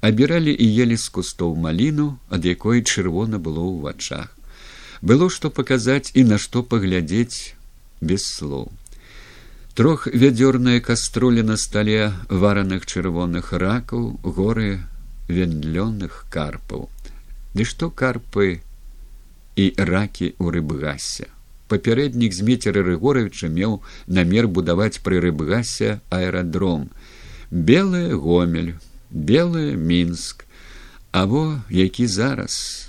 абіралі 0.00 0.54
і 0.54 0.70
ели 0.86 0.96
з 0.96 1.10
кустоў 1.18 1.58
маліну 1.66 2.08
ад 2.30 2.48
якой 2.54 2.86
чырвона 2.86 3.42
было 3.48 3.64
ў 3.64 3.82
вачах 3.88 4.34
было 5.10 5.28
што 5.28 5.50
паказаць 5.50 6.14
і 6.14 6.24
на 6.30 6.38
што 6.40 6.62
паглядзець 6.64 7.54
без 8.00 8.24
слоў. 8.24 8.70
Трох 9.74 10.06
вядзёрная 10.06 10.80
кастроля 10.80 11.42
на 11.42 11.56
стале 11.56 12.12
вараных 12.28 12.86
чырвоных 12.86 13.52
ракаў, 13.52 14.20
горы 14.22 14.80
вендлёных 15.28 16.24
карпаў. 16.30 16.88
Ды 17.54 17.66
што 17.66 17.90
карпы 17.90 18.62
і 19.56 19.66
ракі 19.76 20.32
ў 20.38 20.46
рыбгасе. 20.56 21.26
Папярэднік 21.68 22.32
зміцера 22.36 22.84
Рыгоровича 22.84 23.48
меў 23.48 23.80
намер 24.06 24.48
будаваць 24.48 25.00
пры 25.00 25.20
рыбгасе 25.24 26.00
аэрадром. 26.10 26.90
Белая 27.50 28.16
гомель, 28.16 28.74
белая 29.10 29.76
мінск, 29.76 30.44
А 31.14 31.24
во 31.24 31.62
які 31.70 32.06
зараз? 32.06 32.88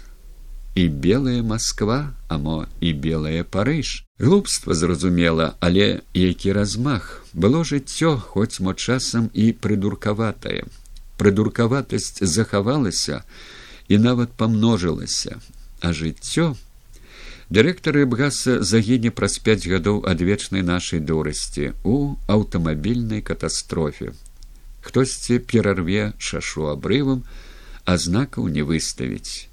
І 0.76 0.88
белая 0.90 1.44
москва 1.44 2.10
амо 2.28 2.66
і 2.82 2.94
белая 2.94 3.44
парыж. 3.44 4.02
Глупства 4.20 4.74
зразумела 4.74 5.54
але 5.60 6.02
які 6.14 6.54
размах? 6.58 7.22
Было 7.34 7.62
жыццё 7.62 8.18
хоць 8.18 8.60
мо 8.60 8.74
часам 8.74 9.30
і 9.34 9.54
прыдуркаватае. 9.54 10.66
Прыдуркаватасць 11.22 12.26
захавалася 12.26 13.22
і 13.88 14.02
нават 14.02 14.34
памножылася 14.34 15.38
а 15.86 15.94
жыццё 15.94 16.58
дырэктары 17.56 18.04
бгаса 18.12 18.54
загіне 18.68 19.10
праз 19.16 19.38
пяць 19.44 19.64
гадоў 19.72 20.02
адвечнай 20.12 20.64
нашай 20.70 21.00
дурасці 21.00 21.72
у 21.88 22.20
аўтамабільнай 22.28 23.24
катастрофе. 23.24 24.12
Хтосьці 24.84 25.40
перарве 25.40 26.12
шашу 26.20 26.68
абрывам 26.68 27.24
а 27.86 27.96
знакаў 27.96 28.52
не 28.52 28.66
выставіць. 28.68 29.48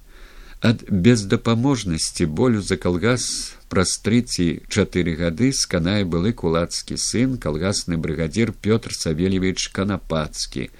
Ад 0.66 0.82
бездапаможнасці 0.90 2.26
болю 2.26 2.62
за 2.66 2.80
калгас 2.82 3.54
праз 3.70 3.94
трыці 4.02 4.66
чатыры 4.66 5.14
гады 5.22 5.54
сканае 5.54 6.02
былы 6.02 6.34
кулацкі 6.42 6.98
сын 6.98 7.38
калгасны 7.38 8.02
брыгадзір 8.02 8.50
пётр 8.66 8.98
савельевич 8.98 9.70
канапацкі. 9.78 10.70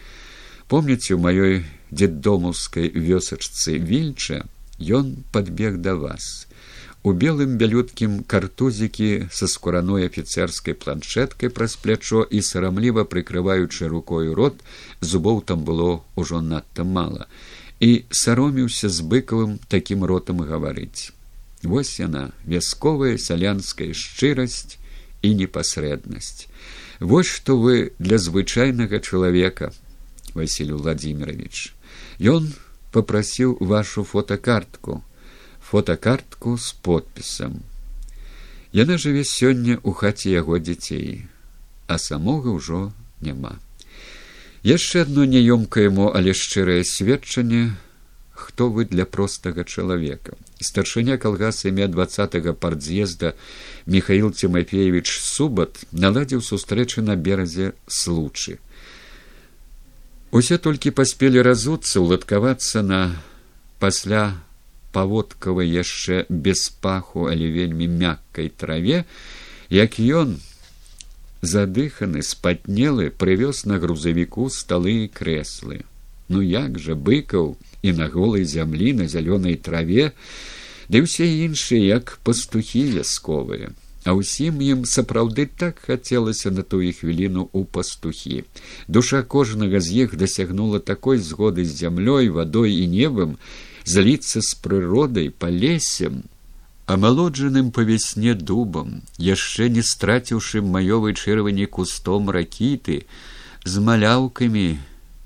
Помніце 0.66 1.14
у 1.14 1.22
маёй 1.22 1.62
дзеддомаўскай 1.94 2.90
вёсачцы 2.94 3.78
вільча 3.78 4.42
ён 4.82 5.22
подбег 5.30 5.78
да 5.78 5.94
вас 5.94 6.50
у 7.02 7.12
белым 7.12 7.56
бялюткім 7.58 8.22
картузікі 8.30 9.26
са 9.34 9.46
скураной 9.50 10.06
афіцэрскай 10.06 10.78
планшеткай 10.78 11.50
праз 11.50 11.74
плячо 11.74 12.22
і 12.22 12.42
сарамліва 12.46 13.04
прыкрываючы 13.10 13.90
рукою 13.90 14.38
рот 14.38 14.62
зубоў 15.00 15.42
там 15.42 15.66
было 15.66 16.04
ўжо 16.14 16.40
надта 16.40 16.86
мала 16.86 17.26
і 17.82 18.06
сароміўся 18.14 18.86
з 18.86 19.02
быкавым 19.02 19.58
такім 19.66 20.06
ротам 20.06 20.46
гаварыць. 20.46 21.10
Вось 21.66 21.98
яна 21.98 22.30
вясковая 22.46 23.18
сялянская 23.18 23.90
шчырасць 23.90 24.78
і 25.26 25.34
непасрэднасць. 25.34 26.46
Вось 27.02 27.26
што 27.26 27.58
вы 27.58 27.90
для 27.98 28.18
звычайнага 28.22 29.02
чалавека, 29.02 29.74
Василий 30.34 30.78
Владимирович. 30.78 31.74
Ён 32.22 32.54
попрасіў 32.94 33.58
вашу 33.58 34.04
фотокартку, 34.06 35.02
фотокартку 35.72 36.58
з 36.58 36.72
подпісам. 36.84 37.64
Яна 38.76 39.00
жыве 39.00 39.24
сёння 39.24 39.80
ў 39.80 39.96
хаце 39.96 40.28
яго 40.28 40.60
дзяцей, 40.60 41.24
а 41.88 41.96
самога 41.96 42.52
ўжо 42.52 42.92
няма. 43.24 43.56
Яшчэ 44.68 45.08
одно 45.08 45.24
няёмкае 45.24 45.88
мо 45.88 46.12
але 46.12 46.36
шчырае 46.36 46.84
сведчанне 46.84 47.72
хто 48.36 48.68
вы 48.68 48.84
для 48.84 49.08
простага 49.08 49.64
чалавека? 49.64 50.36
Старшыня 50.60 51.16
калгаса 51.16 51.72
імя 51.72 51.88
двадцатого 51.88 52.52
партз'езда 52.52 53.32
михаил 53.86 54.28
тимофеевич 54.28 55.08
субат 55.24 55.88
наладзіў 55.92 56.44
сустрэчы 56.44 57.00
на 57.00 57.16
беразе 57.16 57.72
случы. 57.88 58.60
Усе 60.36 60.60
толькі 60.60 60.92
паспелі 60.92 61.40
разуцца 61.40 62.04
уладкавацца 62.04 62.84
на 62.84 63.16
пасля 63.80 64.36
паводкавай 64.92 65.68
яшчэ 65.68 66.24
без 66.28 66.68
паху 66.86 67.26
але 67.32 67.50
вельмі 67.56 67.88
мяккай 67.88 68.48
траве 68.62 69.04
як 69.70 69.98
ён 69.98 70.38
задыханы 71.42 72.22
спатнелы 72.22 73.10
прывёз 73.24 73.64
на 73.66 73.78
грузавіку 73.82 74.48
сталы 74.50 74.96
і 75.04 75.12
крэслы 75.20 75.82
ну 76.28 76.40
як 76.40 76.78
жа 76.78 76.94
быкаў 76.94 77.54
і 77.82 77.92
на 78.00 78.08
голай 78.08 78.44
зямлі 78.56 78.92
на 79.02 79.10
зялёнай 79.14 79.56
траве 79.68 80.12
ды 80.88 81.06
ўсе 81.06 81.28
іншыя 81.46 81.98
як 82.00 82.18
пастухі 82.26 82.84
вясковыя 82.98 83.72
а 84.04 84.14
ўсім 84.18 84.58
ім 84.66 84.84
сапраўды 84.88 85.46
так 85.46 85.78
хацелася 85.86 86.50
на 86.50 86.62
тую 86.66 86.90
хвіліну 86.90 87.46
ў 87.54 87.62
пастухі. 87.70 88.42
Душа 88.88 89.22
кожнага 89.22 89.78
з 89.78 90.06
іх 90.06 90.16
дасягнула 90.18 90.82
такой 90.82 91.22
згоды 91.22 91.64
з 91.64 91.70
зямлёй 91.70 92.28
вадой 92.34 92.82
і 92.82 92.86
небам 92.90 93.38
зліцца 93.84 94.40
з 94.40 94.54
прыродай 94.64 95.30
палесем 95.30 96.22
амалоджаным 96.86 97.70
па 97.76 97.86
вясне 97.88 98.34
дубам 98.34 99.00
яшчэ 99.18 99.68
не 99.76 99.82
страціўшы 99.86 100.62
маёвай 100.74 101.14
чырвані 101.14 101.66
кустом 101.66 102.30
ракіты 102.30 103.02
з 103.64 103.84
маляўкамі 103.88 104.66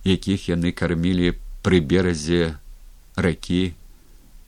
якіх 0.04 0.48
яны 0.52 0.72
кармілі 0.72 1.34
пры 1.66 1.80
беразе 1.80 2.57
ракі 3.16 3.74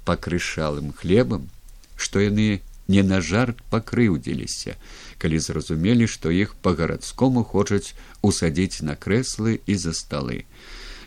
пакрышалым 0.09 0.93
хлебам 0.97 1.49
што 1.97 2.25
яны 2.25 2.61
не 2.89 3.03
на 3.05 3.21
жарт 3.21 3.61
пакрыўдзіліся 3.73 4.77
калі 5.19 5.39
зразумелі 5.45 6.07
што 6.09 6.31
іх 6.33 6.55
па 6.65 6.73
гарадскому 6.79 7.45
хочуць 7.45 7.95
усадзіць 8.23 8.83
на 8.89 8.95
крэслы 8.95 9.61
і 9.67 9.75
за 9.75 9.93
сталы. 9.93 10.45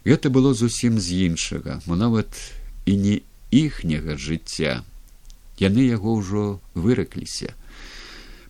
Гэта 0.05 0.29
было 0.29 0.53
зусім 0.53 0.99
з 0.99 1.31
іншага. 1.31 1.79
Мо 1.85 1.95
нават 1.95 2.27
і 2.85 2.97
не 2.97 3.15
іхняга 3.51 4.17
жыцця. 4.17 4.83
Яны 5.59 5.85
яго 5.85 6.17
ўжо 6.17 6.59
выракліся. 6.73 7.53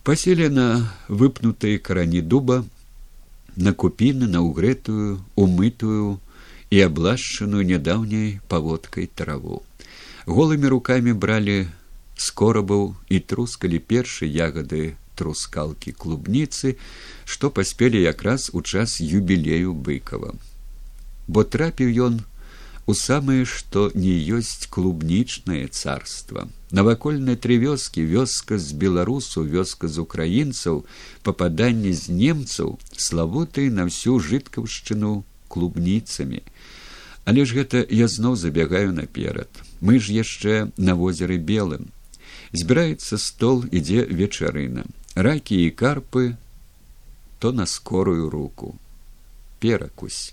Паселі 0.02 0.48
на 0.48 0.90
выпнутыя 1.08 1.78
карані 1.78 2.22
дуба 2.22 2.64
на 3.56 3.72
купіны 3.72 4.26
на 4.26 4.40
ўгрэтую 4.42 5.20
умытую 5.36 6.18
і 6.72 6.80
аблашчаную 6.80 7.62
нядаўняй 7.68 8.40
паводкай 8.48 9.06
траву. 9.06 9.60
Голымі 10.26 10.72
рукамі 10.72 11.12
бралі 11.12 11.68
скорабаў 12.16 12.94
і 13.08 13.20
трускалі 13.20 13.78
першы 13.78 14.26
ягады 14.26 14.96
трускалкі 15.14 15.92
клубніцы, 15.92 16.76
што 17.24 17.50
паспелі 17.50 18.00
якраз 18.00 18.50
у 18.52 18.62
час 18.62 19.00
юбілею 19.00 19.74
быкава. 19.74 20.32
Бо 21.28 21.44
трапіў 21.44 21.92
ён 22.06 22.14
у 22.86 22.94
самае 22.98 23.44
што 23.44 23.90
не 23.94 24.14
ёсць 24.38 24.68
клубнічнае 24.76 25.66
царства 25.68 26.46
навакольныя 26.70 27.40
тры 27.46 27.58
вёскі 27.64 28.06
вёска 28.12 28.58
з 28.58 28.78
беларусу 28.84 29.44
вёска 29.56 29.88
з 29.88 30.04
украінцаў 30.06 30.84
пападанне 31.22 31.92
з 31.92 32.14
немцаў 32.22 32.78
славутай 33.08 33.70
на 33.70 33.90
всю 33.90 34.18
жыткаўшчыну 34.30 35.12
клубніцамі 35.48 36.42
але 37.24 37.44
ж 37.46 37.62
гэта 37.62 37.86
я 38.02 38.08
зноў 38.08 38.40
забягаю 38.46 38.90
наперад 38.92 39.62
мы 39.82 39.98
ж 39.98 40.14
яшчэ 40.14 40.70
на 40.78 40.94
возеры 40.94 41.36
белым. 41.42 41.90
Збіраецца 42.54 43.18
стол 43.18 43.66
ідзе 43.66 44.06
вечарына. 44.06 44.86
Ракі 45.18 45.58
і 45.66 45.70
карпы 45.74 46.38
то 47.42 47.50
на 47.52 47.66
скорую 47.66 48.30
руку. 48.30 48.78
Перакусь. 49.58 50.32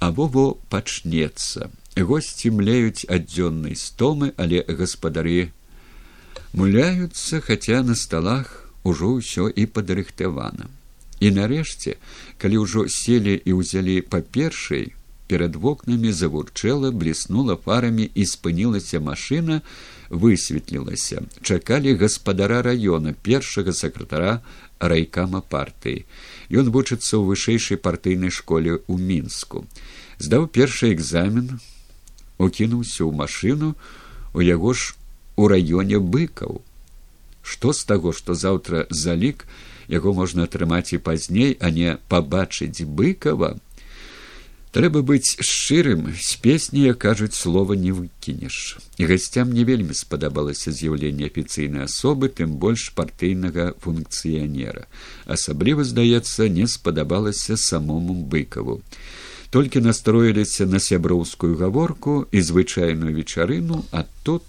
Або 0.00 0.26
во 0.26 0.46
пачнецца 0.72 1.68
госці 2.04 2.50
млеюць 2.54 3.06
ад 3.08 3.26
дзённай 3.26 3.74
стомы 3.74 4.32
але 4.36 4.62
гаспадары 4.68 5.50
муляюцца 6.52 7.40
хаця 7.40 7.82
на 7.82 7.94
сталах 7.94 8.70
ужо 8.84 9.18
ўсё 9.18 9.48
і 9.48 9.66
падрыхтавана. 9.66 10.68
І 11.20 11.34
нарэшце 11.34 11.98
калі 12.38 12.62
ўжо 12.64 12.86
селі 12.88 13.34
і 13.34 13.58
ўзялі 13.58 14.00
па 14.06 14.20
першай 14.22 14.94
перад 15.28 15.56
вокнамі 15.56 16.12
завурчэла 16.12 16.90
бліснула 16.90 17.58
фарамі 17.64 18.08
і 18.14 18.24
спынілася 18.24 19.00
машына 19.00 19.60
высветлілася. 20.08 21.22
Чакалі 21.42 21.94
гаспадара 22.00 22.62
раёна 22.64 23.12
першага 23.12 23.72
сакратара 23.76 24.40
райкама 24.80 25.42
партыі. 25.42 26.06
Ён 26.48 26.72
вучыцца 26.72 27.20
ў 27.20 27.28
вышэйшай 27.28 27.76
партыйнай 27.76 28.32
школе 28.32 28.80
ў 28.88 28.94
мінску. 28.96 29.66
Здаў 30.18 30.48
першы 30.48 30.94
экзамен, 30.94 31.60
укінуўся 32.38 33.04
ў 33.04 33.12
машыну 33.12 33.74
у 34.32 34.40
яго 34.40 34.72
ж 34.72 34.94
у 35.36 35.48
раёне 35.50 35.98
быкаў. 35.98 36.62
Што 37.42 37.72
з 37.72 37.84
таго, 37.84 38.12
што 38.12 38.34
заўтра 38.34 38.86
залік 38.90 39.46
яго 39.88 40.12
можна 40.12 40.44
атрымаць 40.44 40.92
і 40.92 40.98
пазней, 40.98 41.56
а 41.60 41.70
не 41.70 41.96
пабачыць 42.08 42.84
быкава, 42.84 43.56
трэба 44.76 45.00
быць 45.02 45.38
шчырым 45.40 46.12
з 46.12 46.36
песні 46.44 46.92
кажуць 46.92 47.34
слова 47.34 47.72
не 47.72 47.90
выкінеш. 47.90 48.78
І 48.98 49.08
гасцям 49.08 49.54
не 49.54 49.64
вельмі 49.64 49.96
спадабалася 49.96 50.74
з'яўленне 50.74 51.30
афіцыйнай 51.32 51.88
асобы 51.88 52.28
тым 52.28 52.58
больш 52.60 52.92
партыйнага 52.94 53.72
функцыянера. 53.80 54.86
Асабліва 55.24 55.88
здаецца 55.88 56.52
не 56.52 56.68
спадабалася 56.68 57.56
самому 57.56 58.14
быкаву 58.28 58.82
толькі 59.50 59.80
настроіліся 59.80 60.66
на 60.66 60.80
сяброўскую 60.80 61.56
гаворку 61.56 62.26
і 62.32 62.40
звычайную 62.40 63.14
вечарыну 63.14 63.84
а 63.92 64.04
тут 64.22 64.42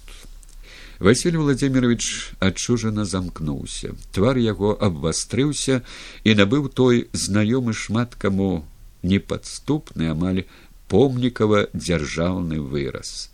Василь 1.00 1.38
владимирович 1.38 2.34
адчужана 2.40 3.06
замкнуўся. 3.06 3.96
Твар 4.12 4.38
яго 4.38 4.76
абвастрыўся 4.76 5.80
і 6.28 6.36
набыў 6.36 6.68
той 6.68 7.08
знаёмы 7.16 7.72
шмат 7.72 8.20
каму 8.20 8.68
непадступны 9.04 10.12
амаль 10.12 10.44
помнікава 10.92 11.72
дзяржаўны 11.72 12.60
выраз. 12.60 13.32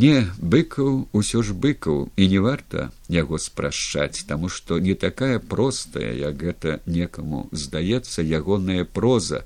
Не 0.00 0.24
быкаў 0.40 1.12
усё 1.12 1.44
ж 1.44 1.52
быкаў 1.52 2.08
і 2.16 2.24
не 2.32 2.40
варта 2.40 2.88
яго 3.12 3.36
спрашчаць 3.36 4.24
таму 4.24 4.48
што 4.48 4.80
не 4.80 4.96
такая 4.96 5.38
простая 5.38 6.16
як 6.16 6.40
гэта 6.40 6.80
некаму 6.86 7.52
здаецца 7.52 8.24
ягоная 8.24 8.88
проза. 8.88 9.44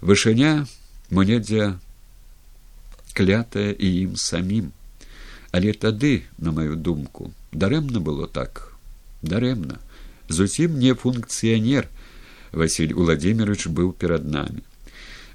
Вышыня 0.00 0.70
монедзе 1.14 1.74
клятая 3.14 3.70
і 3.70 3.88
ім 4.02 4.16
самім. 4.18 4.72
Але 5.54 5.72
тады 5.72 6.26
на 6.38 6.50
маю 6.50 6.74
думку 6.74 7.30
дарэмна 7.54 8.02
было 8.02 8.26
так. 8.26 8.74
Дарэмна. 9.22 9.78
Зусім 10.28 10.78
не 10.82 10.94
функцыянер 10.98 11.86
василь 12.50 12.94
владимирович 12.94 13.70
быў 13.70 13.94
перад 13.94 14.26
намі. 14.26 14.66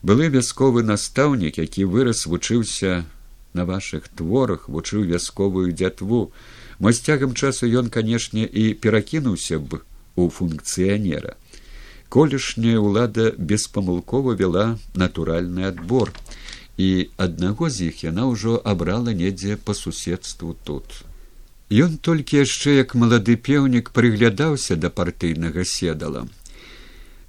Былы 0.03 0.27
вясковы 0.27 0.83
настаўнік 0.83 1.57
які 1.57 1.87
вырас 1.87 2.27
вучыўся 2.27 3.07
на 3.53 3.63
ваших 3.65 4.11
творах 4.11 4.67
вучыў 4.67 5.07
вясковую 5.07 5.71
дзятву. 5.71 6.31
Мо 6.79 6.91
з 6.91 6.99
цягам 6.99 7.35
часу 7.35 7.67
ён 7.67 7.87
канешне 7.87 8.43
і 8.43 8.75
перакінуўся 8.75 9.59
б 9.59 9.79
у 10.15 10.27
функцыянера 10.27 11.38
колішняя 12.09 12.81
ўлада 12.81 13.31
беспамылкова 13.37 14.33
вяла 14.33 14.65
натуральны 14.97 15.69
адбор 15.69 16.11
і 16.77 17.09
аднаго 17.21 17.69
з 17.69 17.93
іх 17.93 18.03
яна 18.03 18.25
ўжо 18.33 18.57
абрала 18.73 19.13
недзе 19.13 19.57
па 19.61 19.77
суседству 19.77 20.57
тут. 20.65 21.05
Ён 21.69 22.01
толькі 22.01 22.41
яшчэ 22.41 22.81
як 22.81 22.97
малады 22.97 23.37
пеўнік 23.37 23.93
прыглядаўся 23.93 24.75
да 24.75 24.89
партыйнага 24.89 25.65
седала. 25.65 26.25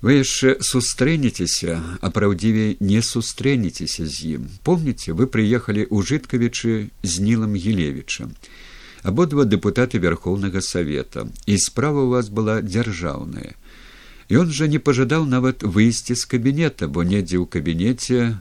Вы 0.01 0.25
яшчэ 0.25 0.57
сустрэнецеся 0.65 1.77
а 2.01 2.09
праўдзівей 2.09 2.81
не 2.81 3.03
сустрэнецеся 3.05 4.09
з 4.09 4.41
ім. 4.41 4.49
Помніце 4.65 5.13
вы 5.13 5.29
прыехалі 5.29 5.85
ў 5.85 6.09
жыткавічы 6.09 6.89
з 7.05 7.13
нілам 7.21 7.53
гілевічам. 7.53 8.33
Абодва 9.05 9.45
дэпутаты 9.45 10.01
вярхоўнага 10.01 10.65
савета. 10.65 11.29
І 11.45 11.61
справа 11.61 12.09
у 12.09 12.17
вас 12.17 12.33
была 12.33 12.61
дзяржаўная 12.65 13.61
ён 14.31 14.53
жа 14.55 14.71
не 14.71 14.79
пажадаў 14.79 15.27
нават 15.27 15.63
выйсці 15.63 16.15
з 16.15 16.31
кабінета 16.35 16.87
бо 16.87 17.03
недзе 17.03 17.43
ў 17.43 17.47
кабінеце 17.51 18.39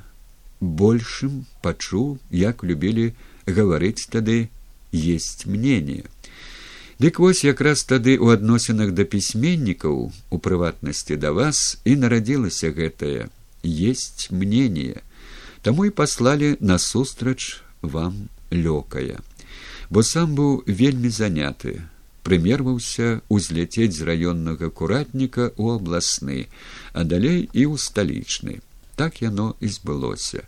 большым 0.59 1.43
пачуў 1.65 2.17
як 2.43 2.63
любілі 2.63 3.11
гаварыць 3.47 4.07
тады 4.15 4.49
есть 4.93 5.45
мнение 5.45 6.05
Дык 6.99 7.19
вось 7.23 7.45
якраз 7.47 7.85
тады 7.87 8.19
ў 8.19 8.35
адносінах 8.35 8.89
да 8.91 9.07
пісьменнікаў 9.07 9.99
у 10.11 10.37
прыватнасці 10.37 11.15
да 11.15 11.31
вас 11.31 11.79
і 11.87 11.95
нарадзілася 11.95 12.75
гэтае 12.75 13.31
есть 13.63 14.27
мнение 14.31 14.99
таму 15.61 15.85
і 15.87 15.95
паслалі 15.95 16.57
насустрач 16.59 17.63
вам 17.81 18.27
лёкая. 18.51 19.19
Бо 19.89 20.03
сам 20.03 20.35
быў 20.35 20.63
вельмі 20.67 21.09
заняты 21.09 21.81
прымерваўся 22.29 23.25
узляцець 23.33 23.97
з 23.97 24.05
раённага 24.05 24.69
куратніка 24.69 25.49
ў 25.57 25.81
абласны 25.81 26.45
а 26.93 27.01
далей 27.01 27.49
і 27.57 27.65
ў 27.65 27.81
сталічны. 27.81 28.61
Так 28.93 29.21
яно 29.25 29.57
і 29.57 29.67
збылося. 29.73 30.45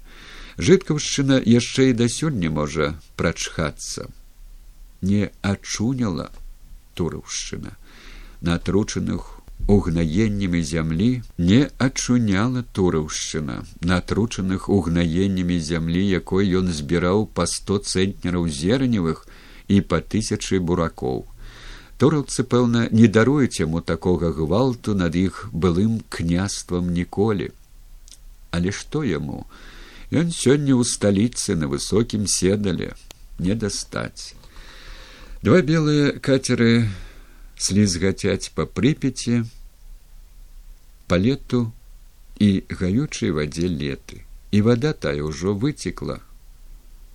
Жыткаўшчына 0.62 1.42
яшчэ 1.42 1.90
і 1.90 1.98
да 1.98 2.06
сёння 2.06 2.54
можа 2.54 2.94
прачхацца. 3.18 4.14
Не 5.02 5.34
ачуняла 5.42 6.30
тураўшчына. 6.94 7.74
На 8.46 8.62
атручаных 8.62 9.42
угнаеннямі 9.66 10.62
зямлі 10.62 11.10
не 11.38 11.66
ачуняла 11.82 12.62
тураўшчына. 12.78 13.66
На 13.82 13.98
атручаных 14.06 14.70
угнаеннямі 14.70 15.58
зямлі 15.58 16.06
якой 16.06 16.54
ён 16.62 16.70
збіраў 16.70 17.26
па 17.34 17.50
сто 17.50 17.82
цэнтнераў 17.82 18.46
зерневых 18.46 19.26
і 19.66 19.82
па 19.82 19.98
тысячы 19.98 20.62
буракоў 20.62 21.31
тураўцы 22.02 22.44
пэўна 22.52 22.88
не 22.98 23.08
даруюць 23.16 23.62
яму 23.62 23.80
такога 23.90 24.32
гвалту 24.34 24.96
над 24.98 25.16
іх 25.20 25.36
былым 25.54 26.00
княствам 26.10 26.90
ніколі. 26.98 27.52
Але 28.50 28.74
што 28.74 29.04
яму? 29.06 29.46
Ён 30.10 30.34
сёння 30.34 30.74
ў 30.74 30.82
сталіцы 30.82 31.54
на 31.62 31.70
высокім 31.70 32.26
седале. 32.26 32.98
Не 33.38 33.54
дастаць. 33.54 34.34
Два 35.46 35.62
белыя 35.62 36.18
катеры 36.18 36.90
слізгацяць 37.62 38.50
па 38.58 38.66
прыпяці 38.66 39.46
па 41.06 41.22
лету 41.22 41.70
і 42.42 42.50
гаючай 42.82 43.30
вадзе 43.38 43.70
леты. 43.70 44.26
І 44.50 44.66
вода 44.66 44.98
тая 44.98 45.22
ўжо 45.22 45.54
выцекла 45.54 46.18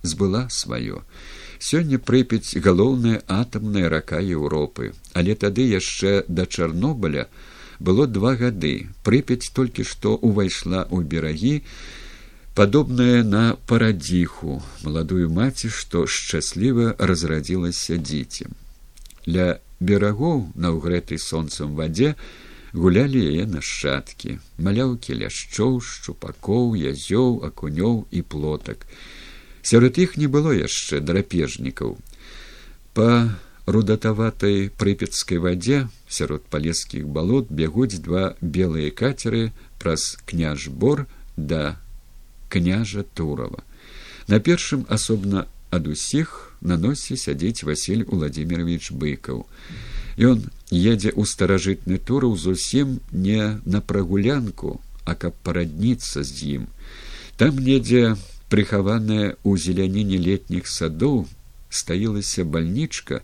збыла 0.07 0.47
сваё 0.47 1.03
сёння 1.59 1.99
прыпяць 1.99 2.57
галоўная 2.57 3.21
атамная 3.27 3.89
рака 3.89 4.19
еўропы. 4.19 4.93
Але 5.13 5.35
тады 5.35 5.67
яшчэ 5.67 6.23
да 6.27 6.45
чарнобыля 6.45 7.27
было 7.79 8.07
два 8.07 8.35
гады. 8.35 8.89
Прыпяць 9.03 9.51
толькі 9.53 9.83
што 9.83 10.17
ўвайшла 10.21 10.85
ў 10.89 11.03
берагі 11.03 11.55
падобная 12.57 13.23
на 13.23 13.57
парадзіху. 13.69 14.61
Маладую 14.83 15.29
маці 15.29 15.69
што 15.69 16.07
шчасліва 16.07 16.95
разрадзілася 16.97 18.01
дзіцем. 18.01 18.57
Ля 19.27 19.59
берагоў 19.79 20.51
на 20.55 20.73
ўгрэтай 20.73 21.21
сонцам 21.21 21.77
вадзе 21.77 22.15
гулялі 22.73 23.21
яе 23.21 23.45
нашчадкі. 23.45 24.39
Маляўкі 24.57 25.21
ляшчоў 25.21 25.79
шчупакоў 25.85 26.73
язёў 26.73 27.45
акунёў 27.45 28.05
і 28.11 28.21
плотак 28.21 28.89
сярод 29.67 29.97
іх 29.99 30.15
не 30.15 30.27
было 30.31 30.53
яшчэ 30.55 31.01
драпежнікаў. 31.03 31.97
Па 32.95 33.09
рудатаватай 33.67 34.69
прыпецкай 34.71 35.43
вадзе 35.43 35.79
сярод 36.07 36.47
палескіх 36.53 37.07
балот 37.17 37.51
бягуць 37.51 37.99
два 37.99 38.23
белыя 38.39 38.95
кацеры 38.95 39.51
праз 39.81 40.15
княжбор 40.25 41.03
да 41.35 41.75
княжа 42.47 43.03
турава. 43.03 43.63
На 44.31 44.39
першым 44.39 44.87
асобна 44.87 45.47
ад 45.69 45.91
усіх 45.91 46.55
на 46.61 46.79
носе 46.79 47.19
сядзіць 47.19 47.67
василь 47.67 48.07
владимирович 48.07 48.91
быкаў. 48.91 49.43
Ён 50.17 50.47
едзе 50.71 51.11
ў 51.11 51.27
старажытны 51.27 51.99
тураў 51.99 52.39
зусім 52.39 52.99
не 53.11 53.59
на 53.65 53.83
прагулянку 53.83 54.79
а 55.07 55.15
каб 55.15 55.35
парадніцца 55.43 56.23
з 56.23 56.31
ім. 56.55 56.63
Там 57.39 57.59
недзе 57.63 58.15
прыхаваная 58.49 59.35
ў 59.43 59.51
зеляніне 59.57 60.17
летніх 60.17 60.67
садоў 60.71 61.25
стаілася 61.69 62.45
бальнічка 62.45 63.21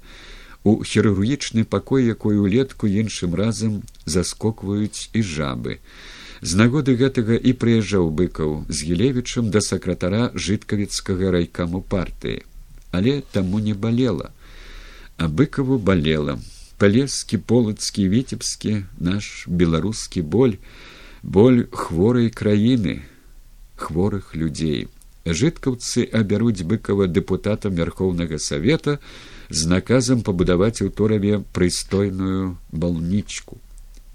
у 0.64 0.84
хірургічны 0.84 1.64
пакой 1.64 2.08
якой 2.08 2.40
улетку 2.40 2.88
іншым 2.88 3.36
разам 3.36 3.82
заскокваюць 4.06 5.10
і 5.14 5.24
жабы. 5.24 5.80
З 6.44 6.60
нагоды 6.60 6.96
гэтага 7.00 7.40
і 7.40 7.52
прыязджаў 7.56 8.12
быкаў 8.12 8.56
з 8.68 8.78
гілевічам 8.88 9.52
да 9.52 9.64
сакратара 9.64 10.32
жыткавіцкага 10.36 11.32
райкаму 11.36 11.82
партыі. 11.82 12.44
Але 12.92 13.22
таму 13.32 13.60
не 13.60 13.74
балела 13.74 14.32
а 15.18 15.28
быкаву 15.28 15.78
балела. 15.78 16.40
Палескі 16.78 17.38
полацкі 17.38 18.10
віцебскі 18.10 18.84
наш 19.00 19.46
беларускі 19.48 20.22
боль 20.22 20.58
боль 21.24 21.64
хворай 21.72 22.28
краіны 22.28 23.06
хворых 23.80 24.36
людзей 24.36 24.90
жыткаўцы 25.26 26.04
абяруць 26.12 26.68
быкава 26.68 27.08
дэпутатам 27.08 27.76
вярхоўнага 27.76 28.40
савета 28.40 29.00
з 29.50 29.68
наказам 29.72 30.22
пабудаваць 30.22 30.82
у 30.84 30.90
тораве 30.90 31.40
прыстойную 31.56 32.58
балнічку. 32.72 33.58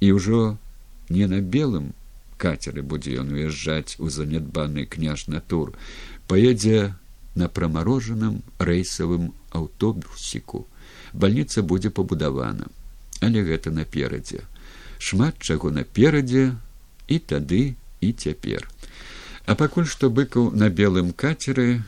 І 0.00 0.12
ўжо 0.12 0.58
не 1.08 1.26
на 1.26 1.40
белым 1.40 1.96
кацеры 2.36 2.82
будзе 2.82 3.16
ён 3.24 3.32
уязджаць 3.32 3.96
у 3.98 4.12
занядбаны 4.12 4.84
княж 4.84 5.26
натур. 5.32 5.72
Паедзе 6.28 6.94
на 7.34 7.48
прамарожаным 7.48 8.42
рэйсавым 8.58 9.32
аўтобусіку. 9.50 10.66
Бальніца 11.12 11.62
будзе 11.62 11.90
пабудавана. 11.90 12.68
Але 13.24 13.42
гэта 13.42 13.72
наперадзе. 13.72 14.44
Шмат 14.98 15.40
чаго 15.40 15.72
наперадзе 15.72 16.52
і 17.08 17.16
тады 17.18 17.74
і 18.00 18.12
цяпер 18.12 18.68
А 19.48 19.54
пакуль 19.56 19.86
што 19.88 20.10
быкаў 20.12 20.50
на 20.52 20.68
белым 20.68 21.14
кацеры, 21.16 21.80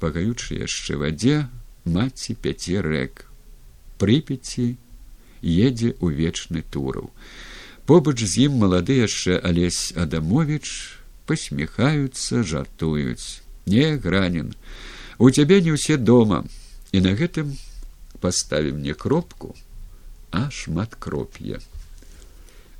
пагаючы 0.00 0.60
яшчэ 0.60 1.00
вадзе 1.00 1.36
маці 1.88 2.36
пяці 2.44 2.82
рэк. 2.84 3.24
Прыпеці 3.96 4.76
едзе 5.40 5.96
ў 5.96 6.12
вечны 6.12 6.60
тураў. 6.60 7.08
Побач 7.88 8.20
з 8.20 8.44
ім 8.44 8.60
малады 8.60 9.00
яшчэ 9.00 9.40
алесь 9.40 9.96
Адамович 9.96 10.68
посміхаюцца, 11.24 12.44
жартуюць. 12.44 13.40
Не 13.64 13.96
гранін. 13.96 14.52
У 15.16 15.32
цябе 15.32 15.64
не 15.64 15.72
ўсе 15.72 15.96
дома 15.96 16.44
і 16.92 17.00
на 17.00 17.16
гэтым 17.16 17.56
паставім 18.20 18.84
не 18.84 18.92
кропку, 18.92 19.56
а 20.36 20.52
шмат 20.52 21.00
кроп'е. 21.00 21.64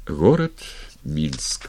Горад 0.05 0.61
Мінск. 1.09 1.64